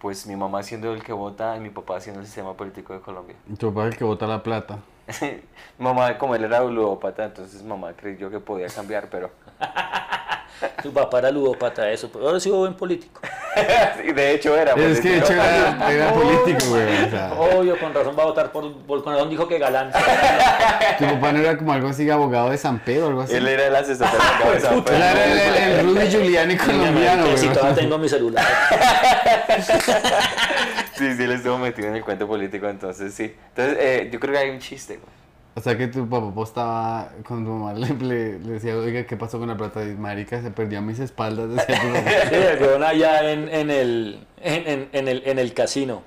Pues 0.00 0.26
mi 0.26 0.36
mamá 0.36 0.62
siendo 0.62 0.92
el 0.92 1.02
que 1.02 1.12
vota 1.12 1.56
y 1.56 1.60
mi 1.60 1.70
papá 1.70 2.00
siendo 2.00 2.20
el 2.20 2.26
sistema 2.26 2.54
político 2.54 2.92
de 2.92 3.00
Colombia. 3.00 3.36
Tu 3.58 3.72
papá 3.72 3.86
es 3.86 3.92
el 3.92 3.98
que 3.98 4.04
bota 4.04 4.26
la 4.26 4.42
plata. 4.42 4.78
mi 5.20 5.84
mamá, 5.84 6.16
como 6.18 6.34
él 6.34 6.44
era 6.44 6.62
ludópata, 6.62 7.24
entonces 7.24 7.62
mamá 7.62 7.92
creyó 7.94 8.30
que 8.30 8.40
podía 8.40 8.68
cambiar, 8.68 9.08
pero... 9.10 9.30
Su 10.82 10.92
papá 10.92 11.18
era 11.18 11.30
ludópata, 11.30 11.90
eso, 11.90 12.10
pero 12.10 12.26
ahora 12.26 12.40
sí 12.40 12.50
buen 12.50 12.74
político. 12.74 13.20
Sí, 14.02 14.12
de 14.12 14.34
hecho 14.34 14.54
era. 14.54 14.74
Es 14.74 15.00
que 15.00 15.08
de 15.08 15.18
hecho 15.18 15.32
era, 15.32 15.90
era 15.90 16.12
político, 16.12 16.68
güey. 16.68 17.04
O 17.04 17.10
sea, 17.10 17.32
Obvio, 17.32 17.78
con 17.78 17.94
razón 17.94 18.14
va 18.18 18.24
a 18.24 18.26
votar 18.26 18.52
por, 18.52 18.70
por 18.82 19.02
con 19.02 19.14
razón 19.14 19.30
dijo 19.30 19.48
que 19.48 19.58
galán. 19.58 19.90
tu 20.98 21.04
papá 21.06 21.32
no 21.32 21.38
era 21.38 21.56
como 21.56 21.72
algo 21.72 21.88
así, 21.88 22.08
abogado 22.10 22.50
de 22.50 22.58
San 22.58 22.78
Pedro 22.80 23.06
algo 23.06 23.22
así. 23.22 23.34
Él 23.34 23.48
era 23.48 23.68
el 23.68 23.74
asesor 23.76 24.10
de 24.12 24.18
la 24.18 24.38
cabeza. 24.38 24.74
Él 24.74 25.02
era 25.02 25.24
el, 25.24 25.38
el, 25.38 25.78
el 25.78 25.86
Rudy 25.86 26.06
Giuliani 26.10 26.56
colombiano, 26.58 27.24
güey. 27.24 27.38
si 27.38 27.48
todavía 27.48 27.74
tengo 27.74 27.96
mi 27.98 28.08
celular. 28.08 28.44
Sí, 30.96 31.14
sí, 31.14 31.22
él 31.24 31.32
estuvo 31.32 31.58
metido 31.58 31.88
en 31.88 31.96
el 31.96 32.02
cuento 32.02 32.26
político, 32.26 32.66
entonces 32.68 33.12
sí. 33.12 33.34
Entonces, 33.50 33.76
eh, 33.78 34.08
yo 34.10 34.18
creo 34.18 34.32
que 34.32 34.38
hay 34.38 34.50
un 34.50 34.58
chiste, 34.60 34.96
güey. 34.96 35.08
O 35.56 35.60
sea 35.62 35.76
que 35.78 35.86
tu 35.88 36.06
papá 36.06 36.34
postaba 36.34 37.08
con 37.26 37.42
tu 37.44 37.50
mamá 37.50 37.72
le, 37.78 37.88
le, 37.94 38.38
le 38.38 38.52
decía, 38.52 38.76
oiga, 38.76 39.06
¿qué 39.06 39.16
pasó 39.16 39.38
con 39.38 39.48
la 39.48 39.56
plata? 39.56 39.82
Y 39.82 39.94
marica, 39.94 40.42
se 40.42 40.50
perdió 40.50 40.78
a 40.78 40.82
mis 40.82 40.98
espaldas, 40.98 41.48
decía 41.48 41.80
tu 41.80 41.88
papá. 41.94 42.10
Sí, 42.28 42.34
el 42.34 42.62
weón 42.62 42.84
allá 42.84 43.30
en, 43.32 43.48
en, 43.48 43.70
el, 43.70 44.26
en, 44.42 44.68
en- 44.68 44.88
en 44.92 45.08
el, 45.08 45.22
en 45.24 45.38
el 45.38 45.54
casino. 45.54 46.02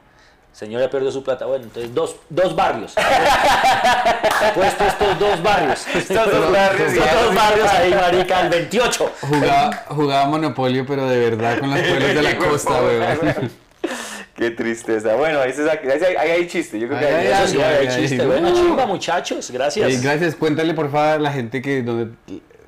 Señor 0.51 0.81
ya 0.81 0.89
perdió 0.89 1.11
su 1.11 1.23
plata. 1.23 1.45
Bueno, 1.45 1.63
entonces 1.65 1.93
dos, 1.95 2.15
dos 2.29 2.55
barrios. 2.55 2.93
Puesto 4.55 4.83
estos 4.83 5.19
dos 5.19 5.41
barrios. 5.43 5.87
Estos 5.95 6.31
dos 6.31 6.51
barrios, 6.51 6.91
Estos 6.93 7.23
dos 7.25 7.35
barrios 7.35 7.69
ahí, 7.71 7.93
marica, 7.93 8.41
el 8.41 8.49
28. 8.49 9.11
Jugaba, 9.21 9.83
jugaba 9.89 10.25
Monopolio, 10.27 10.85
pero 10.87 11.07
de 11.07 11.19
verdad, 11.29 11.59
con 11.59 11.69
los 11.71 11.79
pueblos 11.79 12.13
de 12.15 12.21
la 12.21 12.37
costa, 12.37 12.79
güey. 12.81 12.99
Qué 14.39 14.51
tristeza. 14.51 15.15
Bueno, 15.15 15.41
ahí, 15.41 15.51
se 15.51 15.65
saca- 15.67 15.91
ahí, 15.91 15.99
hay- 16.01 16.15
ahí 16.15 16.29
hay 16.31 16.47
chiste. 16.47 16.79
Yo 16.79 16.87
creo 16.87 16.97
que 16.97 17.05
Ahí 17.05 17.13
hay 17.13 17.27
Eso 17.27 17.35
hay 17.41 17.47
sí, 17.49 17.61
hay 17.61 17.87
ahí, 17.87 18.01
chiste. 18.01 18.21
ahí. 18.21 18.27
Bueno, 18.27 18.53
chimba, 18.53 18.85
muchachos. 18.85 19.51
Gracias. 19.51 19.91
Y 19.91 20.01
gracias, 20.01 20.33
cuéntale 20.35 20.73
por 20.73 20.89
favor 20.89 21.15
a 21.15 21.19
la 21.19 21.31
gente 21.33 21.61
que 21.61 21.81
donde, 21.83 22.13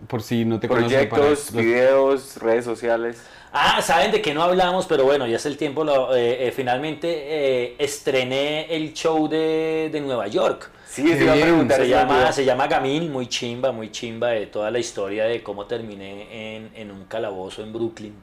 por 0.08 0.22
si 0.22 0.44
no 0.44 0.60
te 0.60 0.68
conoce. 0.68 0.94
para 1.08 1.10
proyectos, 1.10 1.54
los- 1.54 1.64
videos, 1.66 2.38
redes 2.42 2.66
sociales. 2.66 3.22
Ah, 3.54 3.82
saben 3.82 4.12
de 4.12 4.22
qué 4.22 4.34
no 4.34 4.44
hablamos, 4.44 4.86
pero 4.86 5.06
bueno, 5.06 5.26
ya 5.28 5.38
es 5.38 5.46
el 5.46 5.56
tiempo. 5.56 5.86
lo- 5.86 6.14
eh, 6.14 6.48
eh, 6.48 6.52
finalmente 6.54 7.08
eh, 7.10 7.76
estrené 7.80 8.66
el 8.76 8.94
show 8.94 9.30
de, 9.30 9.90
de 9.94 10.02
Nueva 10.02 10.28
York. 10.28 10.70
Sí, 10.90 11.10
eso 11.10 11.24
iba 11.24 11.32
a 11.34 11.36
preguntar. 11.38 11.78
Se 11.80 11.88
llama, 11.88 12.32
se 12.34 12.44
llama 12.44 12.68
Gamín, 12.68 13.10
muy 13.14 13.28
chimba, 13.28 13.72
muy 13.72 13.92
chimba 13.92 14.32
de 14.32 14.48
toda 14.48 14.70
la 14.72 14.80
historia 14.80 15.24
de 15.24 15.42
cómo 15.42 15.66
terminé 15.66 16.56
en, 16.58 16.70
en 16.76 16.92
un 16.92 17.06
calabozo 17.06 17.64
en 17.64 17.72
Brooklyn. 17.72 18.14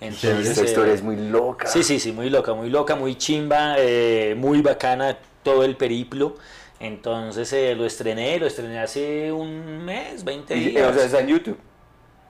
Entonces, 0.00 0.48
Esta 0.48 0.62
eh, 0.62 0.64
historia 0.64 0.92
es 0.94 1.02
muy 1.02 1.16
loca. 1.16 1.66
Sí, 1.66 1.82
sí, 1.82 1.98
sí, 1.98 2.12
muy 2.12 2.28
loca, 2.30 2.52
muy 2.54 2.68
loca, 2.70 2.94
muy 2.96 3.16
chimba, 3.16 3.76
eh, 3.78 4.34
muy 4.36 4.60
bacana 4.60 5.16
todo 5.42 5.64
el 5.64 5.76
periplo. 5.76 6.36
Entonces 6.80 7.52
eh, 7.52 7.74
lo 7.74 7.86
estrené, 7.86 8.38
lo 8.38 8.46
estrené 8.46 8.78
hace 8.80 9.32
un 9.32 9.84
mes, 9.84 10.24
20 10.24 10.56
Y, 10.56 10.64
eh, 10.66 10.70
días. 10.70 10.90
o 10.90 10.94
sea, 10.94 11.04
está 11.04 11.20
en 11.20 11.28
YouTube. 11.28 11.56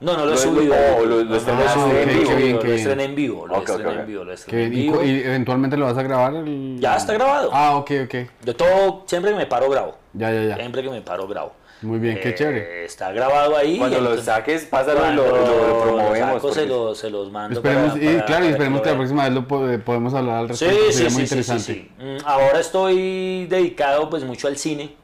no, 0.01 0.13
no 0.17 0.27
lo 0.27 0.33
he 0.33 0.35
lo- 0.35 0.37
subido. 0.37 0.75
lo- 1.07 1.25
bien. 1.25 1.33
estrené 1.35 3.05
en 3.05 3.15
vivo, 3.15 3.47
lo 3.47 3.57
estrené 3.63 4.01
en 4.01 4.07
vivo, 4.07 4.25
lo 4.25 4.33
estrené 4.33 4.65
en 4.65 4.71
bien. 4.71 4.81
¿Y, 4.81 4.83
vivo. 4.87 5.03
y 5.03 5.11
eventualmente 5.23 5.77
lo 5.77 5.87
vas 5.87 5.97
a 5.97 6.03
grabar? 6.03 6.35
el- 6.35 6.79
Ya 6.79 6.97
está 6.97 7.15
grabado. 7.15 7.51
Ah, 7.53 7.77
ok, 7.77 7.91
ok. 8.05 8.15
Yo 8.45 8.55
todo, 8.55 9.03
siempre 9.07 9.31
que 9.33 9.37
me 9.39 9.47
paro 9.47 9.69
grabo. 9.71 9.97
Ya, 10.13 10.31
ya, 10.31 10.43
ya. 10.45 10.57
Siempre 10.57 10.83
que 10.83 10.91
me 10.91 11.01
paro 11.01 11.27
grabo. 11.27 11.55
Muy 11.85 11.99
bien, 11.99 12.19
qué 12.21 12.31
Eh, 12.31 12.35
chévere. 12.35 12.85
Está 12.85 13.13
grabado 13.13 13.57
ahí. 13.57 13.77
Cuando 13.79 13.99
lo 14.01 14.11
entonces- 14.11 14.27
saques, 14.27 14.65
pásalo 14.65 15.11
y 15.11 15.15
lo, 15.15 15.23
cuando 15.29 15.47
lo- 15.53 15.69
lo 15.69 15.83
promovemos. 15.83 16.35
saco, 16.37 16.53
se, 16.55 16.67
los, 16.67 16.99
se 16.99 17.11
los 17.11 17.31
mando. 17.31 17.59
Esperemos, 17.61 17.93
para- 17.93 18.03
y 18.05 18.15
para- 18.15 18.25
claro, 18.27 18.45
y 18.47 18.49
esperemos 18.49 18.81
que 18.81 18.87
la 18.87 18.93
lo 18.93 18.99
vean. 18.99 19.09
próxima 19.09 19.25
vez 19.25 19.33
lo 19.33 19.47
po- 19.47 19.85
podemos 19.85 20.15
hablar 20.15 20.37
al 20.39 20.49
respecto. 20.49 20.75
sí, 20.87 20.93
Sería 20.93 21.11
sí, 21.11 21.15
muy 21.15 21.23
sí, 21.23 21.29
sí, 21.29 21.35
interesante. 21.35 21.73
sí. 21.75 21.91
Mm, 21.99 22.17
Ahora 22.27 22.61
estoy 22.61 23.47
dedicado 23.47 24.09
pues 24.11 24.25
mucho 24.25 24.49
al 24.49 24.57
cine. 24.57 24.95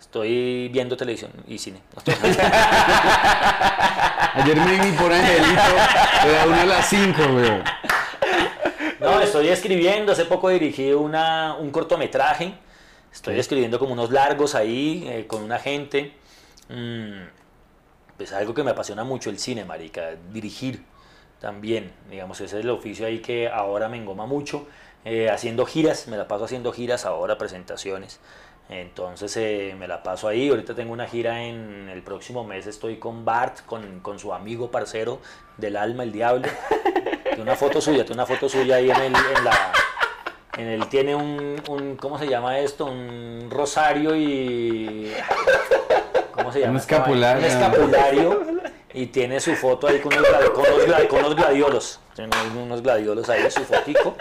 Estoy 0.00 0.68
viendo 0.72 0.96
televisión 0.96 1.30
y 1.46 1.58
cine. 1.58 1.80
Ayer 4.34 4.56
me 4.56 4.78
vi 4.84 4.92
por 4.92 5.12
Angelito, 5.12 5.60
era 6.26 6.46
una 6.46 6.62
a 6.62 6.66
las 6.66 6.88
5, 6.88 7.20
weón. 7.22 7.62
No, 9.00 9.20
estoy 9.20 9.48
escribiendo. 9.48 10.12
Hace 10.12 10.24
poco 10.24 10.48
dirigí 10.48 10.92
una, 10.92 11.54
un 11.58 11.70
cortometraje. 11.70 12.54
Estoy 13.12 13.38
escribiendo 13.38 13.78
como 13.78 13.92
unos 13.92 14.10
largos 14.10 14.54
ahí 14.54 15.04
eh, 15.08 15.26
con 15.26 15.42
una 15.42 15.58
gente. 15.58 16.12
Mm, 16.70 17.28
pues 18.16 18.32
algo 18.32 18.54
que 18.54 18.62
me 18.62 18.70
apasiona 18.70 19.04
mucho 19.04 19.30
el 19.30 19.38
cine, 19.38 19.64
marica. 19.64 20.10
Dirigir 20.32 20.84
también. 21.40 21.92
Digamos, 22.10 22.40
ese 22.40 22.58
es 22.58 22.64
el 22.64 22.70
oficio 22.70 23.06
ahí 23.06 23.20
que 23.20 23.48
ahora 23.48 23.88
me 23.88 23.96
engoma 23.96 24.26
mucho. 24.26 24.66
Eh, 25.04 25.30
haciendo 25.30 25.64
giras, 25.66 26.08
me 26.08 26.16
la 26.16 26.28
paso 26.28 26.44
haciendo 26.44 26.72
giras 26.72 27.06
ahora, 27.06 27.38
presentaciones. 27.38 28.20
Entonces 28.68 29.36
eh, 29.36 29.74
me 29.78 29.88
la 29.88 30.02
paso 30.02 30.28
ahí. 30.28 30.48
Ahorita 30.48 30.74
tengo 30.74 30.92
una 30.92 31.06
gira 31.06 31.42
en 31.42 31.88
el 31.88 32.02
próximo 32.02 32.44
mes. 32.44 32.66
Estoy 32.66 32.98
con 32.98 33.24
Bart, 33.24 33.64
con, 33.66 34.00
con 34.00 34.18
su 34.18 34.32
amigo 34.32 34.70
parcero 34.70 35.20
del 35.56 35.76
alma, 35.76 36.04
el 36.04 36.12
diablo. 36.12 36.48
Tiene 37.24 37.42
una 37.42 37.56
foto 37.56 37.80
suya, 37.80 38.04
tiene 38.04 38.14
una 38.14 38.26
foto 38.26 38.48
suya 38.48 38.76
ahí 38.76 38.90
en, 38.90 38.96
el, 38.96 39.14
en 39.14 39.44
la. 39.44 39.72
En 40.58 40.66
el 40.66 40.88
tiene 40.88 41.14
un, 41.14 41.62
un. 41.68 41.96
¿Cómo 41.96 42.18
se 42.18 42.28
llama 42.28 42.58
esto? 42.58 42.86
Un 42.86 43.48
rosario 43.50 44.14
y. 44.16 45.10
¿Cómo 46.40 46.52
se 46.52 46.60
llama? 46.60 46.72
Un 46.72 46.76
escapulario. 46.78 47.38
Un 47.46 47.52
escapulario. 47.52 48.40
Y 48.92 49.06
tiene 49.06 49.38
su 49.40 49.54
foto 49.54 49.86
ahí 49.86 50.00
con 50.00 50.12
unos, 50.12 50.26
con 50.52 50.64
con 51.08 51.18
unos 51.20 51.36
gladiolos. 51.36 52.00
Tiene 52.14 52.30
unos 52.60 52.82
gladiolos 52.82 53.28
ahí, 53.30 53.48
su 53.50 53.60
fotico. 53.64 54.16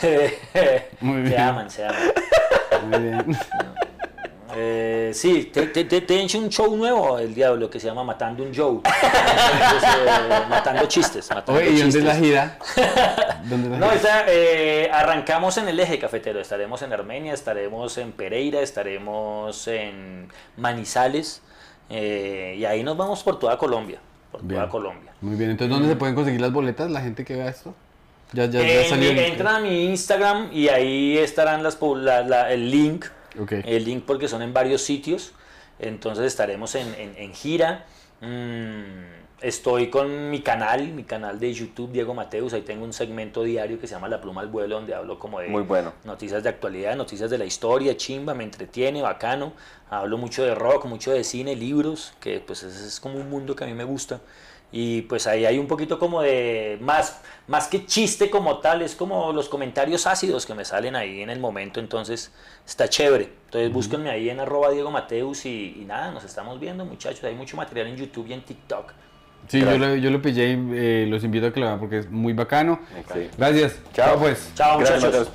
Muy 1.00 1.22
Se 1.22 1.28
bien. 1.28 1.40
aman, 1.40 1.68
se 1.70 1.84
aman. 1.84 1.98
Muy 2.88 2.98
bien. 3.00 3.38
Eh, 4.56 5.10
sí, 5.12 5.50
te, 5.52 5.66
te, 5.66 5.84
te- 5.84 6.00
te 6.02 6.14
he 6.14 6.22
hecho 6.22 6.38
un 6.38 6.48
show 6.48 6.76
nuevo, 6.76 7.18
el 7.18 7.34
diablo, 7.34 7.68
que 7.68 7.80
se 7.80 7.88
llama 7.88 8.04
Matando 8.04 8.44
un 8.44 8.54
Joe. 8.54 8.76
Entonces, 8.84 9.90
eh, 10.06 10.42
matando 10.48 10.86
chistes. 10.86 11.28
Matando 11.30 11.60
Oye, 11.60 11.70
¿y 11.70 11.80
dónde 11.80 11.98
es 11.98 12.04
la 12.04 12.14
gira? 12.14 12.58
¿Dónde 13.42 13.66
es 13.66 13.72
la 13.72 13.78
No, 13.78 13.90
gira? 13.90 14.24
eh, 14.28 14.88
arrancamos 14.92 15.56
en 15.58 15.68
el 15.68 15.80
eje 15.80 15.98
cafetero. 15.98 16.40
Estaremos 16.40 16.82
en 16.82 16.92
Armenia, 16.92 17.34
estaremos 17.34 17.98
en 17.98 18.12
Pereira, 18.12 18.60
estaremos 18.60 19.66
en 19.66 20.28
Manizales. 20.56 21.42
Eh, 21.90 22.56
y 22.58 22.64
ahí 22.64 22.82
nos 22.82 22.96
vamos 22.96 23.22
por 23.22 23.38
toda 23.38 23.56
Colombia. 23.58 23.98
Por 24.32 24.42
Bien. 24.42 24.56
toda 24.60 24.68
Colombia. 24.70 25.12
Muy 25.20 25.36
bien, 25.36 25.50
entonces 25.50 25.70
¿dónde 25.72 25.88
se 25.88 25.96
pueden 25.96 26.14
conseguir 26.14 26.40
las 26.40 26.52
boletas 26.52 26.90
la 26.90 27.00
gente 27.00 27.24
que 27.24 27.34
vea 27.36 27.48
esto? 27.48 27.74
Ya, 28.32 28.46
ya, 28.46 28.60
ya 28.60 28.82
En- 28.82 28.88
salió. 28.90 29.10
el- 29.10 29.18
entran 29.18 29.54
a 29.56 29.60
mi 29.60 29.84
Instagram 29.86 30.48
y 30.52 30.68
ahí 30.68 31.16
estarán 31.18 31.62
las, 31.62 31.78
la- 31.80 32.22
la- 32.22 32.52
el 32.52 32.70
link. 32.70 33.06
El 33.50 33.84
link 33.84 34.04
porque 34.06 34.28
son 34.28 34.42
en 34.42 34.52
varios 34.52 34.82
sitios. 34.82 35.32
Entonces 35.78 36.24
estaremos 36.26 36.74
en, 36.74 36.92
en- 36.94 37.14
en 37.16 37.32
gira. 37.34 37.84
Mm, 38.20 39.23
estoy 39.44 39.90
con 39.90 40.30
mi 40.30 40.40
canal, 40.40 40.88
mi 40.88 41.04
canal 41.04 41.38
de 41.38 41.52
YouTube, 41.52 41.92
Diego 41.92 42.14
Mateus. 42.14 42.54
Ahí 42.54 42.62
tengo 42.62 42.84
un 42.84 42.94
segmento 42.94 43.42
diario 43.42 43.78
que 43.78 43.86
se 43.86 43.94
llama 43.94 44.08
La 44.08 44.20
Pluma 44.20 44.40
al 44.40 44.48
Vuelo, 44.48 44.76
donde 44.76 44.94
hablo 44.94 45.18
como 45.18 45.38
de 45.38 45.48
Muy 45.48 45.62
bueno. 45.62 45.92
noticias 46.04 46.42
de 46.42 46.48
actualidad, 46.48 46.96
noticias 46.96 47.28
de 47.30 47.36
la 47.36 47.44
historia, 47.44 47.94
chimba, 47.96 48.32
me 48.34 48.44
entretiene, 48.44 49.02
bacano. 49.02 49.52
Hablo 49.90 50.16
mucho 50.16 50.42
de 50.42 50.54
rock, 50.54 50.86
mucho 50.86 51.12
de 51.12 51.22
cine, 51.24 51.54
libros, 51.54 52.14
que 52.20 52.40
pues 52.40 52.62
ese 52.62 52.86
es 52.88 52.98
como 52.98 53.18
un 53.18 53.28
mundo 53.28 53.54
que 53.54 53.64
a 53.64 53.66
mí 53.66 53.74
me 53.74 53.84
gusta. 53.84 54.20
Y 54.72 55.02
pues 55.02 55.26
ahí 55.26 55.44
hay 55.44 55.58
un 55.58 55.68
poquito 55.68 55.98
como 55.98 56.22
de 56.22 56.78
más, 56.80 57.20
más 57.46 57.68
que 57.68 57.84
chiste 57.84 58.30
como 58.30 58.58
tal, 58.58 58.80
es 58.80 58.96
como 58.96 59.32
los 59.32 59.48
comentarios 59.50 60.06
ácidos 60.06 60.46
que 60.46 60.54
me 60.54 60.64
salen 60.64 60.96
ahí 60.96 61.20
en 61.20 61.30
el 61.30 61.38
momento, 61.38 61.78
entonces 61.78 62.32
está 62.66 62.88
chévere. 62.88 63.30
Entonces 63.44 63.72
búsquenme 63.72 64.10
ahí 64.10 64.30
en 64.30 64.40
arroba 64.40 64.70
Diego 64.70 64.90
Mateus 64.90 65.44
y, 65.44 65.76
y 65.80 65.84
nada, 65.84 66.10
nos 66.10 66.24
estamos 66.24 66.58
viendo 66.58 66.84
muchachos, 66.84 67.22
hay 67.22 67.34
mucho 67.34 67.56
material 67.56 67.88
en 67.88 67.96
YouTube 67.96 68.26
y 68.26 68.32
en 68.32 68.42
TikTok. 68.42 68.92
Sí, 69.48 69.60
yo 69.60 69.78
lo, 69.78 69.94
yo 69.96 70.10
lo 70.10 70.22
pillé 70.22 70.52
y 70.52 70.68
eh, 70.72 71.06
los 71.08 71.22
invito 71.24 71.46
a 71.46 71.52
que 71.52 71.60
lo 71.60 71.66
vean 71.66 71.78
porque 71.78 71.98
es 71.98 72.10
muy 72.10 72.32
bacano. 72.32 72.80
Sí. 73.12 73.28
Gracias. 73.36 73.76
Chao. 73.92 74.18
pues. 74.18 74.50
Chao 74.54 74.78
Gracias, 74.78 75.04
muchachos. 75.04 75.30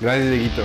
Gracias, 0.00 0.30
Dieguito. 0.30 0.62